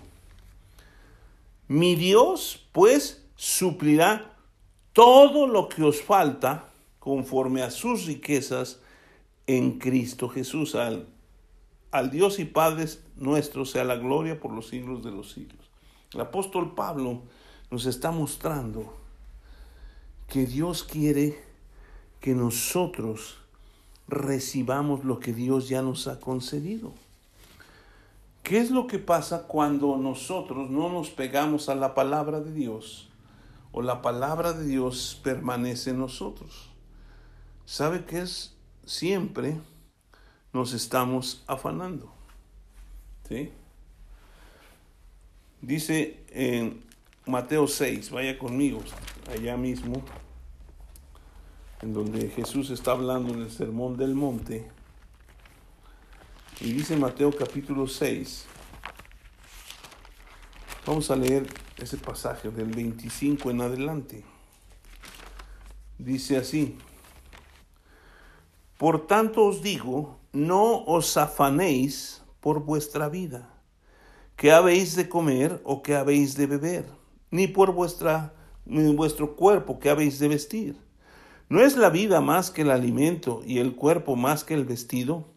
Mi 1.68 1.96
Dios 1.96 2.68
pues 2.72 3.26
suplirá 3.36 4.36
todo 4.94 5.48
lo 5.48 5.68
que 5.68 5.84
os 5.84 6.02
falta 6.02 6.70
conforme 7.00 7.64
a 7.64 7.72
sus 7.72 8.06
riquezas 8.06 8.80
en 9.48 9.80
Cristo 9.80 10.30
Jesús. 10.30 10.76
Al, 10.76 11.08
al 11.90 12.12
Dios 12.12 12.38
y 12.38 12.46
Padre 12.46 12.86
nuestro 13.16 13.66
sea 13.66 13.84
la 13.84 13.96
gloria 13.96 14.40
por 14.40 14.54
los 14.54 14.68
siglos 14.68 15.04
de 15.04 15.12
los 15.12 15.32
siglos. 15.32 15.66
El 16.14 16.22
apóstol 16.22 16.76
Pablo 16.76 17.24
nos 17.72 17.88
está 17.88 18.12
mostrando 18.12 18.94
que 20.28 20.46
Dios 20.46 20.84
quiere 20.84 21.40
que 22.22 22.36
nosotros 22.36 23.38
recibamos 24.08 25.04
lo 25.04 25.20
que 25.20 25.34
Dios 25.34 25.70
ya 25.70 25.82
nos 25.82 26.08
ha 26.08 26.20
concedido. 26.20 26.94
¿Qué 28.48 28.60
es 28.60 28.72
lo 28.72 28.88
que 28.88 28.98
pasa 28.98 29.44
cuando 29.44 29.98
nosotros 29.98 30.70
no 30.70 30.88
nos 30.88 31.10
pegamos 31.10 31.68
a 31.68 31.76
la 31.76 31.94
palabra 31.94 32.40
de 32.40 32.54
Dios 32.54 33.10
o 33.74 33.82
la 33.82 34.02
palabra 34.02 34.54
de 34.54 34.66
Dios 34.66 35.20
permanece 35.22 35.90
en 35.90 36.00
nosotros? 36.00 36.70
sabe 37.66 38.06
que 38.06 38.22
es 38.22 38.56
siempre 38.86 39.60
nos 40.54 40.72
estamos 40.72 41.44
afanando. 41.46 42.10
¿Sí? 43.28 43.52
Dice 45.62 46.24
en 46.30 46.82
Mateo 47.26 47.68
6, 47.68 48.12
vaya 48.12 48.40
conmigo, 48.40 48.80
allá 49.30 49.58
mismo, 49.58 50.02
en 51.82 51.94
donde 51.94 52.30
Jesús 52.30 52.70
está 52.70 52.92
hablando 52.92 53.34
en 53.34 53.42
el 53.42 53.52
Sermón 53.52 53.98
del 53.98 54.16
Monte. 54.16 54.77
Y 56.60 56.72
dice 56.72 56.98
Mateo 56.98 57.32
capítulo 57.32 57.86
6, 57.86 58.46
vamos 60.88 61.12
a 61.12 61.16
leer 61.16 61.46
ese 61.78 61.98
pasaje 61.98 62.50
del 62.50 62.72
25 62.72 63.52
en 63.52 63.62
adelante. 63.62 64.24
Dice 66.00 66.38
así, 66.38 66.76
por 68.80 69.06
tanto 69.06 69.46
os 69.46 69.62
digo, 69.62 70.18
no 70.34 70.84
os 70.86 71.16
afanéis 71.18 72.24
por 72.40 72.64
vuestra 72.64 73.08
vida, 73.08 73.54
qué 74.36 74.52
habéis 74.52 74.96
de 74.96 75.08
comer 75.08 75.62
o 75.64 75.84
qué 75.84 75.96
habéis 75.96 76.36
de 76.36 76.48
beber, 76.48 76.86
ni 77.30 77.46
por 77.46 77.72
vuestra, 77.72 78.34
ni 78.66 78.96
vuestro 78.96 79.36
cuerpo 79.36 79.78
qué 79.78 79.92
habéis 79.92 80.18
de 80.18 80.28
vestir. 80.28 80.76
¿No 81.50 81.62
es 81.62 81.78
la 81.78 81.92
vida 81.92 82.20
más 82.20 82.50
que 82.50 82.64
el 82.64 82.72
alimento 82.72 83.44
y 83.46 83.60
el 83.60 83.76
cuerpo 83.76 84.16
más 84.16 84.44
que 84.44 84.56
el 84.56 84.66
vestido? 84.66 85.37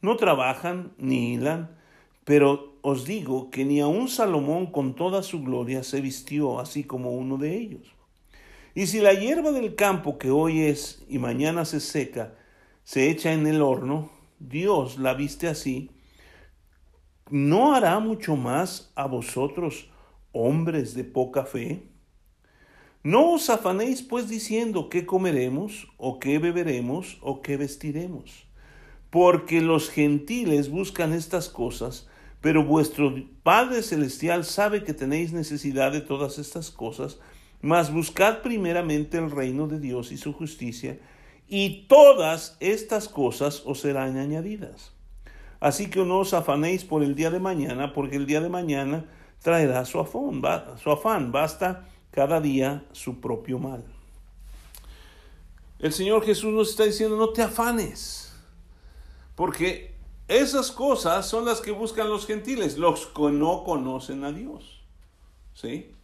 no 0.00 0.16
trabajan 0.16 0.92
ni 0.98 1.34
hilan, 1.34 1.76
pero 2.24 2.78
os 2.82 3.04
digo 3.04 3.50
que 3.50 3.64
ni 3.64 3.80
aun 3.80 4.08
Salomón 4.08 4.66
con 4.66 4.94
toda 4.94 5.22
su 5.22 5.42
gloria 5.42 5.82
se 5.82 6.00
vistió 6.00 6.60
así 6.60 6.84
como 6.84 7.12
uno 7.12 7.36
de 7.36 7.56
ellos. 7.56 7.94
Y 8.74 8.86
si 8.86 9.00
la 9.00 9.12
hierba 9.12 9.50
del 9.50 9.74
campo 9.74 10.18
que 10.18 10.30
hoy 10.30 10.62
es 10.62 11.04
y 11.08 11.18
mañana 11.18 11.64
se 11.64 11.80
seca, 11.80 12.34
se 12.84 13.10
echa 13.10 13.32
en 13.32 13.46
el 13.46 13.60
horno, 13.60 14.10
Dios 14.38 14.98
la 14.98 15.14
viste 15.14 15.48
así, 15.48 15.90
¿no 17.30 17.74
hará 17.74 17.98
mucho 17.98 18.36
más 18.36 18.92
a 18.94 19.06
vosotros, 19.06 19.90
hombres 20.32 20.94
de 20.94 21.04
poca 21.04 21.44
fe? 21.44 21.82
No 23.02 23.32
os 23.32 23.50
afanéis 23.50 24.02
pues 24.02 24.28
diciendo 24.28 24.88
qué 24.88 25.06
comeremos, 25.06 25.88
o 25.96 26.18
qué 26.18 26.38
beberemos, 26.38 27.18
o 27.20 27.42
qué 27.42 27.56
vestiremos, 27.56 28.47
porque 29.10 29.60
los 29.60 29.90
gentiles 29.90 30.70
buscan 30.70 31.12
estas 31.12 31.48
cosas, 31.48 32.08
pero 32.40 32.64
vuestro 32.64 33.14
Padre 33.42 33.82
Celestial 33.82 34.44
sabe 34.44 34.84
que 34.84 34.94
tenéis 34.94 35.32
necesidad 35.32 35.92
de 35.92 36.00
todas 36.00 36.38
estas 36.38 36.70
cosas, 36.70 37.18
mas 37.60 37.92
buscad 37.92 38.42
primeramente 38.42 39.18
el 39.18 39.30
reino 39.30 39.66
de 39.66 39.80
Dios 39.80 40.12
y 40.12 40.16
su 40.16 40.32
justicia, 40.32 40.98
y 41.48 41.86
todas 41.88 42.56
estas 42.60 43.08
cosas 43.08 43.62
os 43.64 43.80
serán 43.80 44.18
añadidas. 44.18 44.92
Así 45.60 45.90
que 45.90 46.04
no 46.04 46.18
os 46.18 46.34
afanéis 46.34 46.84
por 46.84 47.02
el 47.02 47.14
día 47.14 47.30
de 47.30 47.40
mañana, 47.40 47.92
porque 47.92 48.16
el 48.16 48.26
día 48.26 48.40
de 48.40 48.48
mañana 48.48 49.06
traerá 49.42 49.84
su 49.84 49.98
afán, 49.98 50.42
su 50.80 50.90
afán 50.90 51.32
basta 51.32 51.88
cada 52.10 52.40
día 52.40 52.84
su 52.92 53.20
propio 53.20 53.58
mal. 53.58 53.82
El 55.80 55.92
Señor 55.92 56.24
Jesús 56.24 56.52
nos 56.52 56.70
está 56.70 56.84
diciendo, 56.84 57.16
no 57.16 57.30
te 57.30 57.42
afanes, 57.42 58.27
porque 59.38 59.94
esas 60.26 60.72
cosas 60.72 61.28
son 61.28 61.44
las 61.44 61.60
que 61.60 61.70
buscan 61.70 62.08
los 62.08 62.26
gentiles, 62.26 62.76
los 62.76 63.06
que 63.06 63.30
no 63.30 63.62
conocen 63.62 64.24
a 64.24 64.32
Dios. 64.32 64.82
¿Sí? 65.54 65.94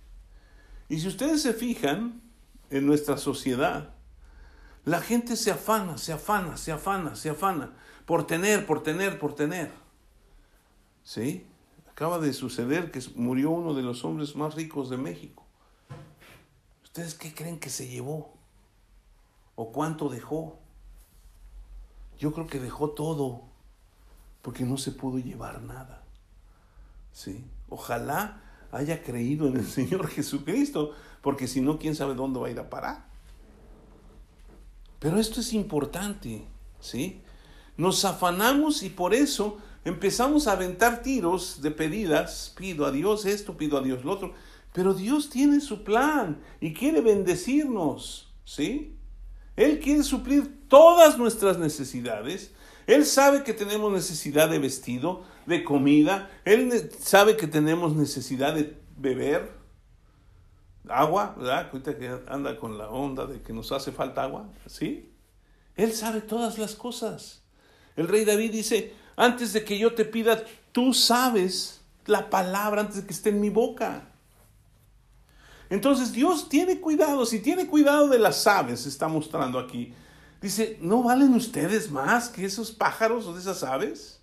Y 0.89 1.01
si 1.01 1.09
ustedes 1.09 1.43
se 1.43 1.53
fijan 1.53 2.23
en 2.71 2.87
nuestra 2.87 3.17
sociedad, 3.17 3.93
la 4.85 5.01
gente 5.01 5.35
se 5.35 5.51
afana, 5.51 5.99
se 5.99 6.13
afana, 6.13 6.57
se 6.57 6.71
afana, 6.71 7.17
se 7.17 7.29
afana, 7.29 7.73
por 8.07 8.25
tener, 8.25 8.67
por 8.67 8.85
tener, 8.85 9.19
por 9.19 9.35
tener. 9.35 9.73
¿Sí? 11.03 11.45
Acaba 11.91 12.21
de 12.21 12.33
suceder 12.35 12.93
que 12.93 13.03
murió 13.17 13.51
uno 13.51 13.75
de 13.75 13.83
los 13.83 14.05
hombres 14.05 14.37
más 14.37 14.55
ricos 14.55 14.91
de 14.91 14.97
México. 14.97 15.45
¿Ustedes 16.85 17.15
qué 17.17 17.35
creen 17.35 17.59
que 17.59 17.71
se 17.71 17.89
llevó? 17.89 18.33
¿O 19.57 19.73
cuánto 19.73 20.09
dejó? 20.09 20.61
Yo 22.19 22.33
creo 22.33 22.47
que 22.47 22.61
dejó 22.61 22.91
todo, 22.91 23.43
porque 24.43 24.65
no 24.65 24.77
se 24.77 24.93
pudo 24.93 25.19
llevar 25.19 25.63
nada. 25.63 26.03
¿Sí? 27.13 27.45
Ojalá 27.69 28.43
haya 28.73 29.03
creído 29.03 29.49
en 29.49 29.57
el 29.57 29.67
Señor 29.71 30.09
Jesucristo, 30.09 30.93
porque 31.23 31.49
si 31.49 31.61
no, 31.61 31.79
quién 31.79 31.95
sabe 31.95 32.15
dónde 32.15 32.41
va 32.41 32.49
a 32.49 32.51
ir 32.51 32.59
a 32.59 32.71
parar. 32.71 33.07
Pero 34.99 35.19
esto 35.19 35.41
es 35.41 35.53
importante, 35.53 36.47
¿sí? 36.81 37.21
Nos 37.77 38.05
afanamos 38.05 38.83
y 38.83 38.91
por 38.91 39.13
eso 39.13 39.59
empezamos 39.85 40.47
a 40.47 40.53
aventar 40.53 41.03
tiros 41.03 41.61
de 41.61 41.71
pedidas, 41.71 42.55
pido 42.57 42.87
a 42.87 42.91
Dios 42.91 43.27
esto, 43.27 43.57
pido 43.57 43.79
a 43.79 43.83
Dios 43.83 44.05
lo 44.05 44.13
otro, 44.13 44.33
pero 44.73 44.95
Dios 44.95 45.31
tiene 45.31 45.61
su 45.61 45.85
plan 45.85 46.41
y 46.61 46.73
quiere 46.73 47.01
bendecirnos, 47.01 48.33
¿sí? 48.45 48.97
Él 49.57 49.79
quiere 49.81 50.03
suplir 50.03 50.69
todas 50.69 51.19
nuestras 51.19 51.59
necesidades. 51.59 52.53
Él 52.87 53.07
sabe 53.07 53.45
que 53.45 53.55
tenemos 53.55 53.93
necesidad 53.93 54.49
de 54.49 54.59
vestido, 54.59 55.25
de 55.47 55.65
comida. 55.65 56.31
Él 56.45 56.91
sabe 56.99 57.37
que 57.37 57.47
tenemos 57.47 57.95
necesidad 57.95 58.55
de 58.55 58.77
beber, 58.97 59.53
agua, 60.89 61.35
¿verdad? 61.39 61.69
Ahorita 61.73 61.97
que 61.97 62.19
anda 62.29 62.59
con 62.59 62.77
la 62.77 62.91
onda 62.91 63.27
de 63.27 63.41
que 63.41 63.53
nos 63.53 63.73
hace 63.73 63.93
falta 63.93 64.23
agua, 64.23 64.51
¿sí? 64.67 65.11
Él 65.77 65.93
sabe 65.93 66.21
todas 66.21 66.59
las 66.59 66.75
cosas. 66.75 67.43
El 67.97 68.09
rey 68.09 68.25
David 68.25 68.53
dice, 68.53 68.93
antes 69.17 69.53
de 69.53 69.65
que 69.65 69.79
yo 69.79 69.95
te 69.95 70.05
pida, 70.05 70.45
tú 70.73 70.93
sabes 70.93 71.81
la 72.07 72.29
palabra 72.29 72.83
antes 72.83 72.97
de 72.97 73.07
que 73.07 73.13
esté 73.13 73.31
en 73.31 73.41
mi 73.41 73.51
boca. 73.51 74.11
Entonces 75.75 76.13
Dios 76.13 76.49
tiene 76.49 76.79
cuidado, 76.79 77.27
si 77.27 77.41
tiene 77.41 77.67
cuidado 77.67 78.07
de 78.09 78.21
las 78.21 78.47
aves, 78.47 78.87
está 78.87 79.09
mostrando 79.09 79.59
aquí. 79.59 79.93
Dice, 80.41 80.79
¿no 80.81 81.03
valen 81.03 81.35
ustedes 81.35 81.91
más 81.91 82.29
que 82.29 82.45
esos 82.45 82.71
pájaros 82.71 83.27
o 83.27 83.35
de 83.35 83.41
esas 83.41 83.65
aves? 83.65 84.21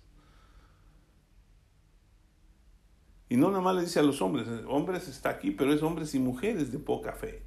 Y 3.28 3.36
no 3.36 3.50
nada 3.50 3.60
más 3.60 3.74
le 3.74 3.82
dice 3.82 4.00
a 4.00 4.02
los 4.02 4.22
hombres, 4.22 4.48
hombres 4.66 5.08
está 5.08 5.28
aquí, 5.28 5.50
pero 5.50 5.74
es 5.74 5.82
hombres 5.82 6.14
y 6.14 6.18
mujeres 6.18 6.72
de 6.72 6.78
poca 6.78 7.12
fe. 7.12 7.42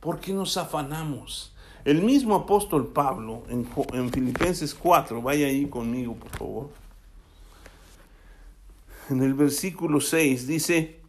¿Por 0.00 0.18
qué 0.18 0.32
nos 0.32 0.56
afanamos? 0.56 1.54
El 1.84 2.02
mismo 2.02 2.34
apóstol 2.34 2.92
Pablo 2.92 3.44
en, 3.48 3.68
en 3.92 4.10
Filipenses 4.10 4.74
4, 4.74 5.22
vaya 5.22 5.46
ahí 5.46 5.66
conmigo 5.66 6.16
por 6.16 6.30
favor. 6.30 6.70
En 9.10 9.22
el 9.22 9.34
versículo 9.34 10.00
6 10.00 10.48
dice, 10.48 11.00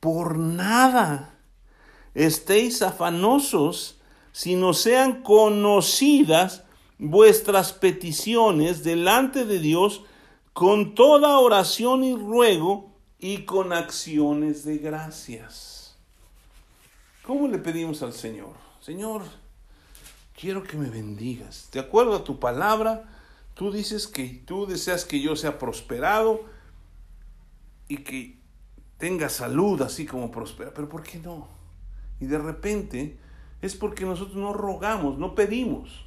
por 0.00 0.36
nada 0.36 1.32
estéis 2.16 2.80
afanosos, 2.80 3.98
sino 4.32 4.72
sean 4.72 5.22
conocidas 5.22 6.64
vuestras 6.98 7.74
peticiones 7.74 8.82
delante 8.82 9.44
de 9.44 9.58
Dios 9.58 10.02
con 10.54 10.94
toda 10.94 11.38
oración 11.38 12.02
y 12.04 12.14
ruego 12.16 12.90
y 13.18 13.44
con 13.44 13.74
acciones 13.74 14.64
de 14.64 14.78
gracias. 14.78 15.96
¿Cómo 17.22 17.48
le 17.48 17.58
pedimos 17.58 18.02
al 18.02 18.14
Señor? 18.14 18.54
Señor, 18.80 19.22
quiero 20.38 20.62
que 20.62 20.78
me 20.78 20.88
bendigas. 20.88 21.68
De 21.70 21.80
acuerdo 21.80 22.16
a 22.16 22.24
tu 22.24 22.38
palabra, 22.38 23.04
tú 23.52 23.70
dices 23.70 24.06
que 24.06 24.42
tú 24.46 24.64
deseas 24.66 25.04
que 25.04 25.20
yo 25.20 25.36
sea 25.36 25.58
prosperado 25.58 26.44
y 27.88 27.98
que 27.98 28.38
tenga 28.96 29.28
salud 29.28 29.82
así 29.82 30.06
como 30.06 30.30
prospera. 30.30 30.72
Pero 30.72 30.88
¿por 30.88 31.02
qué 31.02 31.18
no? 31.18 31.55
Y 32.20 32.26
de 32.26 32.38
repente 32.38 33.18
es 33.62 33.74
porque 33.74 34.04
nosotros 34.04 34.36
no 34.36 34.52
rogamos, 34.52 35.18
no 35.18 35.34
pedimos. 35.34 36.06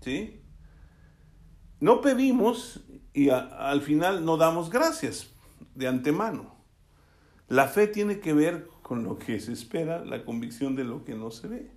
¿Sí? 0.00 0.40
No 1.80 2.00
pedimos 2.00 2.80
y 3.12 3.30
al 3.30 3.82
final 3.82 4.24
no 4.24 4.36
damos 4.36 4.70
gracias 4.70 5.30
de 5.74 5.88
antemano. 5.88 6.54
La 7.48 7.68
fe 7.68 7.86
tiene 7.86 8.20
que 8.20 8.32
ver 8.32 8.68
con 8.82 9.04
lo 9.04 9.18
que 9.18 9.40
se 9.40 9.52
espera, 9.52 10.04
la 10.04 10.24
convicción 10.24 10.76
de 10.76 10.84
lo 10.84 11.04
que 11.04 11.14
no 11.14 11.30
se 11.30 11.48
ve. 11.48 11.70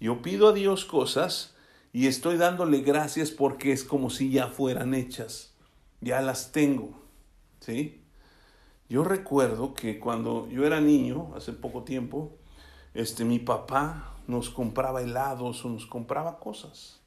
Yo 0.00 0.22
pido 0.22 0.48
a 0.48 0.52
Dios 0.52 0.84
cosas 0.84 1.54
y 1.92 2.06
estoy 2.06 2.36
dándole 2.36 2.80
gracias 2.80 3.30
porque 3.30 3.72
es 3.72 3.84
como 3.84 4.10
si 4.10 4.30
ya 4.30 4.48
fueran 4.48 4.94
hechas, 4.94 5.54
ya 6.00 6.20
las 6.20 6.52
tengo, 6.52 7.02
¿sí? 7.60 8.02
Yo 8.88 9.04
recuerdo 9.04 9.74
que 9.74 9.98
cuando 9.98 10.48
yo 10.50 10.66
era 10.66 10.80
niño, 10.80 11.32
hace 11.36 11.52
poco 11.52 11.84
tiempo, 11.84 12.36
este, 12.94 13.24
mi 13.24 13.38
papá 13.38 14.14
nos 14.26 14.50
compraba 14.50 15.02
helados 15.02 15.64
o 15.64 15.68
nos 15.68 15.86
compraba 15.86 16.38
cosas. 16.38 17.00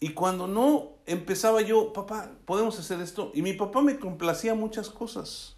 Y 0.00 0.10
cuando 0.10 0.46
no 0.46 0.90
empezaba 1.06 1.60
yo, 1.60 1.92
papá, 1.92 2.30
podemos 2.44 2.78
hacer 2.78 3.00
esto. 3.00 3.32
Y 3.34 3.42
mi 3.42 3.52
papá 3.52 3.82
me 3.82 3.98
complacía 3.98 4.54
muchas 4.54 4.90
cosas. 4.90 5.56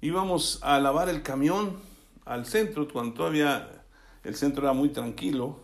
Íbamos 0.00 0.60
a 0.62 0.78
lavar 0.78 1.08
el 1.08 1.22
camión 1.22 1.80
al 2.24 2.46
centro, 2.46 2.86
cuando 2.86 3.14
todavía 3.14 3.84
el 4.22 4.36
centro 4.36 4.62
era 4.62 4.72
muy 4.72 4.90
tranquilo. 4.90 5.60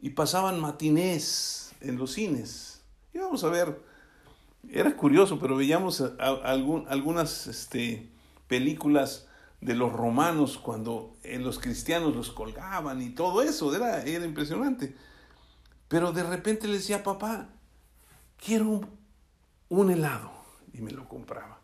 Y 0.00 0.10
pasaban 0.10 0.60
matinés 0.60 1.72
en 1.80 1.96
los 1.96 2.12
cines. 2.12 2.82
Íbamos 3.14 3.42
a 3.44 3.48
ver, 3.48 3.82
era 4.68 4.94
curioso, 4.96 5.38
pero 5.38 5.56
veíamos 5.56 6.02
algunas 6.18 7.46
este, 7.46 8.10
películas 8.48 9.28
de 9.60 9.74
los 9.74 9.92
romanos 9.92 10.58
cuando 10.58 11.16
en 11.22 11.44
los 11.44 11.58
cristianos 11.58 12.16
los 12.16 12.30
colgaban 12.30 13.02
y 13.02 13.10
todo 13.10 13.42
eso, 13.42 13.74
era, 13.74 14.02
era 14.02 14.24
impresionante. 14.24 14.96
Pero 15.88 16.12
de 16.12 16.22
repente 16.22 16.66
le 16.66 16.74
decía, 16.74 17.02
papá, 17.02 17.48
quiero 18.42 18.80
un, 19.68 19.90
helado. 19.90 20.30
Y 20.72 20.80
me 20.80 20.92
lo 20.92 21.08
compraba. 21.08 21.60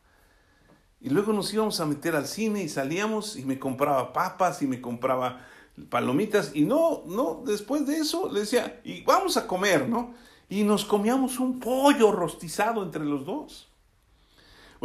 Y 1.00 1.10
luego 1.10 1.32
nos 1.32 1.52
íbamos 1.54 1.80
a 1.80 1.86
meter 1.86 2.16
al 2.16 2.26
cine 2.26 2.62
y 2.62 2.68
salíamos 2.68 3.36
y 3.36 3.44
me 3.44 3.58
compraba 3.58 4.12
papas 4.12 4.62
y 4.62 4.66
me 4.66 4.80
compraba 4.80 5.46
palomitas. 5.88 6.50
Y 6.54 6.62
no, 6.62 7.04
no, 7.06 7.42
después 7.46 7.86
de 7.86 7.98
eso 7.98 8.30
le 8.30 8.40
decía, 8.40 8.80
y 8.84 9.02
vamos 9.04 9.36
a 9.36 9.46
comer, 9.46 9.88
¿no? 9.88 10.14
Y 10.48 10.64
nos 10.64 10.84
comíamos 10.84 11.38
un 11.38 11.60
pollo 11.60 12.12
rostizado 12.12 12.82
entre 12.82 13.04
los 13.04 13.24
dos. 13.24 13.68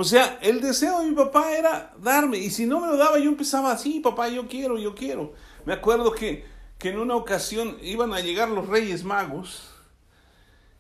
O 0.02 0.04
sea, 0.04 0.40
el 0.42 0.62
deseo 0.62 1.00
de 1.00 1.10
mi 1.10 1.16
papá 1.16 1.54
era 1.56 1.94
darme. 2.00 2.38
Y 2.38 2.50
si 2.50 2.66
no 2.66 2.82
me 2.82 2.88
lo 2.88 2.98
daba, 2.98 3.20
yo 3.20 3.30
empezaba 3.30 3.72
así, 3.72 4.00
papá, 4.00 4.28
yo 4.30 4.48
quiero, 4.48 4.78
yo 4.78 4.94
quiero. 4.96 5.34
Me 5.66 5.74
acuerdo 5.74 6.12
que 6.12 6.52
que 6.82 6.90
en 6.90 6.98
una 6.98 7.16
ocasión 7.16 7.78
iban 7.84 8.12
a 8.12 8.22
llegar 8.22 8.50
los 8.50 8.68
Reyes 8.68 9.04
Magos 9.04 9.70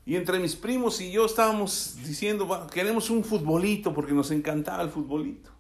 y 0.03 0.15
entre 0.15 0.39
mis 0.39 0.55
primos 0.55 0.99
y 0.99 1.11
yo 1.11 1.28
estábamos 1.28 1.95
diciendo, 2.03 2.67
queremos 2.74 3.11
un 3.11 3.24
futbolito 3.24 3.93
porque 3.93 4.11
nos 4.11 4.32
encantaba 4.32 4.82
el 4.82 4.89
futbolito. 4.89 5.51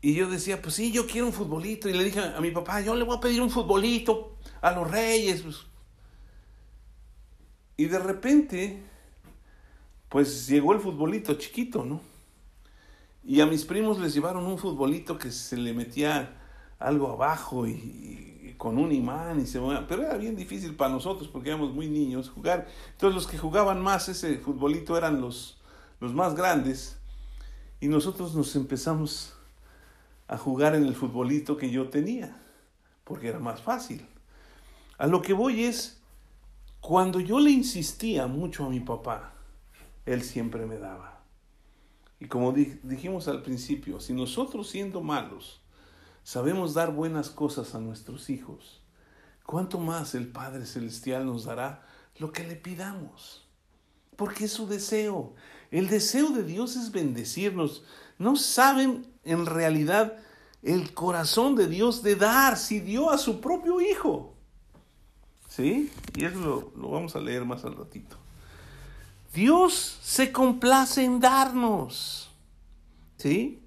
Y 0.00 0.14
yo 0.14 0.28
decía, 0.28 0.60
pues 0.60 0.74
sí, 0.74 0.90
yo 0.90 1.06
quiero 1.06 1.28
un 1.28 1.32
futbolito. 1.32 1.88
Y 1.88 1.92
le 1.92 2.02
dije 2.02 2.18
a 2.18 2.40
mi 2.40 2.50
papá, 2.50 2.80
yo 2.80 2.96
le 2.96 3.04
voy 3.04 3.16
a 3.16 3.20
pedir 3.20 3.40
un 3.40 3.50
futbolito 3.50 4.36
a 4.60 4.72
los 4.72 4.90
reyes. 4.90 5.44
Y 7.76 7.84
de 7.84 7.98
repente, 8.00 8.82
pues 10.08 10.46
llegó 10.46 10.72
el 10.72 10.80
futbolito 10.80 11.34
chiquito, 11.34 11.84
¿no? 11.84 12.00
Y 13.24 13.40
a 13.40 13.46
mis 13.46 13.64
primos 13.64 13.98
les 13.98 14.14
llevaron 14.14 14.46
un 14.46 14.58
futbolito 14.58 15.18
que 15.18 15.30
se 15.30 15.56
le 15.56 15.74
metía 15.74 16.36
algo 16.78 17.10
abajo 17.12 17.66
y, 17.66 18.54
con 18.56 18.78
un 18.78 18.90
imán 18.90 19.40
y 19.40 19.46
se 19.46 19.60
pero 19.86 20.02
era 20.02 20.16
bien 20.16 20.34
difícil 20.34 20.74
para 20.74 20.90
nosotros 20.90 21.28
porque 21.28 21.50
éramos 21.50 21.72
muy 21.72 21.88
niños 21.88 22.30
jugar. 22.30 22.66
Entonces 22.92 23.14
los 23.14 23.26
que 23.26 23.38
jugaban 23.38 23.80
más 23.80 24.08
ese 24.08 24.38
futbolito 24.38 24.96
eran 24.96 25.20
los, 25.20 25.58
los 26.00 26.12
más 26.12 26.34
grandes 26.34 26.98
y 27.80 27.88
nosotros 27.88 28.34
nos 28.34 28.56
empezamos 28.56 29.34
a 30.26 30.36
jugar 30.36 30.74
en 30.74 30.84
el 30.84 30.94
futbolito 30.94 31.56
que 31.56 31.70
yo 31.70 31.88
tenía 31.88 32.36
porque 33.04 33.28
era 33.28 33.38
más 33.38 33.62
fácil. 33.62 34.06
A 34.98 35.06
lo 35.06 35.22
que 35.22 35.32
voy 35.32 35.64
es, 35.64 36.00
cuando 36.80 37.20
yo 37.20 37.38
le 37.38 37.50
insistía 37.50 38.26
mucho 38.26 38.66
a 38.66 38.70
mi 38.70 38.80
papá, 38.80 39.32
él 40.08 40.22
siempre 40.22 40.64
me 40.64 40.78
daba. 40.78 41.22
Y 42.18 42.26
como 42.26 42.52
dijimos 42.52 43.28
al 43.28 43.42
principio, 43.42 44.00
si 44.00 44.12
nosotros 44.12 44.68
siendo 44.68 45.02
malos, 45.02 45.60
sabemos 46.24 46.74
dar 46.74 46.92
buenas 46.92 47.30
cosas 47.30 47.74
a 47.74 47.78
nuestros 47.78 48.30
hijos, 48.30 48.82
¿cuánto 49.44 49.78
más 49.78 50.14
el 50.14 50.28
Padre 50.28 50.66
Celestial 50.66 51.26
nos 51.26 51.44
dará 51.44 51.86
lo 52.18 52.32
que 52.32 52.44
le 52.44 52.56
pidamos? 52.56 53.46
Porque 54.16 54.46
es 54.46 54.52
su 54.52 54.66
deseo. 54.66 55.34
El 55.70 55.88
deseo 55.88 56.30
de 56.30 56.42
Dios 56.42 56.74
es 56.74 56.90
bendecirnos. 56.90 57.84
No 58.18 58.34
saben 58.34 59.06
en 59.24 59.46
realidad 59.46 60.18
el 60.62 60.92
corazón 60.92 61.54
de 61.54 61.68
Dios 61.68 62.02
de 62.02 62.16
dar 62.16 62.56
si 62.56 62.80
dio 62.80 63.10
a 63.10 63.18
su 63.18 63.40
propio 63.40 63.80
Hijo. 63.80 64.34
¿Sí? 65.48 65.92
Y 66.16 66.24
eso 66.24 66.40
lo, 66.40 66.72
lo 66.76 66.90
vamos 66.90 67.14
a 67.14 67.20
leer 67.20 67.44
más 67.44 67.64
al 67.64 67.76
ratito. 67.76 68.17
Dios 69.32 69.98
se 70.02 70.32
complace 70.32 71.04
en 71.04 71.20
darnos. 71.20 72.30
¿Sí? 73.16 73.62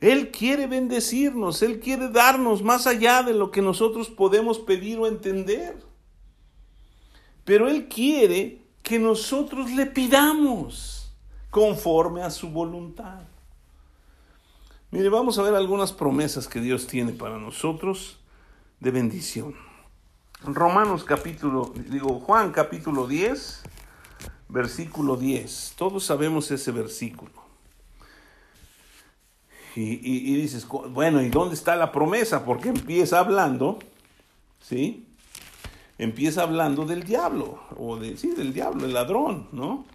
Él 0.00 0.30
quiere 0.30 0.66
bendecirnos, 0.66 1.62
Él 1.62 1.80
quiere 1.80 2.08
darnos 2.08 2.62
más 2.62 2.86
allá 2.86 3.22
de 3.22 3.34
lo 3.34 3.50
que 3.50 3.60
nosotros 3.60 4.08
podemos 4.08 4.58
pedir 4.58 4.98
o 4.98 5.06
entender. 5.06 5.76
Pero 7.44 7.68
Él 7.68 7.88
quiere 7.88 8.62
que 8.82 8.98
nosotros 8.98 9.70
le 9.72 9.86
pidamos 9.86 11.12
conforme 11.50 12.22
a 12.22 12.30
su 12.30 12.48
voluntad. 12.48 13.20
Mire, 14.90 15.08
vamos 15.08 15.38
a 15.38 15.42
ver 15.42 15.54
algunas 15.54 15.92
promesas 15.92 16.48
que 16.48 16.60
Dios 16.60 16.86
tiene 16.86 17.12
para 17.12 17.38
nosotros 17.38 18.18
de 18.80 18.90
bendición. 18.90 19.54
Romanos 20.42 21.04
capítulo, 21.04 21.72
digo 21.90 22.18
Juan 22.20 22.50
capítulo 22.50 23.06
10, 23.06 23.62
versículo 24.50 25.16
10. 25.16 25.74
Todos 25.76 26.04
sabemos 26.04 26.50
ese 26.50 26.72
versículo. 26.72 27.30
Y, 29.76 30.34
dices, 30.34 30.66
bueno, 30.68 31.22
¿y 31.22 31.28
dónde 31.28 31.54
está 31.54 31.76
la 31.76 31.92
promesa? 31.92 32.44
Porque 32.44 32.70
empieza 32.70 33.20
hablando, 33.20 33.78
¿sí? 34.60 35.06
Empieza 35.96 36.42
hablando 36.42 36.84
del 36.86 37.04
diablo, 37.04 37.60
o 37.76 37.96
de, 37.96 38.16
sí, 38.16 38.30
del 38.30 38.52
diablo, 38.52 38.84
el 38.84 38.92
ladrón, 38.92 39.48
¿no? 39.52 39.86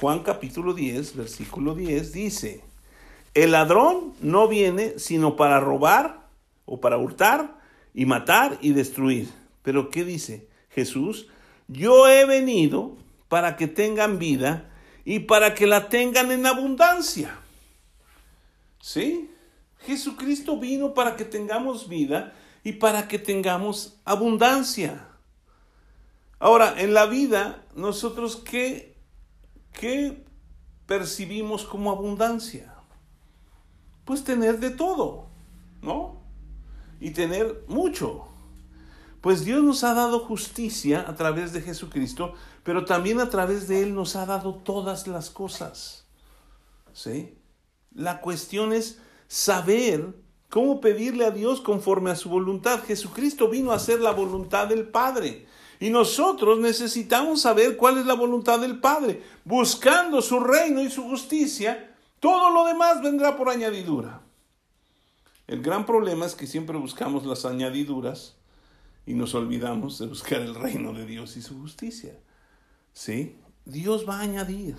Juan 0.00 0.20
capítulo 0.20 0.72
10, 0.72 1.16
versículo 1.16 1.74
10 1.74 2.12
dice, 2.12 2.64
el 3.34 3.52
ladrón 3.52 4.14
no 4.20 4.48
viene 4.48 4.98
sino 4.98 5.36
para 5.36 5.60
robar 5.60 6.26
o 6.64 6.80
para 6.80 6.96
hurtar 6.96 7.58
y 7.94 8.06
matar 8.06 8.58
y 8.62 8.72
destruir. 8.72 9.28
Pero 9.62 9.90
¿qué 9.90 10.04
dice 10.04 10.48
Jesús? 10.70 11.28
Yo 11.66 12.08
he 12.08 12.24
venido 12.24 12.96
para 13.28 13.56
que 13.56 13.66
tengan 13.66 14.18
vida 14.18 14.70
y 15.04 15.20
para 15.20 15.54
que 15.54 15.66
la 15.66 15.88
tengan 15.88 16.30
en 16.32 16.46
abundancia. 16.46 17.38
¿Sí? 18.80 19.30
Jesucristo 19.80 20.58
vino 20.58 20.94
para 20.94 21.16
que 21.16 21.24
tengamos 21.24 21.88
vida 21.88 22.34
y 22.64 22.72
para 22.72 23.08
que 23.08 23.18
tengamos 23.18 23.98
abundancia. 24.04 25.08
Ahora, 26.38 26.80
en 26.80 26.94
la 26.94 27.06
vida, 27.06 27.64
nosotros 27.74 28.36
qué, 28.36 28.96
qué 29.72 30.24
percibimos 30.86 31.64
como 31.64 31.90
abundancia? 31.90 32.74
Pues 34.04 34.24
tener 34.24 34.58
de 34.58 34.70
todo, 34.70 35.28
¿no? 35.82 36.22
Y 37.00 37.10
tener 37.10 37.64
mucho. 37.68 38.26
Pues 39.20 39.44
Dios 39.44 39.62
nos 39.62 39.84
ha 39.84 39.94
dado 39.94 40.20
justicia 40.20 41.04
a 41.06 41.14
través 41.14 41.52
de 41.52 41.60
Jesucristo, 41.60 42.34
pero 42.68 42.84
también 42.84 43.18
a 43.18 43.30
través 43.30 43.66
de 43.66 43.82
Él 43.82 43.94
nos 43.94 44.14
ha 44.14 44.26
dado 44.26 44.56
todas 44.56 45.06
las 45.06 45.30
cosas. 45.30 46.04
¿Sí? 46.92 47.34
La 47.94 48.20
cuestión 48.20 48.74
es 48.74 48.98
saber 49.26 50.14
cómo 50.50 50.78
pedirle 50.78 51.24
a 51.24 51.30
Dios 51.30 51.62
conforme 51.62 52.10
a 52.10 52.14
su 52.14 52.28
voluntad. 52.28 52.84
Jesucristo 52.84 53.48
vino 53.48 53.72
a 53.72 53.76
hacer 53.76 54.02
la 54.02 54.10
voluntad 54.10 54.68
del 54.68 54.86
Padre. 54.86 55.46
Y 55.80 55.88
nosotros 55.88 56.58
necesitamos 56.58 57.40
saber 57.40 57.78
cuál 57.78 57.96
es 57.96 58.04
la 58.04 58.12
voluntad 58.12 58.60
del 58.60 58.78
Padre. 58.80 59.22
Buscando 59.46 60.20
su 60.20 60.38
reino 60.38 60.82
y 60.82 60.90
su 60.90 61.04
justicia, 61.04 61.96
todo 62.20 62.50
lo 62.50 62.66
demás 62.66 63.00
vendrá 63.00 63.34
por 63.38 63.48
añadidura. 63.48 64.20
El 65.46 65.62
gran 65.62 65.86
problema 65.86 66.26
es 66.26 66.34
que 66.34 66.46
siempre 66.46 66.76
buscamos 66.76 67.24
las 67.24 67.46
añadiduras 67.46 68.36
y 69.06 69.14
nos 69.14 69.34
olvidamos 69.34 69.98
de 69.98 70.06
buscar 70.06 70.42
el 70.42 70.54
reino 70.54 70.92
de 70.92 71.06
Dios 71.06 71.38
y 71.38 71.40
su 71.40 71.58
justicia. 71.58 72.12
¿Sí? 72.98 73.36
Dios 73.64 74.08
va 74.08 74.18
a 74.18 74.22
añadir 74.22 74.74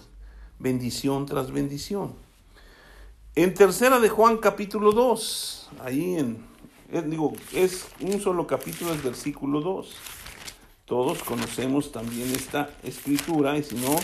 bendición 0.57 1.25
tras 1.25 1.51
bendición. 1.51 2.15
En 3.33 3.53
tercera 3.53 3.97
de 4.01 4.09
Juan 4.09 4.39
capítulo 4.39 4.91
2, 4.91 5.69
ahí 5.79 6.17
en, 6.17 6.45
digo, 7.09 7.31
es 7.53 7.87
un 8.01 8.19
solo 8.19 8.45
capítulo, 8.45 8.93
es 8.93 9.01
versículo 9.01 9.61
2. 9.61 9.95
Todos 10.83 11.23
conocemos 11.23 11.93
también 11.93 12.29
esta 12.35 12.69
escritura 12.83 13.57
y 13.57 13.63
si 13.63 13.75
no, 13.75 13.95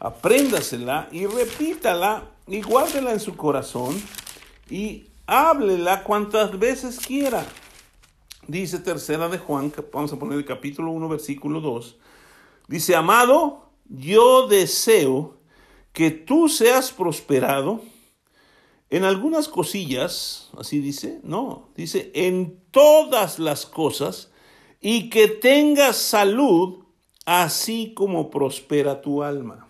apréndasela 0.00 1.08
y 1.10 1.24
repítala 1.24 2.24
y 2.46 2.60
guárdela 2.60 3.12
en 3.12 3.20
su 3.20 3.38
corazón 3.38 3.96
y 4.68 5.06
háblela 5.26 6.04
cuantas 6.04 6.58
veces 6.58 6.98
quiera. 6.98 7.46
Dice 8.46 8.80
tercera 8.80 9.30
de 9.30 9.38
Juan, 9.38 9.72
vamos 9.94 10.12
a 10.12 10.18
poner 10.18 10.36
el 10.36 10.44
capítulo 10.44 10.90
1, 10.90 11.08
versículo 11.08 11.62
2. 11.62 11.96
Dice, 12.68 12.96
amado, 12.96 13.70
yo 13.88 14.48
deseo 14.48 15.38
que 15.92 16.10
tú 16.10 16.48
seas 16.48 16.92
prosperado 16.92 17.80
en 18.90 19.04
algunas 19.04 19.48
cosillas, 19.48 20.50
así 20.56 20.80
dice, 20.80 21.20
no, 21.22 21.70
dice, 21.74 22.10
en 22.14 22.60
todas 22.70 23.38
las 23.38 23.66
cosas 23.66 24.30
y 24.80 25.10
que 25.10 25.28
tengas 25.28 25.96
salud, 25.96 26.84
así 27.24 27.92
como 27.94 28.30
prospera 28.30 29.00
tu 29.00 29.22
alma. 29.22 29.68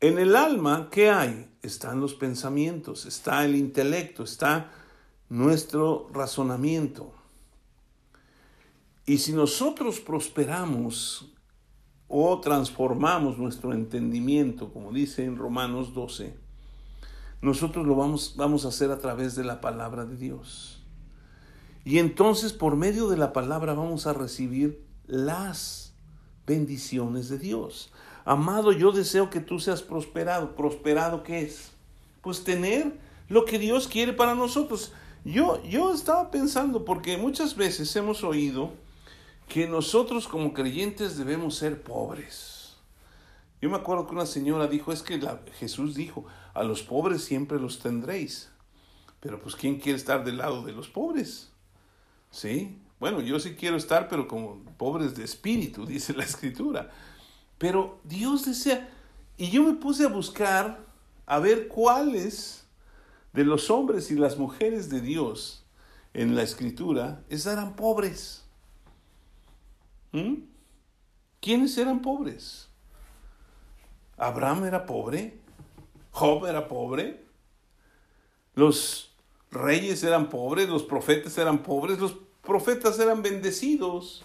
En 0.00 0.18
el 0.18 0.36
alma, 0.36 0.88
¿qué 0.90 1.10
hay? 1.10 1.50
Están 1.62 2.00
los 2.00 2.14
pensamientos, 2.14 3.06
está 3.06 3.44
el 3.44 3.54
intelecto, 3.54 4.24
está 4.24 4.70
nuestro 5.28 6.08
razonamiento. 6.12 7.12
Y 9.06 9.18
si 9.18 9.32
nosotros 9.32 10.00
prosperamos 10.00 11.32
o 12.12 12.40
transformamos 12.40 13.38
nuestro 13.38 13.72
entendimiento, 13.72 14.72
como 14.72 14.92
dice 14.92 15.24
en 15.24 15.36
Romanos 15.36 15.94
12, 15.94 16.34
nosotros 17.40 17.86
lo 17.86 17.94
vamos, 17.94 18.34
vamos 18.36 18.64
a 18.64 18.68
hacer 18.68 18.90
a 18.90 18.98
través 18.98 19.36
de 19.36 19.44
la 19.44 19.60
palabra 19.60 20.04
de 20.04 20.16
Dios. 20.16 20.82
Y 21.84 21.98
entonces 21.98 22.52
por 22.52 22.74
medio 22.74 23.08
de 23.08 23.16
la 23.16 23.32
palabra 23.32 23.74
vamos 23.74 24.08
a 24.08 24.12
recibir 24.12 24.84
las 25.06 25.94
bendiciones 26.48 27.28
de 27.28 27.38
Dios. 27.38 27.92
Amado, 28.24 28.72
yo 28.72 28.90
deseo 28.90 29.30
que 29.30 29.40
tú 29.40 29.60
seas 29.60 29.80
prosperado. 29.80 30.56
¿Prosperado 30.56 31.22
qué 31.22 31.42
es? 31.42 31.70
Pues 32.22 32.42
tener 32.42 32.98
lo 33.28 33.44
que 33.44 33.60
Dios 33.60 33.86
quiere 33.86 34.12
para 34.12 34.34
nosotros. 34.34 34.92
Yo, 35.24 35.62
yo 35.62 35.94
estaba 35.94 36.32
pensando, 36.32 36.84
porque 36.84 37.16
muchas 37.16 37.54
veces 37.54 37.94
hemos 37.94 38.24
oído 38.24 38.72
que 39.50 39.66
nosotros 39.66 40.28
como 40.28 40.54
creyentes 40.54 41.18
debemos 41.18 41.56
ser 41.56 41.82
pobres. 41.82 42.76
Yo 43.60 43.68
me 43.68 43.76
acuerdo 43.76 44.06
que 44.06 44.14
una 44.14 44.24
señora 44.24 44.68
dijo, 44.68 44.92
es 44.92 45.02
que 45.02 45.20
Jesús 45.58 45.96
dijo, 45.96 46.24
a 46.54 46.62
los 46.62 46.82
pobres 46.82 47.24
siempre 47.24 47.58
los 47.58 47.80
tendréis. 47.80 48.48
Pero 49.18 49.42
pues 49.42 49.56
¿quién 49.56 49.80
quiere 49.80 49.98
estar 49.98 50.24
del 50.24 50.38
lado 50.38 50.62
de 50.62 50.70
los 50.72 50.88
pobres? 50.88 51.50
¿Sí? 52.30 52.78
Bueno, 53.00 53.20
yo 53.20 53.40
sí 53.40 53.56
quiero 53.56 53.76
estar, 53.76 54.08
pero 54.08 54.28
como 54.28 54.62
pobres 54.78 55.16
de 55.16 55.24
espíritu, 55.24 55.84
dice 55.94 56.12
la 56.12 56.22
escritura. 56.22 56.88
Pero 57.58 57.98
Dios 58.04 58.44
desea, 58.44 58.88
y 59.36 59.50
yo 59.50 59.64
me 59.64 59.74
puse 59.74 60.04
a 60.04 60.08
buscar 60.08 60.78
a 61.26 61.40
ver 61.40 61.66
cuáles 61.66 62.68
de 63.32 63.42
los 63.42 63.68
hombres 63.68 64.12
y 64.12 64.14
las 64.14 64.38
mujeres 64.38 64.90
de 64.90 65.00
Dios 65.00 65.64
en 66.14 66.36
la 66.36 66.44
escritura 66.44 67.24
eran 67.28 67.74
pobres. 67.74 68.44
¿Mm? 70.12 70.34
¿Quiénes 71.40 71.76
eran 71.78 72.02
pobres? 72.02 72.68
Abraham 74.16 74.64
era 74.64 74.84
pobre, 74.84 75.38
Job 76.10 76.46
era 76.46 76.68
pobre, 76.68 77.24
los 78.54 79.14
reyes 79.50 80.02
eran 80.04 80.28
pobres, 80.28 80.68
los 80.68 80.82
profetas 80.82 81.36
eran 81.38 81.62
pobres, 81.62 81.98
los 81.98 82.16
profetas 82.42 82.98
eran 82.98 83.22
bendecidos. 83.22 84.24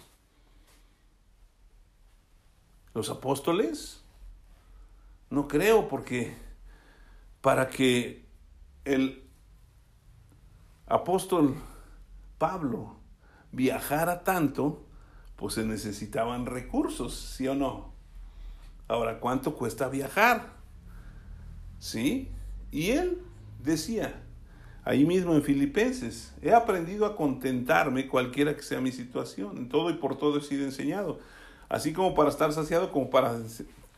Los 2.92 3.10
apóstoles, 3.10 4.02
no 5.30 5.48
creo, 5.48 5.88
porque 5.88 6.34
para 7.40 7.68
que 7.68 8.24
el 8.84 9.28
apóstol 10.86 11.56
Pablo 12.38 12.96
viajara 13.52 14.24
tanto, 14.24 14.85
pues 15.36 15.54
se 15.54 15.64
necesitaban 15.64 16.46
recursos, 16.46 17.14
¿sí 17.14 17.46
o 17.46 17.54
no? 17.54 17.92
Ahora, 18.88 19.20
¿cuánto 19.20 19.54
cuesta 19.54 19.88
viajar? 19.88 20.54
¿Sí? 21.78 22.28
Y 22.70 22.90
él 22.90 23.18
decía, 23.62 24.22
ahí 24.84 25.04
mismo 25.04 25.34
en 25.34 25.42
Filipenses, 25.42 26.32
he 26.42 26.52
aprendido 26.52 27.04
a 27.04 27.16
contentarme 27.16 28.08
cualquiera 28.08 28.56
que 28.56 28.62
sea 28.62 28.80
mi 28.80 28.92
situación, 28.92 29.58
en 29.58 29.68
todo 29.68 29.90
y 29.90 29.94
por 29.94 30.16
todo 30.16 30.38
he 30.38 30.42
sido 30.42 30.64
enseñado, 30.64 31.18
así 31.68 31.92
como 31.92 32.14
para 32.14 32.30
estar 32.30 32.52
saciado 32.52 32.90
como 32.90 33.10
para 33.10 33.36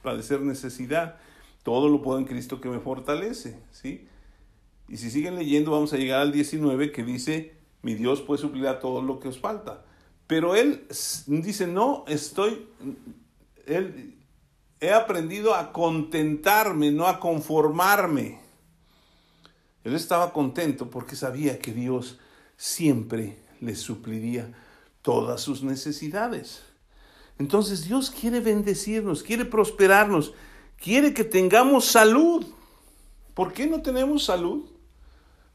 padecer 0.03 0.41
necesidad. 0.41 1.17
Todo 1.63 1.89
lo 1.89 2.03
puedo 2.03 2.19
en 2.19 2.25
Cristo 2.25 2.61
que 2.61 2.69
me 2.69 2.81
fortalece, 2.81 3.59
¿sí? 3.73 4.09
Y 4.89 4.97
si 4.97 5.11
siguen 5.11 5.37
leyendo, 5.37 5.73
vamos 5.73 5.93
a 5.93 5.99
llegar 5.99 6.21
al 6.21 6.33
19 6.33 6.93
que 6.93 7.05
dice, 7.05 7.55
mi 7.83 7.95
Dios 7.95 8.23
puede 8.23 8.41
suplir 8.41 8.67
a 8.69 8.79
todo 8.81 9.03
lo 9.03 9.21
que 9.21 9.29
os 9.29 9.39
falta. 9.39 9.85
Pero 10.29 10.55
él 10.55 10.87
dice, 11.27 11.67
no, 11.67 12.05
estoy, 12.07 12.69
él, 13.65 14.15
he 14.79 14.93
aprendido 14.93 15.55
a 15.55 15.73
contentarme, 15.73 16.93
no 16.93 17.09
a 17.09 17.19
conformarme. 17.19 18.39
Él 19.85 19.95
estaba 19.95 20.35
contento 20.35 20.91
porque 20.91 21.17
sabía 21.17 21.59
que 21.59 21.73
Dios 21.73 22.19
siempre 22.59 23.39
le 23.63 23.75
supliría 23.75 24.53
todas 25.01 25.41
sus 25.41 25.63
necesidades. 25.63 26.63
Entonces 27.39 27.87
Dios 27.87 28.11
quiere 28.11 28.41
bendecirnos, 28.41 29.23
quiere 29.23 29.47
prosperarnos, 29.47 30.35
quiere 30.77 31.15
que 31.15 31.25
tengamos 31.25 31.87
salud. 31.87 32.45
¿Por 33.33 33.55
qué 33.55 33.67
no 33.67 33.81
tenemos 33.81 34.27
salud? 34.27 34.69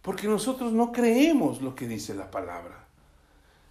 Porque 0.01 0.27
nosotros 0.27 0.73
no 0.73 0.91
creemos 0.91 1.61
lo 1.61 1.75
que 1.75 1.87
dice 1.87 2.15
la 2.15 2.31
palabra 2.31 2.82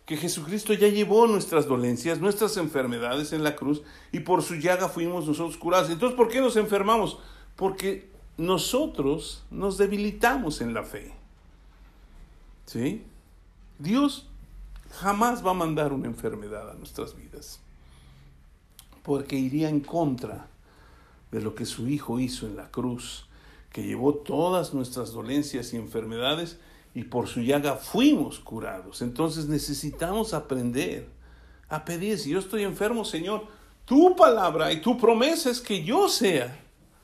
que 0.07 0.17
Jesucristo 0.17 0.73
ya 0.75 0.89
llevó 0.89 1.27
nuestras 1.27 1.67
dolencias, 1.67 2.21
nuestras 2.21 2.57
enfermedades 2.57 3.33
en 3.33 3.45
la 3.45 3.55
cruz 3.55 3.83
y 4.11 4.21
por 4.21 4.43
su 4.43 4.57
llaga 4.57 4.89
fuimos 4.89 5.27
nosotros 5.27 5.57
curados. 5.57 5.91
Entonces, 5.91 6.17
¿por 6.17 6.29
qué 6.29 6.41
nos 6.41 6.57
enfermamos? 6.57 7.19
Porque 7.57 8.11
nosotros 8.37 9.45
nos 9.51 9.79
debilitamos 9.79 10.61
en 10.61 10.75
la 10.75 10.83
fe. 10.83 11.13
¿Sí? 12.67 13.05
Dios 13.79 14.29
jamás 14.93 15.45
va 15.45 15.53
a 15.53 15.55
mandar 15.55 15.93
una 15.93 16.07
enfermedad 16.07 16.71
a 16.71 16.75
nuestras 16.75 17.17
vidas, 17.17 17.61
porque 19.03 19.37
iría 19.37 19.69
en 19.69 19.81
contra 19.81 20.49
de 21.31 21.41
lo 21.41 21.55
que 21.55 21.65
su 21.65 21.89
Hijo 21.89 22.21
hizo 22.21 22.47
en 22.47 22.57
la 22.57 22.71
cruz, 22.71 23.27
que 23.71 23.83
llevó 23.83 24.15
todas 24.15 24.75
nuestras 24.75 25.13
dolencias 25.13 25.73
y 25.73 25.77
enfermedades 25.77 26.59
y 26.95 27.05
por 27.05 27.29
su 27.29 27.41
llaga 27.41 27.77
fuimos 27.77 28.39
curados. 28.39 29.03
Entonces 29.03 29.47
necesitamos 29.47 30.35
aprender 30.35 31.09
a 31.69 31.85
pedir, 31.85 32.19
si 32.19 32.31
yo 32.31 32.39
estoy 32.39 32.65
enfermo, 32.65 33.05
Señor, 33.05 33.47
tu 33.85 34.15
palabra 34.15 34.73
y 34.73 34.81
tu 34.81 34.99
promesa 34.99 35.51
es 35.51 35.61
que 35.61 35.83
yo 35.83 36.09
sea 36.09 36.59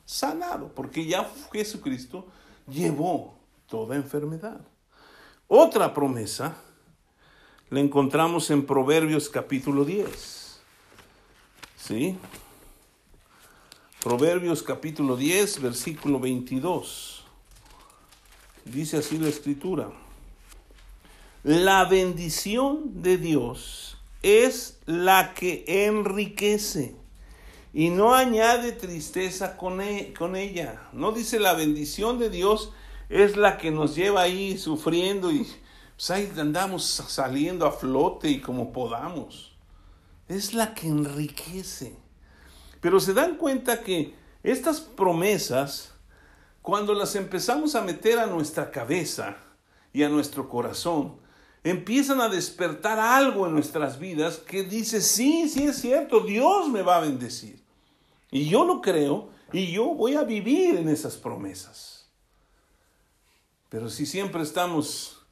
sanado, 0.05 0.73
porque 0.75 1.07
ya 1.07 1.31
Jesucristo 1.53 2.27
llevó 2.67 3.39
toda 3.67 3.97
enfermedad. 3.97 4.61
Otra 5.47 5.95
promesa 5.95 6.57
la 7.71 7.81
encontramos 7.81 8.51
en 8.51 8.65
Proverbios 8.65 9.29
capítulo 9.29 9.85
10. 9.85 10.61
¿Sí? 11.77 12.19
Proverbios 14.03 14.63
capítulo 14.63 15.17
10, 15.17 15.63
versículo 15.63 16.21
22. 16.21 17.18
Dice 18.73 18.99
así 18.99 19.19
la 19.19 19.29
escritura. 19.29 19.91
La 21.43 21.85
bendición 21.85 23.03
de 23.03 23.17
Dios 23.17 23.97
es 24.23 24.79
la 24.85 25.33
que 25.33 25.65
enriquece 25.67 26.95
y 27.73 27.91
no 27.91 28.15
añade 28.15 28.73
tristeza 28.73 29.57
con, 29.57 29.81
e, 29.81 30.13
con 30.13 30.37
ella. 30.37 30.83
No 30.93 31.13
dice 31.13 31.41
la 31.41 31.55
bendición 31.55 32.19
de 32.19 32.29
Dios 32.29 32.73
es 33.09 33.37
la 33.37 33.57
que 33.57 33.71
nos 33.71 33.95
lleva 33.95 34.23
ahí 34.23 34.59
sufriendo 34.59 35.31
y 35.31 35.47
pues 35.97 36.39
andamos 36.39 36.85
saliendo 36.85 37.67
a 37.67 37.73
flote 37.73 38.29
y 38.29 38.41
como 38.41 38.73
podamos. 38.73 39.57
Es 40.29 40.53
la 40.53 40.75
que 40.75 40.89
enriquece. 40.89 41.97
Pero 42.81 43.01
se 43.01 43.15
dan 43.15 43.37
cuenta 43.37 43.83
que 43.83 44.15
estas 44.43 44.81
promesas 44.81 45.95
cuando 46.69 46.93
las 46.93 47.15
empezamos 47.17 47.75
a 47.75 47.81
meter 47.81 48.19
a 48.19 48.27
nuestra 48.27 48.71
cabeza 48.71 49.39
y 49.91 50.03
a 50.03 50.11
nuestro 50.11 50.51
corazón, 50.51 51.17
empiezan 51.65 52.21
a 52.21 52.29
despertar 52.29 52.99
algo 52.99 53.47
en 53.47 53.55
nuestras 53.55 53.99
vidas 53.99 54.37
que 54.37 54.65
dice, 54.65 55.01
sí, 55.01 55.49
sí 55.49 55.63
es 55.63 55.81
cierto, 55.81 56.21
Dios 56.21 56.69
me 56.69 56.83
va 56.83 56.99
a 56.99 57.01
bendecir. 57.01 57.65
Y 58.31 58.51
yo 58.51 58.67
lo 58.67 58.83
creo 58.83 59.31
y 59.51 59.73
yo 59.73 59.95
voy 59.95 60.17
a 60.17 60.25
vivir 60.25 60.77
en 60.77 60.91
esas 60.91 61.17
promesas. 61.17 62.07
Pero 63.71 63.89
si 63.89 64.05
siempre 64.05 64.43
estamos, 64.43 65.23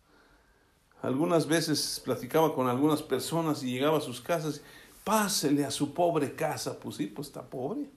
algunas 1.02 1.46
veces 1.46 2.00
platicaba 2.02 2.54
con 2.54 2.66
algunas 2.66 3.02
personas 3.02 3.62
y 3.62 3.72
llegaba 3.72 3.98
a 3.98 4.00
sus 4.00 4.22
casas, 4.22 4.62
pásele 5.04 5.66
a 5.66 5.70
su 5.70 5.92
pobre 5.92 6.34
casa, 6.34 6.80
pues 6.80 6.96
sí, 6.96 7.08
pues 7.08 7.28
está 7.28 7.42
pobre. 7.42 7.90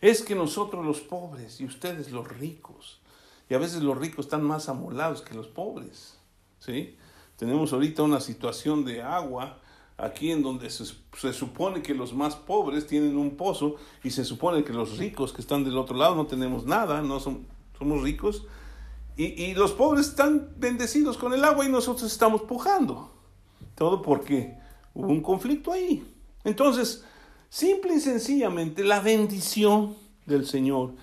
Es 0.00 0.22
que 0.22 0.34
nosotros 0.34 0.84
los 0.84 1.00
pobres 1.00 1.60
y 1.60 1.66
ustedes 1.66 2.10
los 2.10 2.26
ricos, 2.26 3.00
y 3.48 3.54
a 3.54 3.58
veces 3.58 3.82
los 3.82 3.98
ricos 3.98 4.26
están 4.26 4.42
más 4.42 4.68
amolados 4.68 5.22
que 5.22 5.34
los 5.34 5.46
pobres, 5.46 6.18
¿sí? 6.58 6.96
Tenemos 7.36 7.72
ahorita 7.72 8.02
una 8.02 8.20
situación 8.20 8.84
de 8.84 9.02
agua 9.02 9.58
aquí 9.96 10.30
en 10.30 10.42
donde 10.42 10.70
se, 10.70 10.84
supone 11.32 11.82
que 11.82 11.94
los 11.94 12.14
más 12.14 12.36
pobres 12.36 12.86
tienen 12.86 13.16
un 13.16 13.36
pozo 13.36 13.76
y 14.02 14.10
se 14.10 14.24
supone 14.24 14.64
que 14.64 14.72
los 14.72 14.98
ricos 14.98 15.32
que 15.32 15.40
están 15.40 15.64
del 15.64 15.76
otro 15.76 15.96
lado 15.96 16.14
no 16.14 16.26
tenemos 16.26 16.64
nada, 16.64 17.02
no 17.02 17.20
somos 17.20 18.02
ricos. 18.02 18.46
Y, 19.16 19.42
y, 19.42 19.54
los 19.54 19.72
pobres 19.72 20.08
están 20.08 20.54
bendecidos 20.56 21.18
con 21.18 21.34
el 21.34 21.44
agua 21.44 21.66
y 21.66 21.68
nosotros 21.68 22.10
estamos 22.10 22.42
pujando. 22.42 23.10
Todo 23.74 24.00
porque 24.00 24.56
hubo 24.94 25.08
un 25.08 25.20
conflicto 25.20 25.72
ahí. 25.72 26.06
Entonces, 26.44 27.04
simple 27.50 27.94
y 27.96 28.00
sencillamente, 28.00 28.82
la 28.82 29.00
bendición 29.00 29.96
del 30.24 30.46
Señor 30.46 30.94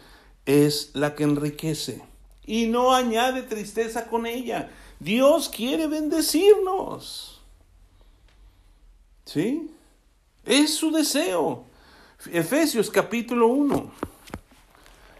es 0.45 0.91
la 0.93 1.13
que 1.13 1.23
enriquece 1.23 2.01
y 2.45 2.65
no 2.65 2.95
añade 2.95 3.43
tristeza 3.43 4.07
con 4.07 4.25
ella. 4.25 4.71
Dios 4.99 5.49
quiere 5.49 5.85
bendecirnos. 5.85 7.41
¿Sí? 9.25 9.69
Es 10.45 10.73
su 10.73 10.91
deseo. 10.91 11.65
Efesios 12.31 12.89
capítulo 12.89 13.47
1. 13.47 13.91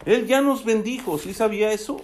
Él 0.06 0.26
ya 0.26 0.40
nos 0.40 0.64
bendijo, 0.64 1.18
¿sí 1.18 1.34
sabía 1.34 1.70
eso? 1.70 2.00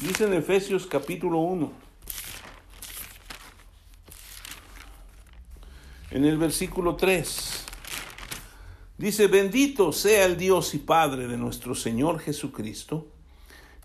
Dice 0.00 0.24
en 0.24 0.34
Efesios 0.34 0.86
capítulo 0.86 1.38
1. 1.38 1.81
En 6.12 6.26
el 6.26 6.36
versículo 6.36 6.96
3. 6.96 7.64
Dice, 8.98 9.28
bendito 9.28 9.92
sea 9.92 10.26
el 10.26 10.36
Dios 10.36 10.74
y 10.74 10.78
Padre 10.78 11.26
de 11.26 11.38
nuestro 11.38 11.74
Señor 11.74 12.20
Jesucristo, 12.20 13.06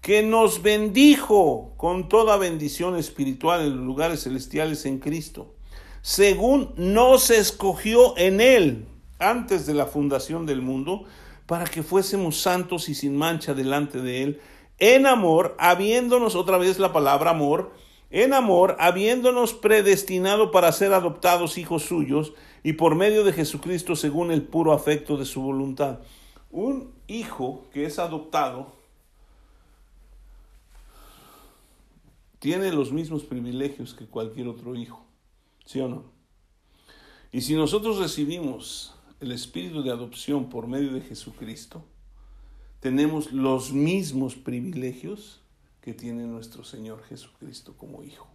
que 0.02 0.24
nos 0.24 0.62
bendijo 0.62 1.72
con 1.78 2.10
toda 2.10 2.36
bendición 2.36 2.98
espiritual 2.98 3.62
en 3.62 3.78
los 3.78 3.86
lugares 3.86 4.24
celestiales 4.24 4.86
en 4.86 5.00
Cristo, 5.00 5.56
según 6.02 6.74
nos 6.76 7.30
escogió 7.30 8.18
en 8.18 8.42
Él 8.42 8.88
antes 9.20 9.66
de 9.66 9.74
la 9.74 9.86
fundación 9.86 10.46
del 10.46 10.62
mundo, 10.62 11.06
para 11.46 11.64
que 11.64 11.82
fuésemos 11.82 12.42
santos 12.42 12.90
y 12.90 12.96
sin 12.96 13.16
mancha 13.16 13.54
delante 13.54 14.02
de 14.02 14.24
Él, 14.24 14.42
en 14.80 15.08
amor, 15.08 15.56
habiéndonos 15.60 16.36
otra 16.36 16.58
vez 16.58 16.78
la 16.78 16.92
palabra 16.92 17.32
amor, 17.32 17.72
en 18.10 18.34
amor, 18.34 18.76
habiéndonos 18.80 19.54
predestinado 19.54 20.52
para 20.52 20.72
ser 20.72 20.94
adoptados 20.94 21.58
hijos 21.58 21.84
suyos, 21.84 22.34
y 22.64 22.74
por 22.74 22.96
medio 22.96 23.24
de 23.24 23.34
Jesucristo 23.34 23.96
según 23.96 24.32
el 24.32 24.44
puro 24.44 24.74
afecto 24.74 25.18
de 25.18 25.26
su 25.26 25.42
voluntad. 25.42 26.00
Un 26.52 26.92
hijo 27.08 27.66
que 27.72 27.86
es 27.86 28.00
adoptado 28.00 28.74
tiene 32.40 32.72
los 32.72 32.92
mismos 32.92 33.24
privilegios 33.24 33.94
que 33.94 34.06
cualquier 34.06 34.48
otro 34.48 34.76
hijo, 34.76 35.06
¿sí 35.66 35.80
o 35.80 35.88
no? 35.88 36.06
Y 37.32 37.42
si 37.42 37.56
nosotros 37.56 38.00
recibimos 38.00 38.96
el 39.20 39.32
espíritu 39.32 39.84
de 39.84 39.92
adopción 39.92 40.50
por 40.50 40.68
medio 40.68 40.94
de 40.94 41.02
Jesucristo, 41.02 41.84
tenemos 42.80 43.32
los 43.32 43.74
mismos 43.74 44.36
privilegios 44.36 45.42
que 45.88 45.94
tiene 45.94 46.24
nuestro 46.24 46.66
Señor 46.66 47.02
Jesucristo 47.06 47.74
como 47.78 48.04
hijo. 48.04 48.28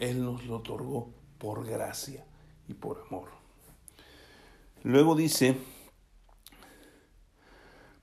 Él 0.00 0.24
nos 0.24 0.46
lo 0.46 0.56
otorgó 0.56 1.12
por 1.38 1.64
gracia 1.64 2.24
y 2.66 2.74
por 2.74 3.04
amor. 3.06 3.28
Luego 4.82 5.14
dice, 5.14 5.54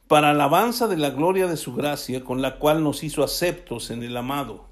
para 0.08 0.30
alabanza 0.30 0.88
de 0.88 0.96
la 0.96 1.10
gloria 1.10 1.48
de 1.48 1.58
su 1.58 1.74
gracia, 1.74 2.24
con 2.24 2.42
la 2.42 2.58
cual 2.58 2.86
nos 2.86 3.04
hizo 3.04 3.22
aceptos 3.22 3.92
en 3.92 4.02
el 4.02 4.16
amado, 4.16 4.70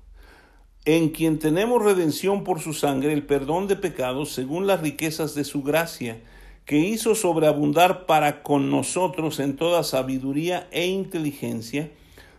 en 0.86 1.10
quien 1.10 1.38
tenemos 1.38 1.84
redención 1.84 2.46
por 2.46 2.62
su 2.62 2.72
sangre, 2.72 3.12
el 3.12 3.26
perdón 3.26 3.68
de 3.68 3.76
pecados, 3.76 4.32
según 4.32 4.68
las 4.68 4.80
riquezas 4.80 5.36
de 5.36 5.44
su 5.44 5.64
gracia, 5.64 6.22
que 6.64 6.78
hizo 6.78 7.14
sobreabundar 7.14 8.06
para 8.06 8.42
con 8.42 8.72
nosotros 8.72 9.42
en 9.42 9.58
toda 9.58 9.84
sabiduría 9.84 10.70
e 10.72 10.88
inteligencia, 10.88 11.92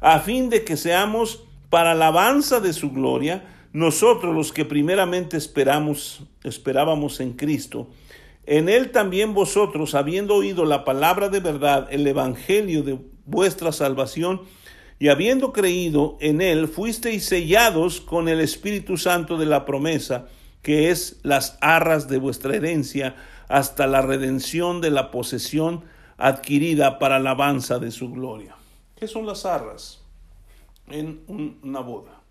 a 0.00 0.20
fin 0.20 0.50
de 0.50 0.64
que 0.64 0.76
seamos 0.76 1.44
para 1.70 1.92
alabanza 1.92 2.60
de 2.60 2.72
su 2.72 2.90
gloria, 2.90 3.44
nosotros 3.72 4.34
los 4.34 4.52
que 4.52 4.64
primeramente 4.64 5.36
esperamos, 5.36 6.22
esperábamos 6.44 7.20
en 7.20 7.32
Cristo, 7.32 7.90
en 8.46 8.68
Él 8.68 8.92
también 8.92 9.34
vosotros, 9.34 9.94
habiendo 9.94 10.34
oído 10.34 10.64
la 10.64 10.84
palabra 10.84 11.28
de 11.28 11.40
verdad, 11.40 11.88
el 11.90 12.06
Evangelio 12.06 12.82
de 12.82 12.98
vuestra 13.26 13.72
salvación, 13.72 14.42
y 14.98 15.08
habiendo 15.08 15.52
creído 15.52 16.16
en 16.20 16.40
Él, 16.40 16.68
fuisteis 16.68 17.26
sellados 17.26 18.00
con 18.00 18.28
el 18.28 18.40
Espíritu 18.40 18.96
Santo 18.96 19.36
de 19.36 19.46
la 19.46 19.66
promesa, 19.66 20.26
que 20.62 20.90
es 20.90 21.20
las 21.22 21.58
arras 21.60 22.08
de 22.08 22.18
vuestra 22.18 22.56
herencia, 22.56 23.14
hasta 23.48 23.86
la 23.86 24.00
redención 24.00 24.80
de 24.80 24.90
la 24.90 25.10
posesión 25.10 25.84
adquirida 26.16 26.98
para 26.98 27.16
alabanza 27.16 27.78
de 27.78 27.90
su 27.90 28.10
gloria. 28.10 28.55
¿Qué 28.96 29.06
son 29.06 29.26
las 29.26 29.44
arras 29.44 30.00
en 30.88 31.22
una 31.62 31.80
boda? 31.80 32.22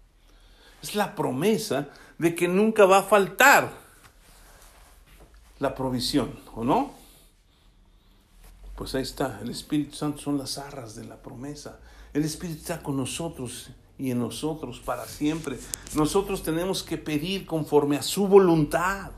Es 0.81 0.95
la 0.95 1.15
promesa 1.15 1.89
de 2.17 2.35
que 2.35 2.47
nunca 2.47 2.85
va 2.85 2.99
a 2.99 3.03
faltar 3.03 3.71
la 5.59 5.73
provisión, 5.75 6.37
¿o 6.53 6.63
no? 6.63 6.91
Pues 8.75 8.93
ahí 8.95 9.03
está, 9.03 9.39
el 9.41 9.49
Espíritu 9.49 9.95
Santo 9.95 10.19
son 10.19 10.37
las 10.37 10.57
arras 10.57 10.95
de 10.95 11.05
la 11.05 11.21
promesa. 11.21 11.79
El 12.13 12.25
Espíritu 12.25 12.59
está 12.59 12.83
con 12.83 12.97
nosotros 12.97 13.69
y 13.97 14.11
en 14.11 14.19
nosotros 14.19 14.79
para 14.79 15.05
siempre. 15.05 15.57
Nosotros 15.95 16.43
tenemos 16.43 16.83
que 16.83 16.97
pedir 16.97 17.45
conforme 17.45 17.97
a 17.97 18.01
su 18.01 18.27
voluntad. 18.27 19.11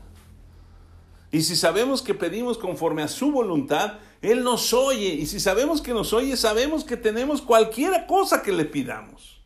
Y 1.30 1.42
si 1.42 1.56
sabemos 1.56 2.00
que 2.00 2.14
pedimos 2.14 2.56
conforme 2.56 3.02
a 3.02 3.08
su 3.08 3.30
voluntad, 3.30 3.98
Él 4.22 4.42
nos 4.42 4.72
oye. 4.72 5.14
Y 5.14 5.26
si 5.26 5.40
sabemos 5.40 5.82
que 5.82 5.92
nos 5.92 6.12
oye, 6.12 6.36
sabemos 6.36 6.84
que 6.84 6.96
tenemos 6.96 7.42
cualquier 7.42 8.06
cosa 8.06 8.42
que 8.42 8.52
le 8.52 8.64
pidamos. 8.64 9.42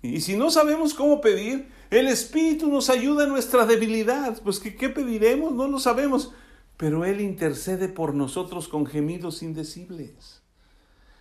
Y 0.00 0.20
si 0.20 0.36
no 0.36 0.50
sabemos 0.50 0.94
cómo 0.94 1.20
pedir, 1.20 1.68
el 1.90 2.06
Espíritu 2.06 2.68
nos 2.68 2.88
ayuda 2.88 3.24
en 3.24 3.30
nuestra 3.30 3.66
debilidad. 3.66 4.40
Pues 4.42 4.60
que 4.60 4.76
qué 4.76 4.88
pediremos, 4.88 5.52
no 5.52 5.66
lo 5.66 5.80
sabemos. 5.80 6.32
Pero 6.76 7.04
Él 7.04 7.20
intercede 7.20 7.88
por 7.88 8.14
nosotros 8.14 8.68
con 8.68 8.86
gemidos 8.86 9.42
indecibles. 9.42 10.42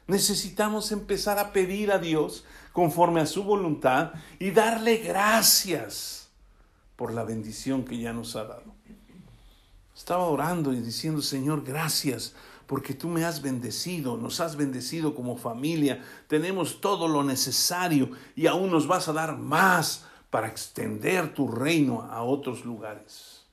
Necesitamos 0.06 0.92
empezar 0.92 1.40
a 1.40 1.52
pedir 1.52 1.92
a 1.92 1.98
Dios 1.98 2.46
conforme 2.72 3.20
a 3.20 3.26
su 3.26 3.44
voluntad 3.44 4.14
y 4.40 4.52
darle 4.52 4.98
gracias 4.98 6.30
por 6.96 7.14
la 7.14 7.24
bendición 7.24 7.84
que 7.84 7.98
ya 7.98 8.14
nos 8.14 8.36
ha 8.36 8.46
dado. 8.46 8.77
Estaba 9.98 10.28
orando 10.28 10.74
y 10.74 10.80
diciendo, 10.80 11.24
Señor, 11.24 11.64
gracias 11.64 12.36
porque 12.68 12.94
tú 12.94 13.10
me 13.10 13.26
has 13.26 13.42
bendecido, 13.42 14.16
nos 14.16 14.40
has 14.40 14.56
bendecido 14.56 15.16
como 15.16 15.38
familia, 15.38 16.06
tenemos 16.28 16.82
todo 16.82 17.08
lo 17.08 17.24
necesario 17.24 18.12
y 18.36 18.46
aún 18.46 18.70
nos 18.70 18.86
vas 18.86 19.08
a 19.08 19.14
dar 19.14 19.38
más 19.38 20.06
para 20.30 20.48
extender 20.48 21.34
tu 21.34 21.48
reino 21.48 22.04
a 22.04 22.22
otros 22.22 22.64
lugares. 22.64 23.46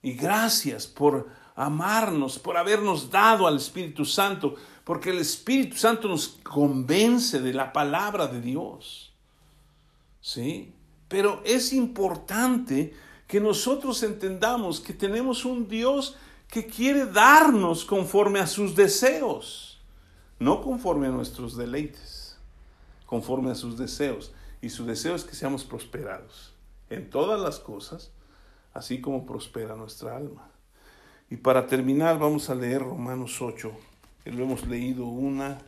Y 0.00 0.14
gracias 0.14 0.86
por 0.86 1.28
amarnos, 1.54 2.38
por 2.38 2.56
habernos 2.56 3.10
dado 3.10 3.46
al 3.46 3.56
Espíritu 3.56 4.06
Santo, 4.06 4.54
porque 4.84 5.10
el 5.10 5.18
Espíritu 5.18 5.76
Santo 5.76 6.08
nos 6.08 6.28
convence 6.42 7.42
de 7.42 7.52
la 7.52 7.72
palabra 7.74 8.26
de 8.26 8.40
Dios. 8.40 9.12
¿Sí? 10.20 10.72
Pero 11.08 11.42
es 11.44 11.72
importante 11.72 12.94
que 13.26 13.40
nosotros 13.40 14.02
entendamos 14.02 14.80
que 14.80 14.92
tenemos 14.92 15.44
un 15.44 15.68
Dios 15.68 16.16
que 16.48 16.66
quiere 16.66 17.06
darnos 17.06 17.84
conforme 17.84 18.38
a 18.38 18.46
sus 18.46 18.76
deseos, 18.76 19.80
no 20.38 20.62
conforme 20.62 21.08
a 21.08 21.10
nuestros 21.10 21.56
deleites, 21.56 22.38
conforme 23.04 23.50
a 23.50 23.54
sus 23.54 23.76
deseos. 23.76 24.32
Y 24.62 24.70
su 24.70 24.86
deseo 24.86 25.14
es 25.14 25.24
que 25.24 25.34
seamos 25.34 25.64
prosperados 25.64 26.54
en 26.88 27.10
todas 27.10 27.40
las 27.40 27.58
cosas, 27.58 28.10
así 28.72 29.00
como 29.00 29.26
prospera 29.26 29.74
nuestra 29.74 30.16
alma. 30.16 30.50
Y 31.28 31.36
para 31.36 31.66
terminar 31.66 32.18
vamos 32.18 32.48
a 32.48 32.54
leer 32.54 32.82
Romanos 32.82 33.42
8, 33.42 33.72
que 34.22 34.30
lo 34.30 34.44
hemos 34.44 34.66
leído 34.66 35.06
una 35.06 35.58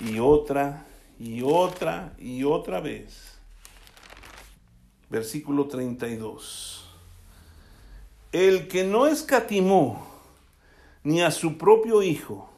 y 0.00 0.20
otra 0.20 0.86
y 1.18 1.42
otra 1.42 2.14
y 2.18 2.44
otra 2.44 2.80
vez. 2.80 3.34
Versículo 5.10 5.66
32. 5.66 6.83
El 8.34 8.66
que 8.66 8.82
no 8.82 9.06
escatimó 9.06 10.04
ni 11.04 11.22
a 11.22 11.30
su 11.30 11.56
propio 11.56 12.02
Hijo, 12.02 12.50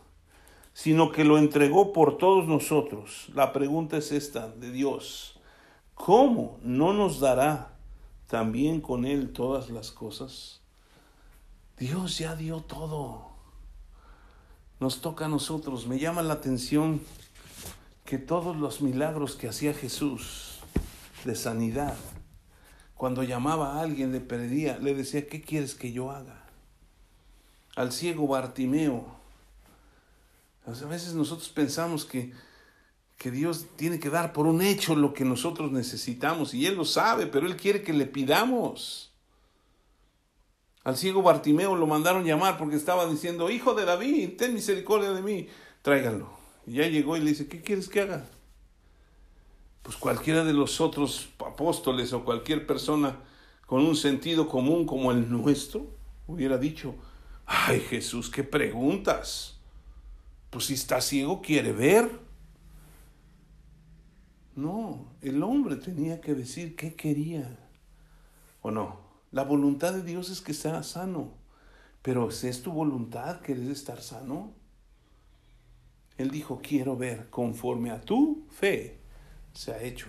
sino 0.72 1.12
que 1.12 1.22
lo 1.22 1.36
entregó 1.36 1.92
por 1.92 2.16
todos 2.16 2.48
nosotros. 2.48 3.28
La 3.34 3.52
pregunta 3.52 3.98
es 3.98 4.10
esta 4.10 4.48
de 4.48 4.70
Dios. 4.70 5.38
¿Cómo 5.94 6.58
no 6.62 6.94
nos 6.94 7.20
dará 7.20 7.76
también 8.26 8.80
con 8.80 9.04
Él 9.04 9.34
todas 9.34 9.68
las 9.68 9.90
cosas? 9.90 10.62
Dios 11.76 12.16
ya 12.16 12.34
dio 12.36 12.62
todo. 12.62 13.26
Nos 14.80 15.02
toca 15.02 15.26
a 15.26 15.28
nosotros. 15.28 15.86
Me 15.86 15.98
llama 15.98 16.22
la 16.22 16.32
atención 16.32 17.02
que 18.06 18.16
todos 18.16 18.56
los 18.56 18.80
milagros 18.80 19.36
que 19.36 19.46
hacía 19.50 19.74
Jesús 19.74 20.60
de 21.26 21.34
sanidad, 21.34 21.98
cuando 22.96 23.22
llamaba 23.22 23.74
a 23.74 23.80
alguien 23.80 24.10
le 24.10 24.20
pedía, 24.20 24.78
le 24.78 24.94
decía, 24.94 25.26
¿qué 25.26 25.42
quieres 25.42 25.74
que 25.74 25.92
yo 25.92 26.10
haga? 26.10 26.44
Al 27.76 27.92
ciego 27.92 28.26
Bartimeo. 28.26 29.06
a 30.66 30.86
veces 30.86 31.12
nosotros 31.12 31.50
pensamos 31.50 32.06
que, 32.06 32.32
que 33.18 33.30
Dios 33.30 33.66
tiene 33.76 34.00
que 34.00 34.08
dar 34.08 34.32
por 34.32 34.46
un 34.46 34.62
hecho 34.62 34.96
lo 34.96 35.12
que 35.12 35.26
nosotros 35.26 35.72
necesitamos 35.72 36.54
y 36.54 36.66
Él 36.66 36.76
lo 36.76 36.86
sabe, 36.86 37.26
pero 37.26 37.46
Él 37.46 37.56
quiere 37.56 37.82
que 37.82 37.92
le 37.92 38.06
pidamos. 38.06 39.12
Al 40.82 40.96
ciego 40.96 41.20
Bartimeo 41.20 41.76
lo 41.76 41.86
mandaron 41.86 42.24
llamar 42.24 42.56
porque 42.56 42.76
estaba 42.76 43.06
diciendo, 43.06 43.50
Hijo 43.50 43.74
de 43.74 43.84
David, 43.84 44.36
ten 44.38 44.54
misericordia 44.54 45.10
de 45.10 45.20
mí, 45.20 45.48
tráiganlo. 45.82 46.30
Y 46.66 46.74
ya 46.74 46.86
llegó 46.86 47.16
y 47.16 47.20
le 47.20 47.30
dice, 47.30 47.46
¿qué 47.46 47.60
quieres 47.60 47.88
que 47.88 48.00
haga? 48.00 48.26
Pues 49.86 49.98
cualquiera 49.98 50.42
de 50.42 50.52
los 50.52 50.80
otros 50.80 51.28
apóstoles 51.38 52.12
o 52.12 52.24
cualquier 52.24 52.66
persona 52.66 53.20
con 53.66 53.86
un 53.86 53.94
sentido 53.94 54.48
común 54.48 54.84
como 54.84 55.12
el 55.12 55.30
nuestro 55.30 55.86
hubiera 56.26 56.58
dicho, 56.58 56.96
ay 57.46 57.78
Jesús, 57.78 58.28
¿qué 58.28 58.42
preguntas? 58.42 59.60
Pues 60.50 60.64
si 60.64 60.74
está 60.74 61.00
ciego 61.00 61.40
quiere 61.40 61.70
ver. 61.70 62.10
No, 64.56 65.06
el 65.22 65.40
hombre 65.44 65.76
tenía 65.76 66.20
que 66.20 66.34
decir 66.34 66.74
qué 66.74 66.96
quería. 66.96 67.56
¿O 68.62 68.72
no? 68.72 68.98
La 69.30 69.44
voluntad 69.44 69.94
de 69.94 70.02
Dios 70.02 70.30
es 70.30 70.40
que 70.40 70.52
sea 70.52 70.82
sano. 70.82 71.30
Pero 72.02 72.28
¿es 72.28 72.60
tu 72.60 72.72
voluntad 72.72 73.40
querer 73.40 73.70
estar 73.70 74.02
sano? 74.02 74.52
Él 76.18 76.32
dijo, 76.32 76.60
quiero 76.60 76.96
ver 76.96 77.30
conforme 77.30 77.92
a 77.92 78.00
tu 78.00 78.48
fe 78.50 78.95
se 79.56 79.72
ha 79.72 79.82
hecho. 79.82 80.06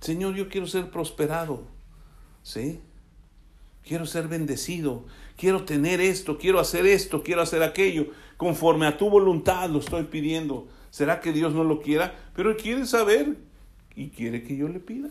Señor, 0.00 0.34
yo 0.34 0.48
quiero 0.48 0.66
ser 0.66 0.90
prosperado. 0.90 1.62
¿Sí? 2.42 2.80
Quiero 3.82 4.06
ser 4.06 4.28
bendecido. 4.28 5.06
Quiero 5.36 5.64
tener 5.64 6.00
esto, 6.00 6.36
quiero 6.36 6.58
hacer 6.58 6.84
esto, 6.84 7.22
quiero 7.22 7.42
hacer 7.42 7.62
aquello. 7.62 8.08
Conforme 8.36 8.86
a 8.86 8.98
tu 8.98 9.08
voluntad 9.08 9.70
lo 9.70 9.78
estoy 9.78 10.04
pidiendo. 10.04 10.68
¿Será 10.90 11.20
que 11.20 11.32
Dios 11.32 11.54
no 11.54 11.64
lo 11.64 11.80
quiera? 11.80 12.14
Pero 12.34 12.50
Él 12.50 12.56
quiere 12.56 12.86
saber 12.86 13.36
y 13.94 14.10
quiere 14.10 14.42
que 14.42 14.56
yo 14.56 14.68
le 14.68 14.80
pida. 14.80 15.10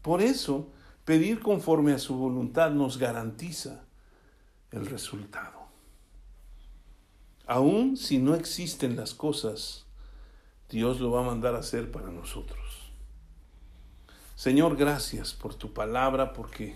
Por 0.00 0.22
eso, 0.22 0.70
pedir 1.04 1.40
conforme 1.40 1.92
a 1.92 1.98
su 1.98 2.14
voluntad 2.14 2.70
nos 2.70 2.98
garantiza 2.98 3.84
el 4.70 4.86
resultado. 4.86 5.64
Aún 7.46 7.96
si 7.96 8.18
no 8.18 8.34
existen 8.34 8.96
las 8.96 9.12
cosas, 9.12 9.83
Dios 10.74 10.98
lo 10.98 11.12
va 11.12 11.20
a 11.20 11.26
mandar 11.26 11.54
a 11.54 11.60
hacer 11.60 11.92
para 11.92 12.10
nosotros. 12.10 12.58
Señor, 14.34 14.74
gracias 14.76 15.32
por 15.32 15.54
tu 15.54 15.72
palabra, 15.72 16.32
porque 16.32 16.74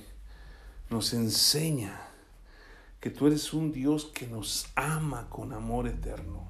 nos 0.88 1.12
enseña 1.14 2.00
que 3.00 3.10
tú 3.10 3.26
eres 3.26 3.52
un 3.52 3.72
Dios 3.72 4.04
que 4.04 4.28
nos 4.28 4.68
ama 4.76 5.28
con 5.28 5.52
amor 5.52 5.88
eterno 5.88 6.46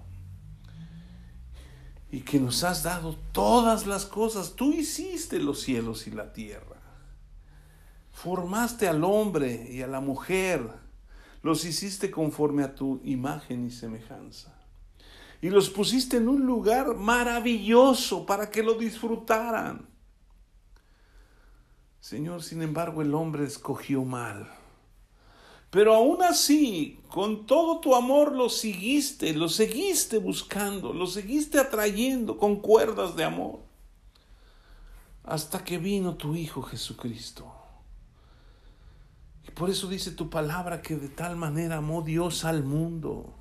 y 2.11 2.21
que 2.21 2.39
nos 2.39 2.65
has 2.65 2.83
dado 2.83 3.17
todas 3.33 3.87
las 3.87 4.05
cosas. 4.05 4.55
Tú 4.55 4.75
hiciste 4.75 5.39
los 5.39 5.63
cielos 5.63 6.07
y 6.07 6.11
la 6.11 6.35
tierra. 6.35 6.83
Formaste 8.13 8.89
al 8.89 9.05
hombre 9.05 9.69
y 9.71 9.81
a 9.81 9.87
la 9.87 10.01
mujer 10.01 10.69
los 11.43 11.65
hiciste 11.65 12.11
conforme 12.11 12.63
a 12.63 12.75
tu 12.75 13.01
imagen 13.05 13.67
y 13.67 13.71
semejanza. 13.71 14.58
Y 15.41 15.51
los 15.51 15.71
pusiste 15.71 16.17
en 16.17 16.29
un 16.29 16.47
lugar 16.47 16.95
maravilloso 16.97 18.27
para 18.27 18.51
que 18.51 18.63
lo 18.63 18.75
disfrutaran. 18.75 19.89
Señor, 22.01 22.43
sin 22.43 22.63
embargo, 22.63 23.03
el 23.03 23.15
hombre 23.15 23.45
escogió 23.45 24.05
mal. 24.05 24.51
Pero 25.71 25.95
aún 25.95 26.23
así, 26.23 27.01
con 27.09 27.47
todo 27.47 27.81
tu 27.81 27.95
amor 27.95 28.33
lo 28.33 28.49
seguiste, 28.49 29.33
lo 29.35 29.49
seguiste 29.49 30.19
buscando, 30.19 30.93
lo 30.93 31.07
seguiste 31.07 31.59
atrayendo 31.59 32.39
con 32.39 32.57
cuerdas 32.57 33.15
de 33.15 33.25
amor. 33.25 33.61
Hasta 35.25 35.63
que 35.63 35.79
vino 35.79 36.17
tu 36.17 36.35
Hijo 36.35 36.63
Jesucristo 36.63 37.59
por 39.59 39.71
eso 39.71 39.89
dice 39.89 40.13
tu 40.13 40.31
palabra 40.31 40.83
que 40.83 40.97
de 40.97 41.09
tal 41.09 41.35
manera 41.35 41.79
amó 41.79 42.03
Dios 42.03 42.45
al 42.45 42.63
mundo, 42.63 43.35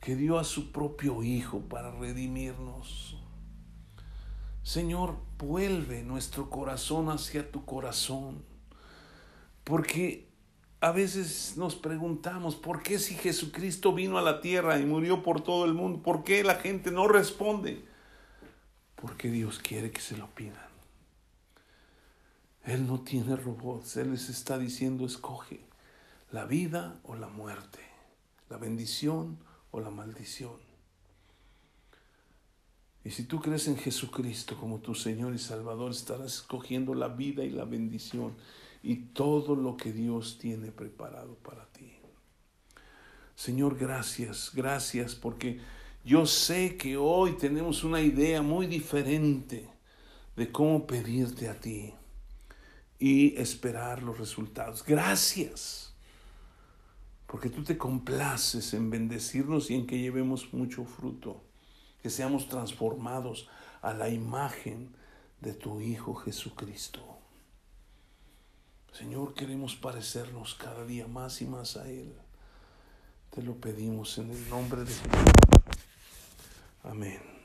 que 0.00 0.16
dio 0.16 0.38
a 0.38 0.44
su 0.44 0.72
propio 0.72 1.22
Hijo 1.22 1.60
para 1.60 1.90
redimirnos. 1.90 3.16
Señor, 4.62 5.16
vuelve 5.38 6.02
nuestro 6.02 6.50
corazón 6.50 7.08
hacia 7.08 7.50
tu 7.50 7.64
corazón, 7.64 8.44
porque 9.64 10.28
a 10.80 10.92
veces 10.92 11.56
nos 11.56 11.74
preguntamos, 11.74 12.54
¿por 12.54 12.82
qué 12.82 12.98
si 12.98 13.14
Jesucristo 13.14 13.92
vino 13.92 14.18
a 14.18 14.22
la 14.22 14.40
tierra 14.40 14.78
y 14.78 14.84
murió 14.84 15.22
por 15.22 15.42
todo 15.42 15.64
el 15.64 15.74
mundo, 15.74 16.02
por 16.02 16.22
qué 16.22 16.44
la 16.44 16.56
gente 16.56 16.90
no 16.90 17.08
responde? 17.08 17.84
Porque 18.94 19.30
Dios 19.30 19.58
quiere 19.58 19.90
que 19.90 20.00
se 20.00 20.16
lo 20.16 20.28
pidan. 20.28 20.68
Él 22.64 22.86
no 22.86 23.00
tiene 23.00 23.34
robots, 23.36 23.96
Él 23.96 24.12
les 24.12 24.28
está 24.28 24.58
diciendo, 24.58 25.06
escoge 25.06 25.60
la 26.30 26.44
vida 26.44 27.00
o 27.04 27.14
la 27.14 27.28
muerte, 27.28 27.80
la 28.50 28.58
bendición 28.58 29.38
o 29.70 29.80
la 29.80 29.90
maldición. 29.90 30.68
Y 33.04 33.10
si 33.10 33.24
tú 33.24 33.40
crees 33.40 33.68
en 33.68 33.76
Jesucristo 33.76 34.56
como 34.58 34.80
tu 34.80 34.94
Señor 34.94 35.34
y 35.34 35.38
Salvador, 35.38 35.92
estarás 35.92 36.34
escogiendo 36.34 36.94
la 36.94 37.08
vida 37.08 37.44
y 37.44 37.50
la 37.50 37.64
bendición 37.64 38.34
y 38.82 38.96
todo 38.96 39.56
lo 39.56 39.76
que 39.76 39.92
Dios 39.92 40.38
tiene 40.38 40.72
preparado 40.72 41.34
para 41.36 41.66
ti. 41.66 41.92
Señor, 43.34 43.78
gracias, 43.78 44.50
gracias 44.52 45.14
porque 45.14 45.60
yo 46.04 46.26
sé 46.26 46.76
que 46.76 46.96
hoy 46.96 47.36
tenemos 47.36 47.84
una 47.84 48.00
idea 48.00 48.42
muy 48.42 48.66
diferente 48.66 49.68
de 50.36 50.50
cómo 50.50 50.86
pedirte 50.86 51.48
a 51.48 51.58
ti 51.58 51.94
y 52.98 53.36
esperar 53.36 54.02
los 54.02 54.18
resultados. 54.18 54.84
Gracias, 54.84 55.87
porque 57.28 57.50
tú 57.50 57.62
te 57.62 57.76
complaces 57.76 58.72
en 58.72 58.88
bendecirnos 58.88 59.70
y 59.70 59.74
en 59.74 59.86
que 59.86 59.98
llevemos 59.98 60.52
mucho 60.54 60.84
fruto, 60.84 61.42
que 62.02 62.08
seamos 62.08 62.48
transformados 62.48 63.48
a 63.82 63.92
la 63.92 64.08
imagen 64.08 64.96
de 65.40 65.52
tu 65.52 65.80
Hijo 65.80 66.14
Jesucristo. 66.14 67.18
Señor, 68.92 69.34
queremos 69.34 69.76
parecernos 69.76 70.54
cada 70.54 70.84
día 70.86 71.06
más 71.06 71.42
y 71.42 71.46
más 71.46 71.76
a 71.76 71.88
Él. 71.88 72.14
Te 73.30 73.42
lo 73.42 73.56
pedimos 73.56 74.16
en 74.16 74.30
el 74.30 74.48
nombre 74.48 74.80
de 74.80 74.86
Jesús. 74.86 75.06
Amén. 76.82 77.37